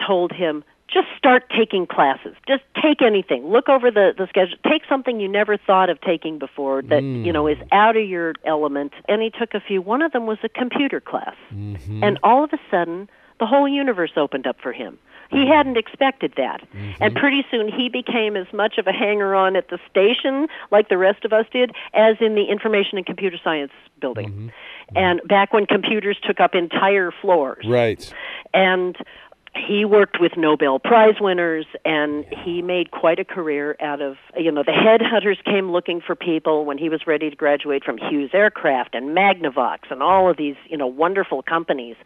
told 0.07 0.33
him 0.33 0.65
just 0.89 1.09
start 1.17 1.51
taking 1.51 1.87
classes. 1.87 2.37
Just 2.47 2.63
take 2.81 3.03
anything. 3.03 3.49
Look 3.49 3.69
over 3.69 3.91
the, 3.91 4.15
the 4.17 4.27
schedule. 4.29 4.57
Take 4.69 4.83
something 4.89 5.19
you 5.19 5.29
never 5.29 5.57
thought 5.57 5.91
of 5.91 6.01
taking 6.03 6.39
before 6.39 6.83
that, 6.83 7.03
Mm. 7.03 7.25
you 7.25 7.33
know, 7.33 7.47
is 7.49 7.59
out 7.73 7.97
of 7.97 8.07
your 8.07 8.35
element. 8.45 8.93
And 9.09 9.21
he 9.23 9.31
took 9.31 9.55
a 9.55 9.61
few. 9.61 9.81
One 9.83 10.03
of 10.03 10.13
them 10.13 10.27
was 10.27 10.39
a 10.45 10.49
computer 10.49 11.01
class. 11.01 11.35
mm-hmm. 11.53 12.05
And 12.05 12.19
all 12.23 12.45
of 12.45 12.53
a 12.53 12.59
sudden, 12.71 13.09
the 13.41 13.47
whole 13.47 13.67
universe 13.67 14.13
opened 14.17 14.47
up 14.47 14.61
for 14.61 14.73
him. 14.73 14.99
He 15.31 15.49
hadn't 15.49 15.77
expected 15.77 16.35
that. 16.37 16.63
And 17.01 17.17
pretty 17.17 17.45
soon 17.51 17.67
he 17.67 17.89
became 17.89 18.37
as 18.37 18.47
much 18.53 18.79
of 18.79 18.87
a 18.87 18.93
hanger 18.93 19.35
on 19.35 19.57
at 19.57 19.69
the 19.69 19.81
station, 19.91 20.47
like 20.71 20.89
the 20.91 20.99
rest 20.99 21.25
of 21.25 21.33
us 21.33 21.47
did, 21.51 21.73
as 21.93 22.17
in 22.21 22.37
the 22.37 22.45
information 22.45 22.99
and 22.99 23.07
computer 23.07 23.39
science 23.43 23.73
building. 24.01 24.53
And 24.95 25.21
back 25.27 25.53
when 25.53 25.67
computers 25.67 26.19
took 26.23 26.41
up 26.41 26.55
entire 26.55 27.11
floors. 27.11 27.65
Right. 27.67 28.13
And 28.53 28.97
he 29.57 29.85
worked 29.85 30.21
with 30.21 30.33
Nobel 30.37 30.79
Prize 30.79 31.15
winners 31.21 31.67
and 31.85 32.25
he 32.45 32.61
made 32.61 32.91
quite 32.91 33.21
a 33.21 33.25
career 33.25 33.77
out 33.81 34.01
of 34.01 34.17
you 34.37 34.51
know 34.51 34.65
the 34.65 34.73
headhunters 34.73 35.43
came 35.45 35.71
looking 35.71 36.01
for 36.01 36.17
people 36.17 36.65
when 36.65 36.77
he 36.77 36.89
was 36.89 37.07
ready 37.07 37.31
to 37.31 37.37
graduate 37.37 37.85
from 37.85 37.97
Hughes 37.97 38.31
Aircraft 38.35 38.95
and 38.95 39.17
Magnavox 39.17 39.91
and 39.91 40.03
all 40.03 40.29
of 40.29 40.37
these 40.37 40.57
you 40.69 40.77
know 40.77 40.87
wonderful 40.87 41.43
companies. 41.43 41.97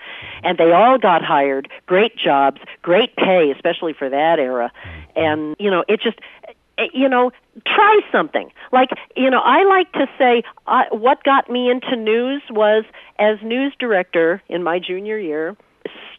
And 0.43 0.59
they 0.59 0.73
all 0.73 0.99
got 0.99 1.23
hired. 1.25 1.69
Great 1.87 2.17
jobs 2.17 2.61
great 2.83 3.17
pay 3.17 3.51
especially 3.55 3.95
for 3.95 4.11
that 4.11 4.39
era. 4.39 4.71
Mm-hmm. 4.87 5.19
And 5.19 5.57
you 5.59 5.71
know 5.71 5.85
it 5.89 6.01
just 6.03 6.19
you 6.93 7.09
know 7.09 7.31
try 7.67 8.01
something. 8.13 8.51
Like 8.73 8.91
you 9.17 9.31
know 9.31 9.41
i 9.45 9.65
like 9.65 9.91
to 9.93 10.07
say 10.19 10.43
uh, 10.67 10.85
what 10.91 11.23
got 11.25 11.51
me 11.51 11.71
into 11.71 11.97
news 11.97 12.43
was 12.51 12.85
as 13.19 13.39
news 13.43 13.75
director 13.79 14.43
in 14.49 14.63
my 14.63 14.79
junior 14.79 15.19
year 15.19 15.57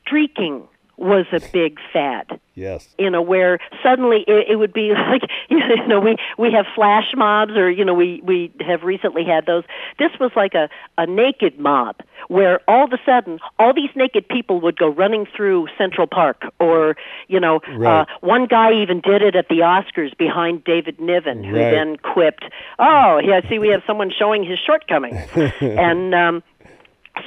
streaking 0.02 0.68
was 1.00 1.26
a 1.32 1.40
big 1.54 1.80
fad 1.94 2.40
yes 2.56 2.94
you 2.98 3.10
know 3.10 3.22
where 3.22 3.58
suddenly 3.82 4.26
it, 4.28 4.48
it 4.52 4.56
would 4.58 4.74
be 4.74 4.92
like 5.10 5.22
you 5.50 5.88
know 5.88 6.00
we 6.00 6.18
we 6.38 6.52
have 6.52 6.66
flash 6.76 7.14
mobs 7.16 7.54
or 7.54 7.70
you 7.72 7.86
know 7.86 7.94
we 7.94 8.22
we 8.24 8.52
have 8.60 8.84
recently 8.84 9.24
had 9.24 9.46
those 9.46 9.64
this 9.98 10.12
was 10.20 10.32
like 10.36 10.54
a 10.54 10.70
a 10.98 11.06
naked 11.08 11.58
mob 11.58 11.96
where 12.28 12.60
all 12.68 12.84
of 12.84 12.92
a 12.92 13.00
sudden 13.06 13.40
all 13.58 13.74
these 13.74 13.90
naked 13.96 14.28
people 14.28 14.60
would 14.60 14.78
go 14.78 14.90
running 14.90 15.26
through 15.36 15.68
central 15.78 16.06
park 16.06 16.44
or 16.60 16.96
you 17.30 17.40
know 17.40 17.62
Right. 17.70 18.02
uh 18.02 18.06
one 18.20 18.46
guy 18.46 18.74
even 18.74 19.00
did 19.00 19.22
it 19.22 19.36
at 19.36 19.48
the 19.48 19.60
oscars 19.60 20.16
behind 20.18 20.64
david 20.66 21.00
niven 21.00 21.44
who 21.46 21.56
Right. 21.56 21.72
then 21.72 21.96
quipped 21.98 22.44
oh 22.78 23.20
yeah 23.24 23.40
see 23.48 23.58
we 23.58 23.70
have 23.70 23.84
someone 23.88 24.12
showing 24.12 24.44
his 24.44 24.60
shortcomings 24.60 25.30
and 25.62 26.14
um 26.14 26.44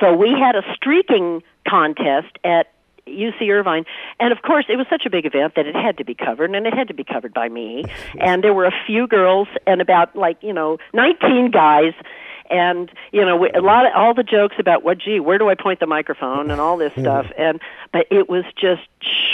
so 0.00 0.12
we 0.14 0.30
had 0.32 0.56
a 0.56 0.62
streaking 0.74 1.42
contest 1.68 2.38
at 2.44 2.71
UC 3.06 3.50
Irvine, 3.50 3.84
and 4.20 4.32
of 4.32 4.42
course 4.42 4.66
it 4.68 4.76
was 4.76 4.86
such 4.88 5.06
a 5.06 5.10
big 5.10 5.26
event 5.26 5.54
that 5.56 5.66
it 5.66 5.74
had 5.74 5.98
to 5.98 6.04
be 6.04 6.14
covered, 6.14 6.54
and 6.54 6.66
it 6.66 6.74
had 6.74 6.88
to 6.88 6.94
be 6.94 7.04
covered 7.04 7.34
by 7.34 7.48
me. 7.48 7.84
and 8.20 8.44
there 8.44 8.54
were 8.54 8.66
a 8.66 8.74
few 8.86 9.06
girls 9.06 9.48
and 9.66 9.80
about 9.80 10.14
like 10.14 10.42
you 10.42 10.52
know 10.52 10.78
19 10.94 11.50
guys, 11.50 11.94
and 12.50 12.90
you 13.12 13.24
know 13.24 13.46
a 13.54 13.60
lot 13.60 13.86
of 13.86 13.92
all 13.94 14.14
the 14.14 14.22
jokes 14.22 14.56
about 14.58 14.84
what 14.84 14.98
gee 14.98 15.20
where 15.20 15.38
do 15.38 15.48
I 15.48 15.54
point 15.54 15.80
the 15.80 15.86
microphone 15.86 16.50
and 16.50 16.60
all 16.60 16.76
this 16.76 16.92
stuff, 16.98 17.26
and 17.36 17.60
but 17.92 18.06
it 18.10 18.28
was 18.28 18.44
just 18.56 18.82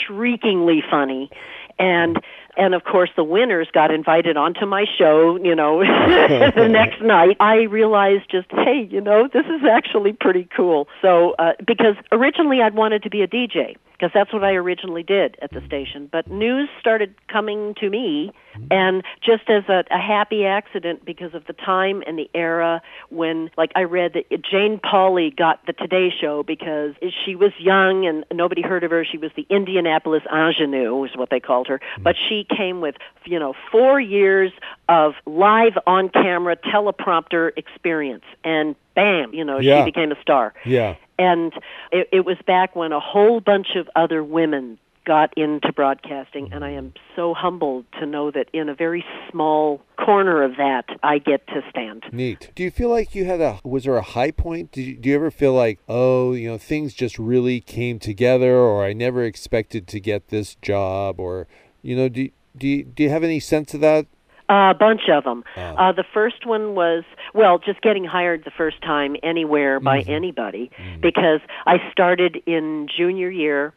shriekingly 0.07 0.83
funny, 0.89 1.31
and 1.79 2.19
and 2.59 2.75
of 2.75 2.85
course 2.85 3.11
the 3.17 3.25
winners 3.25 3.69
got 3.73 3.91
invited 3.91 4.37
onto 4.37 4.67
my 4.67 4.85
show 4.99 5.39
you 5.43 5.55
know 5.55 5.81
the 6.55 6.69
next 6.71 7.01
night. 7.01 7.37
I 7.41 7.63
realized 7.63 8.31
just 8.31 8.49
hey 8.51 8.89
you 8.91 9.01
know 9.01 9.29
this 9.33 9.47
is 9.47 9.65
actually 9.65 10.13
pretty 10.13 10.49
cool. 10.55 10.89
So 11.01 11.35
uh, 11.39 11.53
because 11.67 11.95
originally 12.13 12.61
i'd 12.61 12.75
wanted 12.75 13.03
to 13.05 13.11
be 13.11 13.23
a 13.23 13.29
dj 13.29 13.77
because 13.93 14.11
that's 14.13 14.33
what 14.33 14.45
i 14.45 14.53
originally 14.53 15.03
did 15.03 15.37
at 15.41 15.53
the 15.53 15.65
station. 15.67 16.09
But 16.11 16.31
news 16.31 16.69
started 16.81 17.15
coming 17.29 17.75
to 17.81 17.89
me 17.89 18.33
Mm-hmm. 18.59 18.73
and 18.73 19.03
just 19.23 19.49
as 19.49 19.65
a, 19.69 19.85
a 19.91 19.99
happy 19.99 20.45
accident 20.45 21.05
because 21.05 21.35
of 21.35 21.47
the 21.47 21.53
time 21.53 22.03
and 22.07 22.19
the 22.19 22.31
era 22.35 22.83
when 23.11 23.51
like 23.57 23.73
i 23.75 23.83
read 23.83 24.15
that 24.15 24.43
jane 24.43 24.79
pauley 24.79 25.35
got 25.35 25.65
the 25.67 25.73
today 25.73 26.13
show 26.21 26.43
because 26.43 26.95
she 27.25 27.35
was 27.35 27.53
young 27.59 28.07
and 28.07 28.25
nobody 28.33 28.63
heard 28.63 28.85
of 28.85 28.91
her. 28.91 29.05
She 29.05 29.19
was 29.19 29.31
the 29.37 29.47
indianapolis 29.51 30.23
ingenue 30.33 31.05
is 31.05 31.17
what 31.17 31.31
they 31.31 31.41
called 31.41 31.69
her. 31.69 31.79
Mm-hmm. 31.79 32.03
But 32.03 32.17
she 32.29 32.47
came 32.57 32.81
with 32.81 32.97
you 33.25 33.39
know 33.39 33.55
four 33.71 34.01
years 34.01 34.53
of 34.89 35.15
live 35.27 35.75
on 35.87 36.09
camera 36.09 36.57
teleprompter 36.57 37.51
experience 37.57 38.25
and 38.45 38.75
bam 38.95 39.33
you 39.35 39.45
know 39.45 39.59
Yeah. 39.59 39.85
she 39.85 39.91
became 39.91 40.13
a 40.13 40.21
star. 40.21 40.55
Yeah. 40.65 40.97
And 41.19 41.53
it, 41.93 42.09
it 42.13 42.25
was 42.25 42.37
back 42.47 42.77
when 42.77 42.93
a 42.93 43.01
whole 43.01 43.41
bunch 43.41 43.75
of 43.77 43.89
other 43.97 44.23
women 44.23 44.79
got 45.09 45.33
into 45.39 45.73
broadcasting 45.73 46.53
and 46.53 46.63
i 46.63 46.71
am 46.71 46.93
so 47.17 47.33
humbled 47.33 47.87
to 47.99 48.05
know 48.05 48.31
that 48.31 48.47
in 48.53 48.69
a 48.69 48.75
very 48.75 49.03
small 49.31 49.81
corner 49.97 50.43
of 50.43 50.53
that 50.57 50.85
i 51.03 51.17
get 51.17 51.47
to 51.47 51.63
stand 51.71 52.05
Neat. 52.13 52.51
Do 52.55 52.63
you 52.63 52.71
feel 52.71 52.91
like 52.91 53.15
you 53.15 53.25
had 53.25 53.41
a 53.41 53.61
was 53.65 53.85
there 53.85 53.97
a 53.97 54.03
high 54.03 54.31
point? 54.31 54.73
Did 54.73 54.83
you, 54.83 54.97
do 54.97 55.09
you 55.09 55.15
ever 55.15 55.31
feel 55.31 55.55
like 55.55 55.79
oh 55.89 56.33
you 56.33 56.49
know 56.49 56.59
things 56.59 56.93
just 56.93 57.19
really 57.19 57.61
came 57.61 57.99
together, 57.99 58.57
or 58.57 58.85
I 58.85 58.93
never 58.93 59.25
expected 59.25 59.87
to 59.89 60.01
get 60.01 60.29
this 60.29 60.57
job, 60.57 61.21
or 61.21 61.47
you 61.81 61.97
know 61.97 62.09
do 62.09 62.29
do 62.57 62.67
you, 62.67 62.85
do 62.85 63.03
you 63.03 63.11
have 63.11 63.25
any 63.25 63.41
sense 63.41 63.75
of 63.75 63.81
that? 63.81 64.07
A 64.51 64.75
bunch 64.79 65.03
of 65.13 65.25
them. 65.25 65.45
Oh. 65.57 65.61
Uh, 65.61 65.93
the 65.93 66.05
first 66.15 66.47
one 66.47 66.75
was, 66.75 67.05
well, 67.35 67.59
just 67.59 67.83
getting 67.83 68.05
hired 68.05 68.45
the 68.45 68.51
first 68.51 68.81
time 68.81 69.15
anywhere 69.23 69.79
by 69.79 70.01
anybody 70.01 70.71
because 71.03 71.41
I 71.67 71.77
started 71.93 72.39
in 72.47 72.89
junior 72.97 73.31
year 73.31 73.75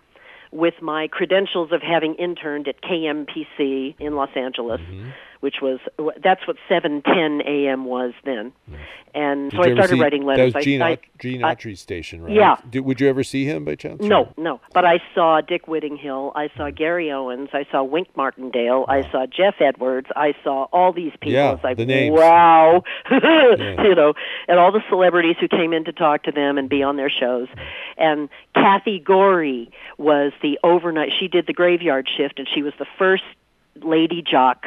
with 0.51 0.75
my 0.81 1.07
credentials 1.07 1.71
of 1.71 1.81
having 1.81 2.15
interned 2.15 2.67
at 2.67 2.81
KMPC 2.81 3.95
in 3.99 4.15
Los 4.15 4.29
Angeles, 4.35 4.81
mm-hmm. 4.81 5.09
Which 5.41 5.55
was, 5.61 5.79
that's 6.23 6.47
what 6.47 6.55
710 6.69 7.41
AM 7.47 7.85
was 7.85 8.13
then. 8.23 8.51
Hmm. 8.69 8.75
And 9.13 9.51
Did 9.51 9.57
so 9.57 9.63
I 9.69 9.73
started 9.73 9.95
see- 9.95 9.99
writing 10.01 10.23
letters. 10.23 10.53
That 10.53 10.59
was 10.59 10.61
I- 10.61 10.63
Gene, 10.63 10.81
I- 10.81 10.97
Gene 11.19 11.41
Autry's 11.41 11.81
station, 11.81 12.21
right? 12.21 12.31
Yeah. 12.31 12.57
Did, 12.69 12.81
would 12.81 13.01
you 13.01 13.09
ever 13.09 13.23
see 13.23 13.43
him 13.43 13.65
by 13.65 13.75
chance? 13.75 14.01
No, 14.01 14.21
or- 14.21 14.33
no. 14.37 14.61
But 14.73 14.85
I 14.85 15.01
saw 15.13 15.41
Dick 15.41 15.67
Whittinghill. 15.67 16.31
I 16.35 16.49
saw 16.55 16.69
Gary 16.69 17.11
Owens. 17.11 17.49
I 17.53 17.65
saw 17.71 17.83
Wink 17.83 18.07
Martindale. 18.15 18.85
I 18.87 19.01
saw 19.11 19.25
Geoff 19.25 19.55
Edwards. 19.59 20.07
I 20.15 20.33
saw 20.43 20.65
all 20.71 20.93
these 20.93 21.11
people. 21.13 21.31
Yeah, 21.33 21.57
like, 21.63 21.75
the 21.77 21.85
names. 21.85 22.15
wow. 22.17 22.83
Yeah. 23.11 23.83
You 23.83 23.95
know, 23.95 24.13
and 24.47 24.59
all 24.59 24.71
the 24.71 24.83
celebrities 24.89 25.35
who 25.39 25.47
came 25.47 25.73
in 25.73 25.83
to 25.85 25.91
talk 25.91 26.23
to 26.23 26.31
them 26.31 26.57
and 26.57 26.69
be 26.69 26.81
on 26.83 26.95
their 26.97 27.09
shows. 27.09 27.47
And 27.97 28.29
Kathy 28.55 28.99
Gorey 28.99 29.71
was 29.97 30.31
the 30.41 30.57
overnight. 30.63 31.11
She 31.19 31.27
did 31.27 31.47
the 31.47 31.53
graveyard 31.53 32.07
shift, 32.15 32.37
and 32.39 32.47
she 32.47 32.61
was 32.61 32.73
the 32.79 32.85
first 32.97 33.23
lady 33.81 34.21
jock, 34.21 34.65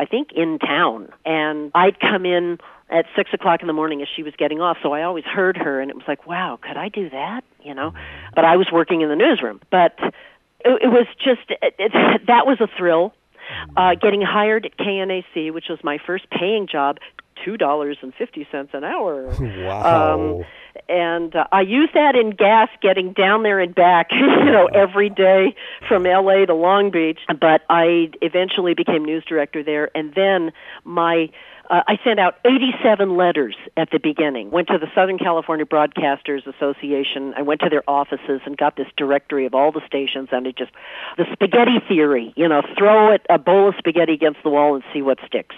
I 0.00 0.06
think, 0.06 0.32
in 0.32 0.58
town. 0.58 1.10
And 1.26 1.70
I'd 1.74 2.00
come 2.00 2.24
in 2.24 2.58
at 2.88 3.04
six 3.14 3.34
o'clock 3.34 3.60
in 3.60 3.66
the 3.66 3.74
morning 3.74 4.00
as 4.00 4.08
she 4.16 4.22
was 4.22 4.32
getting 4.38 4.58
off, 4.58 4.78
so 4.82 4.94
I 4.94 5.02
always 5.02 5.24
heard 5.24 5.58
her, 5.58 5.78
and 5.78 5.90
it 5.90 5.94
was 5.94 6.06
like, 6.08 6.26
wow, 6.26 6.58
could 6.60 6.78
I 6.78 6.88
do 6.88 7.10
that? 7.10 7.44
You 7.62 7.74
know, 7.74 7.92
but 8.34 8.46
I 8.46 8.56
was 8.56 8.68
working 8.72 9.02
in 9.02 9.10
the 9.10 9.14
newsroom. 9.14 9.60
But 9.70 9.98
it, 10.00 10.82
it 10.82 10.88
was 10.88 11.06
just 11.22 11.42
it, 11.50 11.74
it, 11.78 11.92
that 12.28 12.46
was 12.46 12.62
a 12.62 12.68
thrill. 12.78 13.12
Uh, 13.76 13.94
getting 14.00 14.22
hired 14.22 14.64
at 14.64 14.78
KNAC, 14.78 15.52
which 15.52 15.66
was 15.68 15.80
my 15.82 15.98
first 15.98 16.30
paying 16.30 16.66
job, 16.66 16.98
two 17.44 17.58
dollars 17.58 17.98
and 18.00 18.14
fifty 18.14 18.48
cents 18.50 18.70
an 18.72 18.84
hour. 18.84 19.36
Wow. 19.40 20.14
Um, 20.14 20.44
and 20.88 21.34
uh, 21.34 21.46
I 21.52 21.62
use 21.62 21.90
that 21.94 22.16
in 22.16 22.30
gas 22.30 22.68
getting 22.82 23.12
down 23.12 23.42
there 23.42 23.60
and 23.60 23.74
back, 23.74 24.08
you 24.12 24.26
know, 24.26 24.66
every 24.66 25.08
day 25.08 25.54
from 25.88 26.04
LA 26.04 26.46
to 26.46 26.54
Long 26.54 26.90
Beach. 26.90 27.20
But 27.28 27.62
I 27.68 28.10
eventually 28.22 28.74
became 28.74 29.04
news 29.04 29.24
director 29.24 29.62
there, 29.62 29.90
and 29.94 30.14
then 30.14 30.52
my 30.84 31.30
uh, 31.70 31.82
I 31.86 31.98
sent 32.02 32.18
out 32.18 32.34
87 32.44 33.16
letters 33.16 33.56
at 33.76 33.90
the 33.92 34.00
beginning. 34.00 34.50
Went 34.50 34.66
to 34.68 34.78
the 34.78 34.88
Southern 34.92 35.18
California 35.18 35.64
Broadcasters 35.64 36.44
Association. 36.44 37.32
I 37.36 37.42
went 37.42 37.60
to 37.60 37.68
their 37.70 37.88
offices 37.88 38.40
and 38.44 38.56
got 38.56 38.76
this 38.76 38.88
directory 38.96 39.46
of 39.46 39.54
all 39.54 39.70
the 39.70 39.80
stations, 39.86 40.30
and 40.32 40.48
it 40.48 40.56
just 40.56 40.72
the 41.16 41.26
spaghetti 41.32 41.78
theory. 41.88 42.32
You 42.36 42.48
know, 42.48 42.62
throw 42.76 43.12
it 43.12 43.24
a 43.30 43.38
bowl 43.38 43.68
of 43.68 43.76
spaghetti 43.78 44.12
against 44.12 44.42
the 44.42 44.50
wall 44.50 44.74
and 44.74 44.82
see 44.92 45.00
what 45.00 45.18
sticks. 45.24 45.54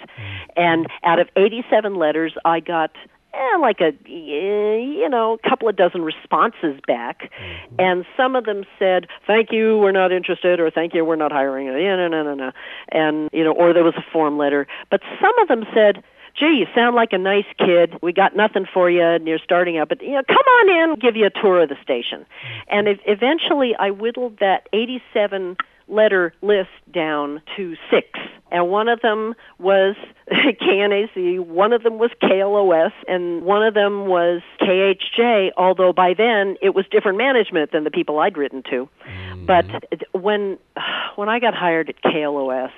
And 0.55 0.87
out 1.03 1.17
of 1.17 1.29
87 1.35 1.95
letters, 1.95 2.33
I 2.45 2.59
got 2.59 2.91
eh, 3.33 3.57
like 3.59 3.81
a 3.81 3.87
eh, 3.87 4.77
you 4.77 5.09
know 5.09 5.33
a 5.43 5.49
couple 5.49 5.67
of 5.67 5.75
dozen 5.75 6.01
responses 6.01 6.79
back, 6.87 7.23
mm-hmm. 7.23 7.75
and 7.79 8.05
some 8.15 8.35
of 8.35 8.45
them 8.45 8.63
said, 8.79 9.07
"Thank 9.27 9.51
you, 9.51 9.77
we're 9.77 9.91
not 9.91 10.11
interested," 10.11 10.59
or 10.59 10.69
"Thank 10.69 10.93
you, 10.93 11.03
we're 11.05 11.15
not 11.15 11.31
hiring." 11.31 11.67
Yeah, 11.67 11.95
no, 11.95 12.07
no, 12.07 12.23
no, 12.23 12.33
no, 12.33 12.51
and 12.89 13.29
you 13.33 13.43
know, 13.43 13.51
or 13.51 13.73
there 13.73 13.83
was 13.83 13.95
a 13.95 14.05
form 14.11 14.37
letter. 14.37 14.67
But 14.89 15.01
some 15.21 15.37
of 15.39 15.47
them 15.47 15.65
said. 15.73 16.03
Gee, 16.35 16.65
you 16.65 16.65
sound 16.73 16.95
like 16.95 17.13
a 17.13 17.19
nice 17.19 17.45
kid. 17.59 17.93
We 18.01 18.11
got 18.11 18.35
nothing 18.35 18.65
for 18.73 18.89
you, 18.89 19.03
and 19.03 19.27
you're 19.27 19.37
starting 19.37 19.77
out. 19.77 19.87
But 19.87 20.01
you 20.01 20.13
know, 20.13 20.23
come 20.27 20.37
on 20.37 20.89
in, 20.89 20.99
give 20.99 21.15
you 21.15 21.27
a 21.27 21.29
tour 21.29 21.61
of 21.61 21.69
the 21.69 21.75
station. 21.83 22.21
Mm-hmm. 22.21 22.75
And 22.75 22.87
if, 22.87 22.99
eventually, 23.05 23.75
I 23.77 23.91
whittled 23.91 24.39
that 24.39 24.67
87 24.73 25.57
letter 25.87 26.33
list 26.41 26.69
down 26.91 27.41
to 27.55 27.75
six. 27.89 28.07
And 28.51 28.69
one 28.69 28.87
of 28.87 29.01
them 29.01 29.33
was 29.57 29.95
KNAC, 30.31 31.39
one 31.39 31.73
of 31.73 31.83
them 31.83 31.97
was 31.97 32.11
KLOS, 32.21 32.91
and 33.07 33.43
one 33.43 33.63
of 33.63 33.73
them 33.73 34.05
was 34.05 34.41
KHJ, 34.61 35.51
although 35.57 35.91
by 35.91 36.13
then 36.13 36.57
it 36.61 36.75
was 36.75 36.85
different 36.91 37.17
management 37.17 37.71
than 37.71 37.83
the 37.83 37.91
people 37.91 38.19
I'd 38.19 38.37
written 38.37 38.61
to. 38.69 38.87
Mm-hmm. 39.07 39.45
But 39.45 39.65
when 40.11 40.57
when 41.15 41.29
I 41.29 41.39
got 41.39 41.55
hired 41.55 41.89
at 41.89 42.01
KLOS, 42.03 42.71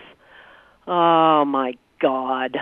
oh 0.87 1.45
my 1.45 1.73
God. 1.99 2.57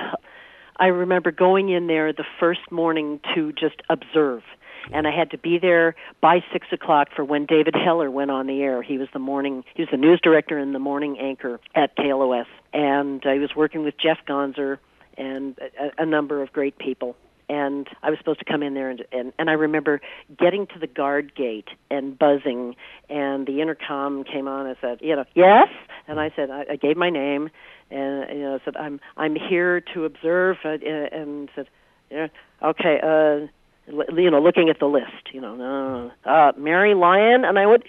I 0.78 0.88
remember 0.88 1.32
going 1.32 1.70
in 1.70 1.88
there 1.88 2.14
the 2.14 2.26
first 2.40 2.72
morning 2.72 3.20
to 3.36 3.52
just 3.54 3.82
observe. 3.90 4.44
And 4.92 5.08
I 5.08 5.12
had 5.12 5.32
to 5.32 5.38
be 5.38 5.60
there 5.60 5.96
by 6.20 6.44
six 6.52 6.68
o'clock 6.72 7.08
for 7.16 7.24
when 7.24 7.46
David 7.46 7.74
Heller 7.74 8.12
went 8.12 8.32
on 8.32 8.48
the 8.48 8.62
air. 8.62 8.82
He 8.82 8.98
was 8.98 9.08
the 9.14 9.20
morning, 9.20 9.64
he 9.76 9.82
was 9.84 9.90
the 9.90 9.98
news 9.98 10.20
director 10.22 10.58
and 10.58 10.76
the 10.76 10.80
morning 10.80 11.18
anchor 11.20 11.62
at 11.74 11.96
KLOS, 11.96 12.48
and 12.74 13.26
I 13.26 13.38
was 13.38 13.56
working 13.56 13.84
with 13.84 13.98
Jeff 13.98 14.18
Gonzer 14.28 14.80
and 15.18 15.58
a, 15.80 16.04
a 16.04 16.06
number 16.06 16.42
of 16.42 16.52
great 16.52 16.78
people 16.78 17.16
and 17.50 17.88
I 18.02 18.10
was 18.10 18.20
supposed 18.20 18.40
to 18.40 18.46
come 18.46 18.64
in 18.64 18.74
there 18.74 18.90
and, 18.90 19.04
and 19.12 19.34
and 19.38 19.50
I 19.50 19.54
remember 19.54 20.02
getting 20.38 20.68
to 20.68 20.80
the 20.80 20.88
guard 20.88 21.36
gate 21.36 21.70
and 21.90 22.18
buzzing 22.18 22.76
and 23.10 23.46
the 23.48 23.62
intercom 23.62 24.24
came 24.24 24.48
on 24.48 24.68
and 24.68 24.78
said, 24.82 25.00
you 25.02 25.16
know, 25.16 25.26
yes, 25.34 25.68
and 26.08 26.20
I 26.20 26.32
said 26.36 26.50
I, 26.50 26.66
I 26.72 26.76
gave 26.76 26.98
my 26.98 27.10
name 27.10 27.50
and 27.92 28.30
you 28.30 28.44
know 28.44 28.60
said 28.66 28.76
I'm 28.78 29.00
I'm 29.18 29.36
here 29.36 29.82
to 29.94 30.06
observe 30.06 30.58
uh, 30.66 30.70
and 30.72 31.50
said, 31.56 31.68
yeah, 32.10 32.28
okay, 32.62 33.00
uh 33.04 33.48
you 33.88 34.32
know, 34.32 34.40
looking 34.40 34.70
at 34.70 34.80
the 34.80 34.86
list, 34.86 35.34
you 35.34 35.42
know, 35.42 36.12
uh, 36.26 36.30
uh, 36.30 36.52
Mary 36.58 36.94
Lyon, 36.94 37.44
and 37.44 37.60
I 37.60 37.66
went, 37.66 37.84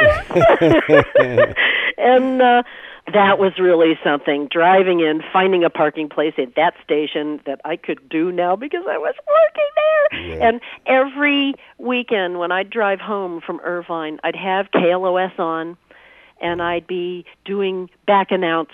yes! 0.00 1.54
and 1.98 2.42
uh, 2.42 2.62
that 3.12 3.38
was 3.38 3.52
really 3.58 3.98
something. 4.02 4.48
Driving 4.50 5.00
in, 5.00 5.22
finding 5.32 5.62
a 5.64 5.70
parking 5.70 6.08
place 6.08 6.34
at 6.38 6.54
that 6.56 6.74
station 6.82 7.40
that 7.46 7.60
I 7.64 7.76
could 7.76 8.08
do 8.08 8.32
now 8.32 8.56
because 8.56 8.84
I 8.88 8.98
was 8.98 9.14
working 9.28 9.70
there. 9.76 10.38
Yeah. 10.38 10.48
And 10.48 10.60
every 10.86 11.54
weekend 11.78 12.38
when 12.38 12.50
I'd 12.50 12.70
drive 12.70 13.00
home 13.00 13.40
from 13.44 13.60
Irvine, 13.60 14.20
I'd 14.24 14.36
have 14.36 14.70
KLOS 14.74 15.38
on, 15.38 15.76
and 16.40 16.62
I'd 16.62 16.86
be 16.86 17.26
doing 17.44 17.90
back 18.06 18.30
announce 18.30 18.70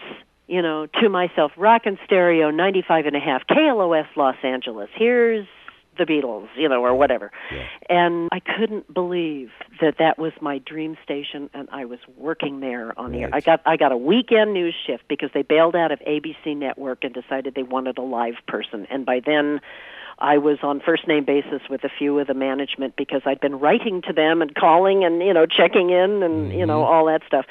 you 0.46 0.60
know, 0.60 0.86
to 1.00 1.08
myself, 1.08 1.52
rock 1.56 1.82
and 1.84 1.96
stereo, 2.04 2.50
95 2.50 3.06
and 3.06 3.14
a 3.14 3.20
half, 3.20 3.46
KLOS 3.46 4.08
Los 4.16 4.34
Angeles. 4.42 4.90
Here's 4.96 5.46
the 6.00 6.06
Beatles, 6.06 6.48
you 6.56 6.68
know, 6.68 6.82
or 6.82 6.94
whatever. 6.94 7.30
Yeah. 7.52 7.66
And 7.88 8.28
I 8.32 8.40
couldn't 8.40 8.92
believe 8.92 9.50
that 9.80 9.96
that 9.98 10.18
was 10.18 10.32
my 10.40 10.58
dream 10.58 10.96
station, 11.04 11.50
and 11.52 11.68
I 11.70 11.84
was 11.84 11.98
working 12.16 12.60
there 12.60 12.98
on 12.98 13.12
right. 13.12 13.12
the 13.12 13.18
air. 13.24 13.30
I 13.32 13.40
got 13.40 13.60
I 13.66 13.76
got 13.76 13.92
a 13.92 13.96
weekend 13.96 14.54
news 14.54 14.74
shift 14.86 15.04
because 15.08 15.30
they 15.34 15.42
bailed 15.42 15.76
out 15.76 15.92
of 15.92 16.00
ABC 16.00 16.56
Network 16.56 17.04
and 17.04 17.12
decided 17.12 17.54
they 17.54 17.62
wanted 17.62 17.98
a 17.98 18.02
live 18.02 18.36
person, 18.48 18.86
and 18.90 19.06
by 19.06 19.20
then. 19.24 19.60
I 20.22 20.36
was 20.36 20.58
on 20.62 20.80
first 20.80 21.08
name 21.08 21.24
basis 21.24 21.62
with 21.70 21.82
a 21.82 21.88
few 21.88 22.18
of 22.18 22.26
the 22.26 22.34
management 22.34 22.94
because 22.94 23.22
I'd 23.24 23.40
been 23.40 23.58
writing 23.58 24.02
to 24.02 24.12
them 24.12 24.42
and 24.42 24.54
calling 24.54 25.02
and 25.02 25.22
you 25.22 25.32
know 25.32 25.46
checking 25.46 25.88
in 25.88 26.22
and 26.22 26.48
mm-hmm. 26.48 26.58
you 26.58 26.66
know 26.66 26.82
mm-hmm. 26.82 26.92
all 26.92 27.06
that 27.06 27.22
stuff, 27.26 27.46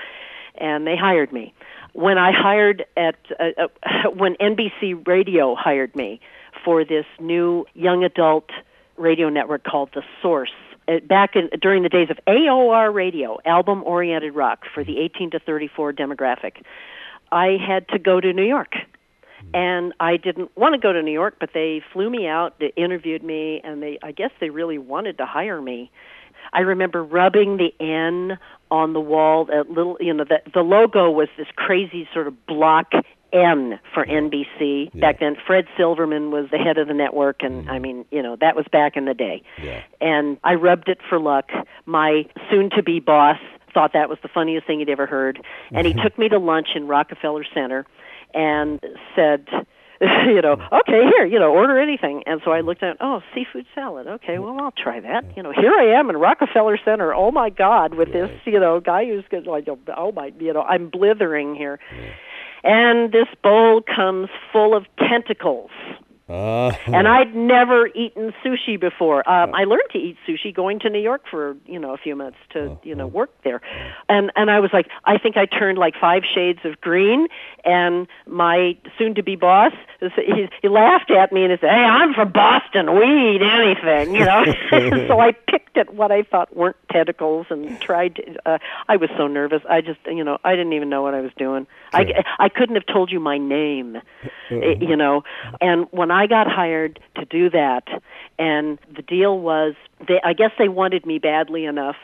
and 0.54 0.86
they 0.86 0.96
hired 0.96 1.34
me. 1.34 1.52
When 1.94 2.20
I 2.20 2.32
hired 2.32 2.86
at 2.96 3.16
uh, 3.40 3.66
uh, 3.84 4.10
when 4.14 4.36
NBC 4.36 5.08
Radio 5.08 5.56
hired 5.56 5.96
me, 5.96 6.22
for 6.64 6.84
this 6.84 7.06
new 7.20 7.66
young 7.74 8.04
adult 8.04 8.50
radio 8.98 9.30
network 9.30 9.64
called 9.64 9.90
The 9.94 10.04
Source. 10.22 10.52
Uh, 10.88 11.00
back 11.08 11.36
in, 11.36 11.50
during 11.62 11.84
the 11.84 11.90
days 11.90 12.10
of 12.10 12.18
AOR 12.28 12.94
radio, 12.94 13.38
album 13.46 13.84
oriented 13.84 14.36
rock 14.36 14.66
for 14.74 14.84
the 14.84 15.00
18 15.00 15.32
to 15.32 15.40
34 15.40 15.94
demographic, 15.94 16.64
I 17.32 17.58
had 17.66 17.88
to 17.90 18.00
go 18.00 18.20
to 18.20 18.34
New 18.34 18.46
York. 18.46 18.74
And 19.54 19.94
I 20.00 20.18
didn't 20.18 20.56
want 20.58 20.74
to 20.74 20.80
go 20.80 20.92
to 20.92 21.02
New 21.02 21.14
York, 21.14 21.36
but 21.40 21.52
they 21.54 21.82
flew 21.94 22.10
me 22.10 22.28
out, 22.28 22.60
they 22.60 22.74
interviewed 22.76 23.24
me, 23.24 23.62
and 23.64 23.82
they 23.82 23.98
I 24.04 24.12
guess 24.12 24.32
they 24.40 24.50
really 24.50 24.78
wanted 24.78 25.18
to 25.18 25.26
hire 25.26 25.62
me. 25.62 25.92
I 26.52 26.62
remember 26.62 27.04
rubbing 27.04 27.58
the 27.58 27.74
N 27.80 28.38
on 28.70 28.94
the 28.94 29.00
wall. 29.00 29.46
That 29.46 29.70
little, 29.70 29.98
you 30.00 30.14
know, 30.14 30.24
the 30.26 30.42
the 30.54 30.62
logo 30.62 31.10
was 31.10 31.30
this 31.38 31.48
crazy 31.56 32.08
sort 32.14 32.28
of 32.28 32.46
block 32.46 32.92
Mm-hmm. 33.34 33.74
N 33.74 33.80
for 33.94 34.06
NBC. 34.06 34.90
Yeah. 34.94 35.02
Back 35.02 35.20
then, 35.20 35.36
Fred 35.46 35.66
Silverman 35.78 36.32
was 36.32 36.48
the 36.52 36.58
head 36.58 36.78
of 36.78 36.88
the 36.88 36.94
network, 36.94 37.42
and 37.42 37.66
mm. 37.66 37.70
I 37.70 37.80
mean, 37.80 38.06
you 38.12 38.22
know, 38.22 38.36
that 38.38 38.56
was 38.56 38.66
back 38.72 38.96
in 38.96 39.06
the 39.06 39.14
day. 39.14 39.44
Yeah. 39.62 39.84
And 40.02 40.38
I 40.44 40.56
rubbed 40.56 40.90
it 40.90 41.00
for 41.08 41.20
luck. 41.20 41.50
My 41.86 42.26
soon-to-be 42.50 43.02
boss 43.02 43.38
thought 43.74 43.94
that 43.94 44.10
was 44.10 44.18
the 44.22 44.30
funniest 44.30 44.66
thing 44.66 44.80
he'd 44.80 44.90
ever 44.90 45.06
heard, 45.06 45.40
and 45.72 45.86
he 45.86 45.94
took 46.04 46.18
me 46.18 46.30
to 46.30 46.40
lunch 46.40 46.70
in 46.76 46.88
Rockefeller 46.88 47.46
Center, 47.54 47.86
and 48.34 48.80
said. 49.16 49.48
you 50.28 50.42
know, 50.42 50.56
mm. 50.56 50.80
okay, 50.80 51.04
here, 51.14 51.26
you 51.26 51.38
know, 51.38 51.52
order 51.52 51.78
anything. 51.78 52.24
And 52.26 52.40
so 52.46 52.52
I 52.52 52.62
looked 52.62 52.84
at, 52.84 52.96
oh, 53.02 53.20
seafood 53.36 53.66
salad. 53.76 54.08
Okay, 54.08 54.36
mm. 54.36 54.44
well, 54.44 54.64
I'll 54.64 54.72
try 54.72 55.02
that. 55.02 55.26
You 55.36 55.44
know, 55.44 55.52
here 55.52 55.74
I 55.74 56.00
am 56.00 56.10
in 56.10 56.16
Rockefeller 56.16 56.80
Center. 56.86 57.14
Oh 57.14 57.32
my 57.32 57.50
God, 57.50 57.96
with 57.96 58.14
this, 58.14 58.32
you 58.46 58.62
know, 58.62 58.80
guy 58.80 59.04
who's 59.04 59.26
good, 59.30 59.46
like, 59.46 59.68
oh 59.98 60.14
my, 60.14 60.32
you 60.40 60.54
know, 60.54 60.62
I'm 60.62 60.90
blithering 60.90 61.54
here. 61.54 61.82
And 62.64 63.12
this 63.12 63.28
bowl 63.44 63.82
comes 63.82 64.30
full 64.52 64.76
of 64.76 64.86
tentacles. 64.98 65.72
Uh, 66.30 66.72
and 66.86 67.08
I'd 67.08 67.36
never 67.36 67.88
eaten 67.88 68.34
sushi 68.46 68.80
before. 68.80 69.28
Um, 69.28 69.56
I 69.56 69.64
learned 69.64 69.90
to 69.94 69.98
eat 69.98 70.16
sushi 70.28 70.54
going 70.54 70.80
to 70.82 70.90
New 70.90 71.00
York 71.00 71.24
for 71.30 71.58
you 71.66 71.80
know 71.80 71.94
a 71.94 71.98
few 71.98 72.16
months 72.16 72.38
to 72.52 72.78
you 72.84 72.94
know 72.94 73.08
work 73.08 73.32
there, 73.44 73.62
and 74.08 74.32
and 74.36 74.52
I 74.52 74.60
was 74.60 74.70
like, 74.72 74.88
I 75.06 75.18
think 75.18 75.38
I 75.38 75.48
turned 75.48 75.80
like 75.80 75.96
five 76.00 76.24
shades 76.24 76.60
of 76.66 76.80
green. 76.82 77.28
And 77.66 78.08
my 78.26 78.78
soon-to-be 78.98 79.36
boss, 79.36 79.74
he, 80.00 80.48
he 80.62 80.68
laughed 80.70 81.12
at 81.12 81.32
me 81.32 81.44
and 81.44 81.52
he 81.52 81.58
said, 81.58 81.72
"Hey, 81.72 81.84
I'm 81.84 82.14
from 82.14 82.32
Boston. 82.32 82.94
We 82.96 83.36
eat 83.36 83.42
anything, 83.42 84.14
you 84.14 84.26
know." 84.26 84.46
so 85.08 85.20
I 85.20 85.32
picked 85.32 85.78
at 85.78 85.94
what 85.96 86.12
I 86.12 86.24
thought 86.24 86.56
weren't 86.56 86.78
tentacles 86.92 87.48
and 87.50 87.82
tried. 87.82 88.16
To, 88.16 88.50
uh, 88.50 88.58
I 88.88 88.98
was 88.98 89.10
so 89.18 89.28
nervous. 89.28 89.64
I 89.68 89.82
just 89.82 90.00
you 90.06 90.24
know 90.24 90.38
I 90.44 90.52
didn't 90.52 90.74
even 90.74 90.90
know 90.90 91.02
what 91.02 91.16
I 91.16 91.22
was 91.22 91.32
doing. 91.38 91.66
I 91.92 92.24
I 92.38 92.50
couldn't 92.50 92.76
have 92.76 92.86
told 92.86 93.12
you 93.12 93.20
my 93.20 93.40
name, 93.40 93.98
you 94.52 94.96
know. 94.96 95.24
And 95.60 95.88
when 95.92 96.12
I 96.12 96.19
I 96.20 96.28
got 96.28 96.52
hired 96.52 97.00
to 97.16 97.24
do 97.24 97.50
that, 97.52 97.88
and 98.38 98.78
the 98.94 99.02
deal 99.02 99.40
was, 99.40 99.76
they, 100.06 100.20
I 100.22 100.34
guess 100.34 100.52
they 100.60 100.68
wanted 100.68 101.06
me 101.06 101.18
badly 101.18 101.64
enough 101.64 101.96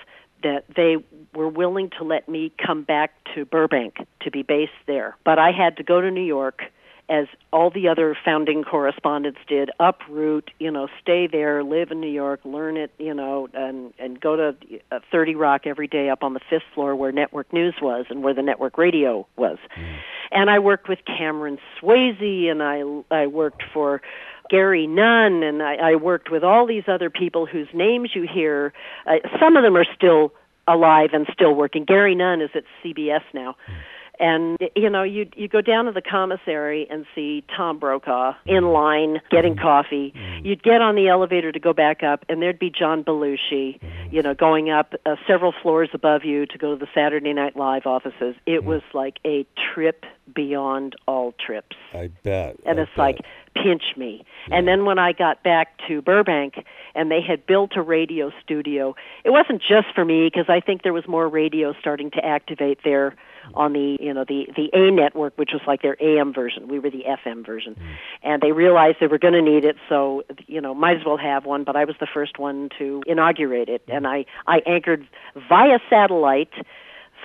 that 0.41 0.63
they 0.73 1.03
were 1.33 1.49
willing 1.49 1.89
to 1.97 2.05
let 2.05 2.29
me 2.29 2.53
come 2.65 2.83
back 2.83 3.11
to 3.35 3.43
Burbank 3.43 3.97
to 4.21 4.31
be 4.31 4.41
based 4.41 4.71
there. 4.87 5.17
But 5.25 5.37
I 5.37 5.51
had 5.51 5.75
to 5.77 5.83
go 5.83 5.99
to 5.99 6.09
New 6.09 6.23
York 6.23 6.61
as 7.07 7.27
all 7.53 7.69
the 7.69 7.87
other 7.87 8.17
founding 8.25 8.63
correspondents 8.63 9.39
did, 9.47 9.69
uproot, 9.79 10.49
you 10.59 10.71
know, 10.71 10.87
stay 11.01 11.27
there, 11.27 11.63
live 11.63 11.91
in 11.91 12.01
New 12.01 12.09
York, 12.09 12.39
learn 12.43 12.77
it, 12.77 12.91
you 12.97 13.13
know, 13.13 13.47
and 13.53 13.93
and 13.99 14.19
go 14.19 14.35
to 14.35 14.55
uh, 14.91 14.99
30 15.11 15.35
Rock 15.35 15.61
every 15.65 15.87
day 15.87 16.09
up 16.09 16.23
on 16.23 16.33
the 16.33 16.39
fifth 16.49 16.63
floor 16.73 16.95
where 16.95 17.11
network 17.11 17.51
news 17.53 17.75
was 17.81 18.05
and 18.09 18.23
where 18.23 18.33
the 18.33 18.41
network 18.41 18.77
radio 18.77 19.27
was. 19.35 19.57
Mm. 19.77 19.97
And 20.31 20.49
I 20.49 20.59
worked 20.59 20.89
with 20.89 20.99
Cameron 21.05 21.59
Swayze, 21.79 22.49
and 22.49 22.63
I 22.63 22.81
I 23.15 23.27
worked 23.27 23.63
for 23.71 24.01
Gary 24.49 24.87
Nunn, 24.87 25.43
and 25.43 25.61
I, 25.61 25.75
I 25.75 25.95
worked 25.95 26.31
with 26.31 26.43
all 26.43 26.65
these 26.65 26.85
other 26.87 27.11
people 27.11 27.45
whose 27.45 27.67
names 27.73 28.11
you 28.15 28.23
hear. 28.23 28.73
Uh, 29.05 29.17
some 29.39 29.57
of 29.57 29.63
them 29.63 29.77
are 29.77 29.85
still 29.95 30.33
alive 30.67 31.11
and 31.13 31.27
still 31.31 31.53
working. 31.53 31.85
Gary 31.85 32.15
Nunn 32.15 32.41
is 32.41 32.49
at 32.55 32.63
CBS 32.83 33.21
now. 33.31 33.55
Mm 33.69 33.75
And 34.19 34.57
you 34.75 34.89
know, 34.89 35.03
you 35.03 35.27
you 35.35 35.47
go 35.47 35.61
down 35.61 35.85
to 35.85 35.91
the 35.91 36.01
commissary 36.01 36.87
and 36.89 37.05
see 37.13 37.43
Tom 37.55 37.79
Brokaw 37.79 38.33
in 38.45 38.65
line 38.65 39.21
getting 39.29 39.55
coffee. 39.55 40.13
Mm. 40.15 40.45
You'd 40.45 40.63
get 40.63 40.81
on 40.81 40.95
the 40.95 41.07
elevator 41.07 41.51
to 41.51 41.59
go 41.59 41.73
back 41.73 42.03
up, 42.03 42.25
and 42.29 42.41
there'd 42.41 42.59
be 42.59 42.69
John 42.69 43.03
Belushi, 43.03 43.79
mm. 43.79 44.11
you 44.11 44.21
know, 44.21 44.33
going 44.33 44.69
up 44.69 44.93
uh, 45.05 45.15
several 45.27 45.53
floors 45.61 45.89
above 45.93 46.23
you 46.23 46.45
to 46.47 46.57
go 46.57 46.77
to 46.77 46.79
the 46.79 46.89
Saturday 46.93 47.33
Night 47.33 47.55
Live 47.55 47.85
offices. 47.85 48.35
It 48.45 48.61
mm. 48.61 48.65
was 48.65 48.81
like 48.93 49.19
a 49.25 49.45
trip 49.73 50.05
beyond 50.33 50.95
all 51.07 51.33
trips 51.33 51.75
I 51.93 52.09
bet. 52.23 52.57
and 52.65 52.79
I 52.79 52.83
it's 52.83 52.97
like 52.97 53.19
pinch 53.53 53.83
me 53.95 54.25
and 54.49 54.67
then 54.67 54.85
when 54.85 54.97
i 54.97 55.11
got 55.11 55.43
back 55.43 55.77
to 55.87 56.01
burbank 56.01 56.65
and 56.95 57.11
they 57.11 57.21
had 57.21 57.45
built 57.45 57.73
a 57.75 57.81
radio 57.81 58.31
studio 58.43 58.95
it 59.23 59.29
wasn't 59.29 59.61
just 59.61 59.87
for 59.93 60.03
me 60.03 60.25
because 60.25 60.49
i 60.49 60.59
think 60.59 60.81
there 60.81 60.93
was 60.93 61.07
more 61.07 61.29
radio 61.29 61.73
starting 61.79 62.09
to 62.11 62.25
activate 62.25 62.79
there 62.83 63.15
on 63.53 63.73
the 63.73 63.97
you 63.99 64.13
know 64.13 64.25
the 64.27 64.47
the 64.55 64.69
a 64.73 64.91
network 64.91 65.37
which 65.37 65.51
was 65.53 65.61
like 65.67 65.81
their 65.81 66.01
am 66.01 66.33
version. 66.33 66.67
We 66.67 66.79
were 66.79 66.89
the 66.89 67.03
fm 67.25 67.45
version. 67.45 67.75
Mm. 67.75 67.95
And 68.23 68.41
they 68.41 68.51
realized 68.51 68.97
they 68.99 69.07
were 69.07 69.17
going 69.17 69.33
to 69.33 69.41
need 69.41 69.65
it 69.65 69.75
so 69.89 70.23
you 70.47 70.61
know 70.61 70.73
might 70.73 70.97
as 70.97 71.05
well 71.05 71.17
have 71.17 71.45
one 71.45 71.63
but 71.63 71.75
i 71.75 71.85
was 71.85 71.95
the 71.99 72.07
first 72.11 72.39
one 72.39 72.69
to 72.77 73.03
inaugurate 73.07 73.69
it. 73.69 73.83
And 73.87 74.07
i 74.07 74.25
i 74.47 74.59
anchored 74.65 75.07
via 75.49 75.79
satellite 75.89 76.53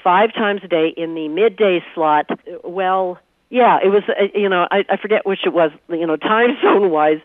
five 0.02 0.32
times 0.32 0.62
a 0.64 0.68
day 0.68 0.88
in 0.96 1.14
the 1.14 1.28
midday 1.28 1.84
slot. 1.94 2.26
Well, 2.64 3.18
yeah, 3.50 3.78
it 3.82 3.88
was, 3.88 4.04
uh, 4.08 4.28
you 4.32 4.48
know, 4.48 4.66
I, 4.70 4.84
I 4.88 4.96
forget 4.96 5.26
which 5.26 5.40
it 5.44 5.52
was, 5.52 5.72
you 5.88 6.06
know, 6.06 6.16
time 6.16 6.50
zone 6.62 6.90
wise. 6.90 7.18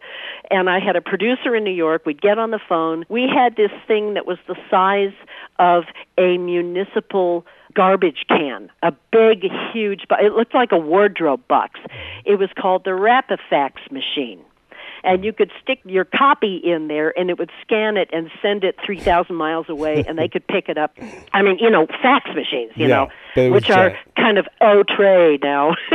And 0.50 0.70
I 0.70 0.80
had 0.80 0.96
a 0.96 1.02
producer 1.02 1.56
in 1.56 1.64
New 1.64 1.74
York. 1.74 2.06
We'd 2.06 2.22
get 2.22 2.40
on 2.40 2.52
the 2.52 2.60
phone. 2.68 3.06
We 3.10 3.30
had 3.34 3.56
this 3.56 3.72
thing 3.88 4.16
that 4.16 4.26
was 4.26 4.40
the 4.48 4.56
size 4.70 5.14
of 5.60 5.84
a 6.18 6.38
municipal 6.38 7.46
garbage 7.74 8.26
can, 8.28 8.72
a 8.82 8.94
big, 9.12 9.44
huge, 9.74 10.06
it 10.10 10.34
looked 10.34 10.56
like 10.56 10.72
a 10.72 10.78
wardrobe 10.78 11.46
box. 11.48 11.80
It 12.24 12.40
was 12.40 12.50
called 12.58 12.86
the 12.86 12.92
Rapifax 12.92 13.92
machine 13.92 14.40
and 15.06 15.24
you 15.24 15.32
could 15.32 15.52
stick 15.62 15.80
your 15.86 16.04
copy 16.06 16.58
in 16.58 16.88
there 16.88 17.18
and 17.18 17.30
it 17.30 17.38
would 17.40 17.52
scan 17.62 17.96
it 17.98 18.10
and 18.12 18.30
send 18.42 18.64
it 18.64 18.76
3000 18.86 19.36
miles 19.36 19.70
away 19.70 20.04
and 20.08 20.18
they 20.18 20.28
could 20.28 20.46
pick 20.48 20.68
it 20.70 20.78
up 20.78 20.98
i 21.34 21.42
mean 21.42 21.58
you 21.60 21.70
know 21.70 21.86
fax 22.02 22.28
machines 22.36 22.72
you 22.76 22.88
Yeah, 22.88 23.06
know 23.06 23.08
it 23.36 23.52
which 23.52 23.70
are 23.70 23.98
kind 24.18 24.38
of 24.38 24.48
au 24.62 24.84
tray 24.84 25.38
now 25.44 25.76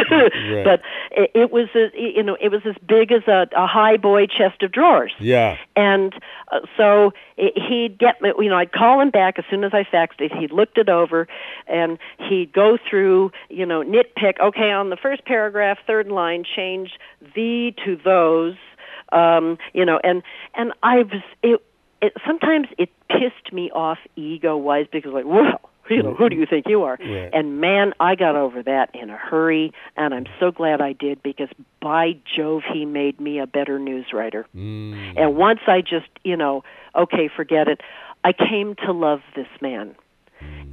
but 0.64 0.80
it, 1.10 1.30
it 1.34 1.50
was 1.50 1.68
a, 1.74 1.90
you 1.94 2.22
know 2.22 2.36
it 2.40 2.50
was 2.50 2.62
as 2.64 2.76
big 2.86 3.12
as 3.12 3.22
a, 3.26 3.46
a 3.56 3.66
high 3.66 3.96
boy 3.96 4.26
chest 4.26 4.62
of 4.62 4.72
drawers 4.72 5.12
Yeah. 5.18 5.56
and 5.76 6.14
uh, 6.52 6.60
so 6.76 7.12
i 7.38 7.50
he'd 7.54 7.98
get 7.98 8.20
me, 8.20 8.32
you 8.38 8.48
know, 8.50 8.56
I'd 8.56 8.72
call 8.72 9.00
him 9.00 9.10
back 9.10 9.38
as 9.38 9.44
soon 9.50 9.64
as 9.64 9.72
I 9.72 9.82
faxed 9.84 10.20
it. 10.20 10.30
He 10.32 10.46
looked 10.48 10.76
it 10.78 10.88
over, 10.90 11.26
and 11.66 11.98
he'd 12.18 12.52
go 12.52 12.76
through, 12.88 13.32
you 13.48 13.64
know, 13.64 13.82
nitpick. 13.82 14.38
Okay, 14.40 14.70
on 14.70 14.90
the 14.90 14.96
first 14.96 15.24
paragraph, 15.24 15.78
third 15.86 16.08
line, 16.08 16.44
change 16.44 16.98
the 17.34 17.72
to 17.84 17.96
those, 18.04 18.56
um, 19.12 19.58
you 19.72 19.84
know, 19.84 20.00
and 20.02 20.22
and 20.54 20.72
I've 20.82 21.10
it. 21.42 21.60
It 22.02 22.14
sometimes 22.26 22.68
it 22.78 22.88
pissed 23.08 23.52
me 23.52 23.70
off 23.72 23.98
ego 24.16 24.56
wise 24.56 24.86
because 24.90 25.12
like, 25.12 25.26
well, 25.26 25.60
you 25.90 26.02
know, 26.02 26.14
who 26.14 26.28
do 26.28 26.36
you 26.36 26.46
think 26.46 26.66
you 26.68 26.84
are? 26.84 26.96
Right. 26.98 27.30
And 27.32 27.60
man, 27.60 27.92
I 27.98 28.14
got 28.14 28.36
over 28.36 28.62
that 28.62 28.90
in 28.94 29.10
a 29.10 29.16
hurry, 29.16 29.72
and 29.96 30.14
I'm 30.14 30.26
so 30.38 30.50
glad 30.50 30.80
I 30.80 30.92
did 30.92 31.22
because 31.22 31.48
by 31.82 32.16
Jove, 32.36 32.62
he 32.72 32.86
made 32.86 33.20
me 33.20 33.38
a 33.38 33.46
better 33.46 33.78
news 33.78 34.06
writer. 34.12 34.46
Mm. 34.54 35.14
And 35.16 35.36
once 35.36 35.60
I 35.66 35.80
just, 35.80 36.08
you 36.22 36.36
know, 36.36 36.64
okay, 36.94 37.28
forget 37.34 37.68
it, 37.68 37.80
I 38.24 38.32
came 38.32 38.76
to 38.86 38.92
love 38.92 39.20
this 39.34 39.48
man. 39.60 39.94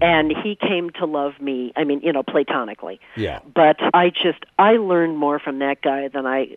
And 0.01 0.31
he 0.43 0.55
came 0.55 0.91
to 0.99 1.05
love 1.05 1.33
me, 1.41 1.73
I 1.75 1.83
mean, 1.83 2.01
you 2.03 2.13
know, 2.13 2.23
platonically. 2.23 2.99
Yeah. 3.15 3.39
But 3.53 3.77
I 3.93 4.09
just, 4.09 4.45
I 4.59 4.73
learned 4.73 5.17
more 5.17 5.39
from 5.39 5.59
that 5.59 5.81
guy 5.81 6.07
than 6.07 6.25
I, 6.25 6.55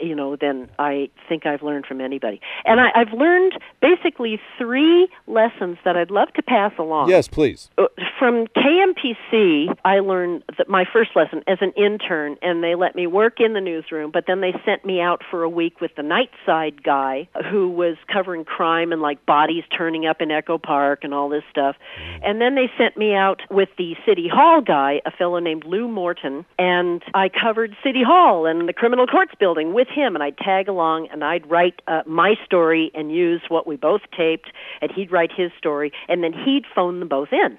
you 0.00 0.14
know, 0.14 0.36
than 0.36 0.70
I 0.78 1.10
think 1.28 1.44
I've 1.44 1.62
learned 1.62 1.86
from 1.86 2.00
anybody. 2.00 2.40
And 2.64 2.80
I, 2.80 2.88
I've 2.94 3.12
learned 3.12 3.58
basically 3.82 4.40
three 4.56 5.08
lessons 5.26 5.78
that 5.84 5.96
I'd 5.96 6.10
love 6.10 6.32
to 6.34 6.42
pass 6.42 6.72
along 6.78 7.10
Yes, 7.10 7.28
please. 7.28 7.68
uh, 7.76 7.86
from 8.18 8.46
KMPC, 8.48 9.74
I 9.84 10.00
learned 10.00 10.44
that 10.56 10.68
my 10.68 10.84
first 10.90 11.10
lesson 11.14 11.42
as 11.46 11.58
an 11.60 11.72
intern, 11.76 12.36
and 12.42 12.62
they 12.62 12.74
let 12.74 12.94
me 12.94 13.06
work 13.06 13.40
in 13.40 13.52
the 13.52 13.60
newsroom, 13.60 14.10
but 14.10 14.24
then 14.26 14.40
they 14.40 14.52
sent 14.64 14.84
me 14.84 15.00
out 15.00 15.22
for 15.30 15.42
a 15.42 15.48
week 15.48 15.80
with 15.80 15.94
the 15.96 16.02
night 16.02 16.30
side 16.46 16.82
guy 16.82 17.28
who 17.50 17.68
was 17.68 17.96
covering 18.12 18.44
crime 18.44 18.92
and 18.92 19.02
like 19.02 19.24
bodies 19.26 19.64
turning 19.76 20.06
up 20.06 20.20
in 20.20 20.30
Echo 20.30 20.58
Park 20.58 21.00
and 21.04 21.12
all 21.12 21.28
this 21.28 21.44
stuff. 21.50 21.76
And 22.22 22.40
then 22.40 22.54
they 22.54 22.70
sent 22.78 22.96
me 22.96 23.14
out 23.14 23.42
with 23.50 23.68
the 23.76 23.96
City 24.06 24.28
Hall 24.28 24.60
guy, 24.60 25.02
a 25.04 25.10
fellow 25.10 25.38
named 25.40 25.64
Lou 25.64 25.88
Morton, 25.88 26.46
and 26.58 27.02
I 27.12 27.28
covered 27.28 27.76
City 27.82 28.02
Hall 28.02 28.46
and 28.46 28.68
the 28.68 28.72
criminal 28.72 29.06
courts 29.06 29.32
building 29.38 29.74
with 29.74 29.88
him, 29.88 30.14
and 30.14 30.22
I'd 30.22 30.38
tag 30.38 30.68
along 30.68 31.08
and 31.08 31.24
I'd 31.24 31.48
write 31.50 31.82
uh, 31.88 32.02
my 32.06 32.36
story 32.44 32.90
and 32.94 33.12
use 33.12 33.42
what 33.48 33.66
we 33.66 33.76
both 33.76 34.02
taped, 34.16 34.52
and 34.80 34.90
he'd 34.92 35.10
write 35.10 35.32
his 35.32 35.50
story, 35.58 35.92
and 36.08 36.22
then 36.22 36.32
he'd 36.32 36.64
phone 36.74 37.00
them 37.00 37.08
both 37.08 37.32
in. 37.32 37.58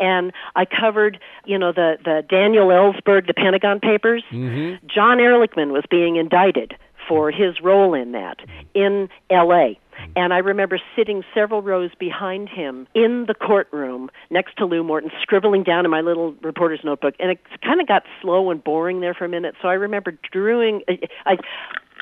And 0.00 0.32
I 0.54 0.64
covered, 0.64 1.18
you 1.44 1.58
know, 1.58 1.72
the, 1.72 1.98
the 2.04 2.24
Daniel 2.28 2.68
Ellsberg, 2.68 3.26
the 3.26 3.34
Pentagon 3.34 3.80
Papers. 3.80 4.22
Mm-hmm. 4.30 4.86
John 4.86 5.18
Ehrlichman 5.18 5.72
was 5.72 5.84
being 5.90 6.16
indicted 6.16 6.76
for 7.10 7.32
his 7.32 7.60
role 7.60 7.92
in 7.92 8.12
that 8.12 8.36
in 8.72 9.08
L.A. 9.30 9.80
And 10.14 10.32
I 10.32 10.38
remember 10.38 10.78
sitting 10.94 11.24
several 11.34 11.60
rows 11.60 11.90
behind 11.98 12.48
him 12.48 12.86
in 12.94 13.24
the 13.26 13.34
courtroom 13.34 14.10
next 14.30 14.56
to 14.58 14.64
Lou 14.64 14.84
Morton, 14.84 15.10
scribbling 15.20 15.64
down 15.64 15.84
in 15.84 15.90
my 15.90 16.02
little 16.02 16.34
reporter's 16.40 16.80
notebook. 16.84 17.14
And 17.18 17.32
it 17.32 17.40
kind 17.64 17.80
of 17.80 17.88
got 17.88 18.04
slow 18.22 18.52
and 18.52 18.62
boring 18.62 19.00
there 19.00 19.12
for 19.12 19.24
a 19.24 19.28
minute. 19.28 19.56
So 19.60 19.66
I 19.66 19.74
remember 19.74 20.16
drawing. 20.30 20.82
I, 21.26 21.36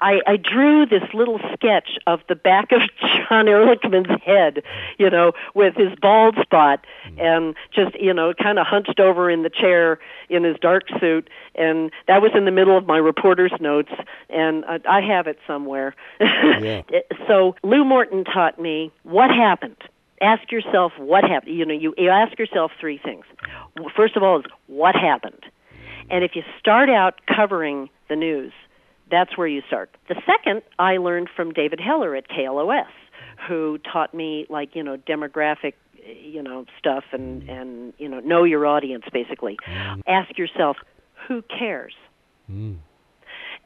I, 0.00 0.20
I 0.26 0.36
drew 0.36 0.86
this 0.86 1.02
little 1.12 1.40
sketch 1.52 1.98
of 2.06 2.20
the 2.28 2.34
back 2.34 2.72
of 2.72 2.80
John 3.00 3.46
Ehrlichman's 3.46 4.22
head, 4.22 4.62
you 4.98 5.10
know, 5.10 5.32
with 5.54 5.74
his 5.74 5.96
bald 6.00 6.36
spot, 6.42 6.84
mm. 7.06 7.20
and 7.20 7.54
just 7.72 7.98
you 8.00 8.12
know, 8.12 8.32
kind 8.34 8.58
of 8.58 8.66
hunched 8.66 9.00
over 9.00 9.30
in 9.30 9.42
the 9.42 9.50
chair 9.50 9.98
in 10.28 10.44
his 10.44 10.56
dark 10.60 10.84
suit, 11.00 11.28
and 11.54 11.90
that 12.06 12.22
was 12.22 12.32
in 12.34 12.44
the 12.44 12.50
middle 12.50 12.76
of 12.76 12.86
my 12.86 12.98
reporter's 12.98 13.52
notes, 13.60 13.92
and 14.30 14.64
I, 14.66 14.80
I 14.88 15.00
have 15.00 15.26
it 15.26 15.38
somewhere. 15.46 15.94
Yeah. 16.58 16.82
Eh, 16.92 17.00
so 17.26 17.54
Lou 17.62 17.84
Morton 17.84 18.24
taught 18.24 18.60
me 18.60 18.90
what 19.02 19.30
happened. 19.30 19.76
Ask 20.20 20.50
yourself 20.50 20.92
what 20.98 21.24
happened. 21.24 21.54
You 21.54 21.64
know, 21.64 21.74
you, 21.74 21.94
you 21.96 22.08
ask 22.08 22.38
yourself 22.38 22.72
three 22.80 22.98
things. 22.98 23.24
First 23.94 24.16
of 24.16 24.22
all, 24.22 24.40
is 24.40 24.46
what 24.66 24.94
happened, 24.94 25.44
and 26.10 26.24
if 26.24 26.34
you 26.34 26.42
start 26.58 26.88
out 26.88 27.20
covering 27.26 27.90
the 28.08 28.16
news 28.16 28.52
that's 29.10 29.36
where 29.36 29.46
you 29.46 29.62
start. 29.66 29.90
The 30.08 30.20
second 30.26 30.62
I 30.78 30.96
learned 30.98 31.28
from 31.34 31.52
David 31.52 31.80
Heller 31.80 32.14
at 32.16 32.28
KLOS, 32.28 32.86
who 33.48 33.78
taught 33.78 34.12
me 34.14 34.46
like, 34.48 34.74
you 34.74 34.82
know, 34.82 34.96
demographic 34.96 35.74
you 36.24 36.42
know 36.42 36.64
stuff 36.78 37.04
and 37.12 37.46
and 37.50 37.92
you 37.98 38.08
know 38.08 38.20
know 38.20 38.42
your 38.44 38.64
audience 38.64 39.04
basically 39.12 39.58
ask 40.06 40.38
yourself 40.38 40.78
who 41.26 41.42
cares 41.42 41.92
Mm. 42.50 42.78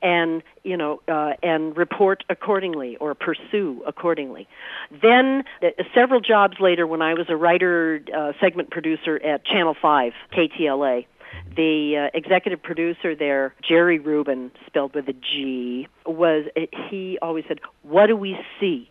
and 0.03 0.43
you 0.64 0.76
know 0.76 1.01
uh, 1.07 1.34
and 1.43 1.76
report 1.76 2.24
accordingly 2.28 2.97
or 2.97 3.14
pursue 3.14 3.80
accordingly. 3.86 4.49
Then 4.90 5.45
uh, 5.62 5.68
several 5.95 6.20
jobs 6.20 6.57
later, 6.59 6.84
when 6.84 7.01
I 7.01 7.14
was 7.14 7.26
a 7.28 7.36
writer 7.36 8.03
uh, 8.12 8.32
segment 8.40 8.70
producer 8.70 9.22
at 9.22 9.45
Channel 9.45 9.76
Five 9.80 10.14
KTLA, 10.32 11.07
the 11.56 11.96
uh, 11.96 12.10
executive 12.14 12.62
producer 12.62 13.14
there, 13.14 13.54
Jerry 13.62 13.98
Rubin, 13.98 14.50
spelled 14.66 14.94
with 14.94 15.08
a 15.08 15.12
G, 15.12 15.88
was 16.06 16.46
uh, 16.56 16.62
he 16.88 17.18
always 17.20 17.44
said, 17.48 17.60
"What 17.82 18.06
do 18.06 18.16
we 18.16 18.38
see?" 18.58 18.90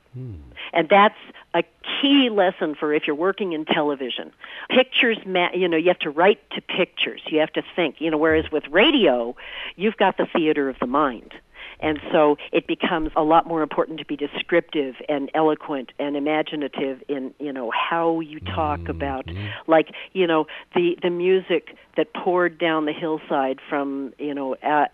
And 0.74 0.90
that's 0.90 1.18
a 1.54 1.64
key 2.02 2.30
lesson 2.30 2.76
for 2.76 2.94
if 2.94 3.08
you're 3.08 3.16
working 3.16 3.54
in 3.54 3.66
television. 3.66 4.32
Pictures, 4.70 5.18
ma- 5.26 5.52
you 5.54 5.68
know, 5.68 5.78
you 5.78 5.88
have 5.88 6.00
to 6.00 6.10
write 6.10 6.40
to 6.52 6.62
pictures. 6.62 7.22
You 7.28 7.40
have 7.40 7.54
to 7.54 7.64
think, 7.76 8.00
you 8.00 8.12
know, 8.12 8.18
whereas 8.18 8.52
with 8.52 8.68
radio, 8.70 9.36
you've 9.76 9.98
got 9.98 10.18
the 10.18 10.26
theater 10.26 10.70
of 10.70 10.78
the 10.80 10.88
mind. 10.88 11.34
And 11.82 12.00
so 12.12 12.38
it 12.52 12.68
becomes 12.68 13.12
a 13.16 13.24
lot 13.24 13.48
more 13.48 13.62
important 13.62 14.00
to 14.00 14.06
be 14.06 14.16
descriptive 14.16 14.96
and 15.10 15.32
eloquent 15.34 15.92
and 16.00 16.16
imaginative 16.16 17.02
in, 17.08 17.34
you 17.40 17.52
know, 17.52 17.72
how 17.72 18.20
you 18.20 18.40
talk 18.40 18.88
about 18.88 19.30
like, 19.68 19.90
you 20.14 20.28
know, 20.28 20.48
the 20.76 20.98
the 21.02 21.10
music 21.10 21.76
that 21.98 22.14
poured 22.14 22.58
down 22.58 22.86
the 22.86 22.94
hillside 22.94 23.60
from, 23.68 24.14
you 24.18 24.34
know, 24.34 24.56
uh, 24.56 24.86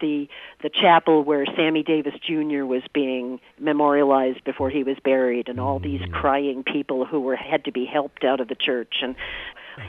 the 0.00 0.28
the 0.62 0.70
chapel 0.70 1.24
where 1.24 1.44
Sammy 1.56 1.82
Davis 1.82 2.14
Jr. 2.24 2.64
was 2.64 2.82
being 2.94 3.40
memorialized 3.58 4.44
before 4.44 4.70
he 4.70 4.84
was 4.84 4.96
buried 5.04 5.48
and 5.48 5.58
all 5.58 5.78
these 5.78 6.00
crying 6.12 6.62
people 6.62 7.04
who 7.04 7.20
were 7.20 7.36
had 7.36 7.64
to 7.64 7.72
be 7.72 7.84
helped 7.84 8.24
out 8.24 8.40
of 8.40 8.48
the 8.48 8.54
church 8.54 8.96
and 9.02 9.16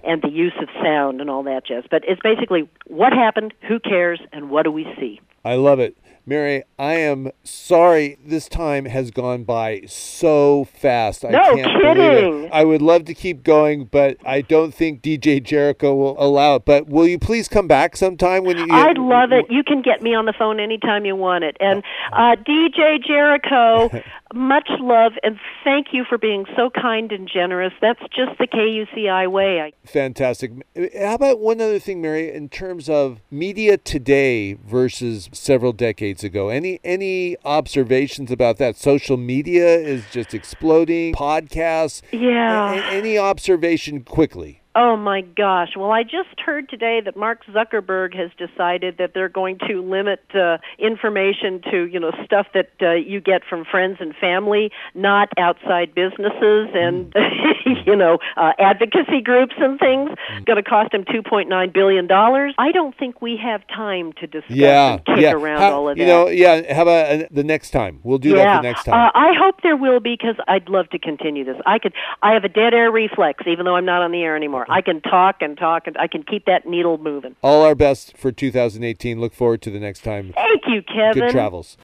and 0.04 0.22
the 0.22 0.30
use 0.30 0.54
of 0.62 0.70
sound 0.82 1.22
and 1.22 1.30
all 1.30 1.44
that 1.44 1.66
jazz. 1.66 1.84
But 1.90 2.04
it's 2.08 2.22
basically 2.22 2.70
what 2.88 3.14
happened, 3.14 3.54
who 3.68 3.80
cares, 3.80 4.20
and 4.32 4.50
what 4.50 4.64
do 4.64 4.72
we 4.72 4.84
see? 5.00 5.22
I 5.44 5.56
love 5.56 5.80
it. 5.80 5.98
Mary, 6.26 6.64
I 6.78 6.94
am 6.96 7.32
sorry 7.44 8.18
this 8.24 8.48
time 8.48 8.86
has 8.86 9.12
gone 9.12 9.44
by 9.44 9.82
so 9.88 10.66
fast. 10.66 11.26
I 11.26 11.30
No 11.30 11.56
can't 11.56 11.82
believe 11.82 11.96
kidding. 11.96 12.44
it. 12.46 12.50
I 12.54 12.64
would 12.64 12.82
love 12.82 13.06
to 13.06 13.14
keep 13.14 13.44
going, 13.44 13.86
but 13.86 14.18
I 14.26 14.42
don't 14.42 14.74
think 14.74 15.02
DJ 15.02 15.44
Jericho 15.44 15.96
will 15.96 16.16
allow 16.20 16.56
it. 16.56 16.66
But 16.66 16.88
will 16.88 17.08
you 17.08 17.18
please 17.18 17.48
come 17.48 17.68
back 17.68 17.96
sometime 17.98 18.44
when 18.44 18.58
you 18.58 18.68
I'd 18.70 18.98
love 18.98 19.32
it. 19.32 19.46
You 19.50 19.64
can 19.64 19.82
get 19.82 20.02
me 20.02 20.14
on 20.14 20.26
the 20.26 20.34
phone 20.38 20.60
anytime 20.60 21.06
you 21.06 21.16
want 21.16 21.44
it. 21.44 21.58
And 21.60 21.84
uh, 22.14 22.36
DJ 22.36 23.04
Jericho, 23.06 23.90
much 24.34 24.70
love 24.80 25.14
and 25.24 25.38
thank 25.64 25.88
you 25.92 26.04
for 26.08 26.18
being 26.18 26.46
so 26.56 26.70
kind 26.70 27.12
and 27.12 27.30
generous. 27.32 27.74
That's 27.82 28.02
just 28.16 28.38
the 28.38 28.48
KUCI 28.48 29.30
way. 29.32 29.74
Fantastic. 29.86 30.52
How 30.98 31.16
about 31.16 31.40
one 31.40 31.62
other 31.62 31.80
thing, 31.80 32.02
Mary, 32.02 32.32
in 32.32 32.50
terms 32.50 32.90
of 32.90 33.22
media 33.32 33.78
today 33.78 34.54
versus 34.54 35.30
several 35.32 35.72
decades 35.74 36.11
ago? 36.20 36.50
Any 36.50 36.80
any 36.84 37.38
observations 37.46 38.32
about 38.32 38.58
that? 38.58 38.76
Social 38.76 39.18
media 39.18 39.76
is 39.78 40.04
just 40.12 40.34
exploding. 40.34 41.14
Podcasts. 41.14 42.02
yeah. 42.12 42.74
A- 42.74 42.94
any 42.94 43.18
observation 43.18 44.04
quickly? 44.04 44.61
Oh 44.74 44.96
my 44.96 45.20
gosh. 45.20 45.72
Well, 45.76 45.92
I 45.92 46.04
just 46.04 46.40
heard 46.46 46.70
today 46.70 47.02
that 47.04 47.18
Mark 47.18 47.46
Zuckerberg 47.48 48.16
has 48.16 48.32
decided 48.38 48.98
that 49.00 49.14
they're 49.14 49.28
going 49.28 49.58
to 49.68 49.82
limit 49.82 50.22
uh, 50.34 50.60
information 50.80 51.62
to, 51.70 51.88
you 51.88 52.00
know, 52.00 52.12
stuff 52.24 52.48
that 52.54 52.70
uh, 52.82 52.92
you 52.92 53.20
get 53.20 53.42
from 53.44 53.66
friends 53.66 53.98
and 54.00 54.16
family, 54.16 54.72
not 54.96 55.28
outside 55.38 55.94
businesses 55.94 56.70
and, 56.74 57.14
you 57.86 57.98
know, 57.98 58.20
uh, 58.38 58.54
advocacy 58.60 59.20
groups 59.20 59.56
and 59.58 59.78
things. 59.78 60.12
It's 60.38 60.46
going 60.46 60.64
to 60.64 60.64
cost 60.64 60.94
him 60.94 61.04
2.9 61.04 61.74
billion 61.74 62.08
dollars. 62.08 62.56
I 62.58 62.72
don't 62.72 62.98
think 62.98 63.22
we 63.22 63.36
have 63.44 63.68
time 63.68 64.14
to 64.22 64.28
discuss 64.28 64.56
Yeah, 64.56 64.94
and 64.94 65.06
kick 65.06 65.18
yeah. 65.20 65.34
around 65.34 65.60
How- 65.60 65.74
all 65.74 65.90
of 65.90 65.98
you 65.98 66.06
that. 66.06 66.12
know, 66.12 66.30
yeah. 66.30 66.74
How 66.74 66.84
about 66.84 67.12
uh, 67.24 67.28
the 67.30 67.44
next 67.44 67.72
time? 67.72 68.00
We'll 68.04 68.20
do 68.20 68.30
yeah. 68.30 68.36
that 68.46 68.56
the 68.62 68.68
next 68.70 68.84
time. 68.86 68.94
Uh, 68.94 69.12
I 69.14 69.34
hope 69.38 69.62
there 69.64 69.76
will 69.76 70.00
be 70.00 70.16
because 70.18 70.36
I'd 70.48 70.70
love 70.70 70.90
to 70.92 71.00
continue 71.00 71.44
this. 71.44 71.58
I 71.66 71.78
could. 71.78 71.94
I 72.24 72.32
have 72.34 72.46
a 72.46 72.50
dead 72.50 72.74
air 72.74 72.90
reflex, 72.90 73.44
even 73.48 73.66
though 73.66 73.76
I'm 73.76 73.86
not 73.86 74.02
on 74.02 74.12
the 74.12 74.22
air 74.22 74.38
anymore. 74.62 74.78
I 74.78 74.82
can 74.82 75.02
talk 75.02 75.42
and 75.42 75.58
talk, 75.58 75.88
and 75.88 75.98
I 75.98 76.08
can 76.08 76.24
keep 76.24 76.46
that 76.46 76.68
needle 76.68 76.98
moving. 76.98 77.36
All 77.42 77.64
our 77.64 77.76
best 77.76 78.18
for 78.18 78.32
2018. 78.32 79.20
Look 79.20 79.34
forward 79.34 79.62
to 79.64 79.72
the 79.72 79.80
next 79.80 80.04
time. 80.04 80.34
Thank 80.36 80.64
you, 80.68 80.82
Kevin. 80.82 81.24
Good 81.24 81.32
travels. 81.32 81.78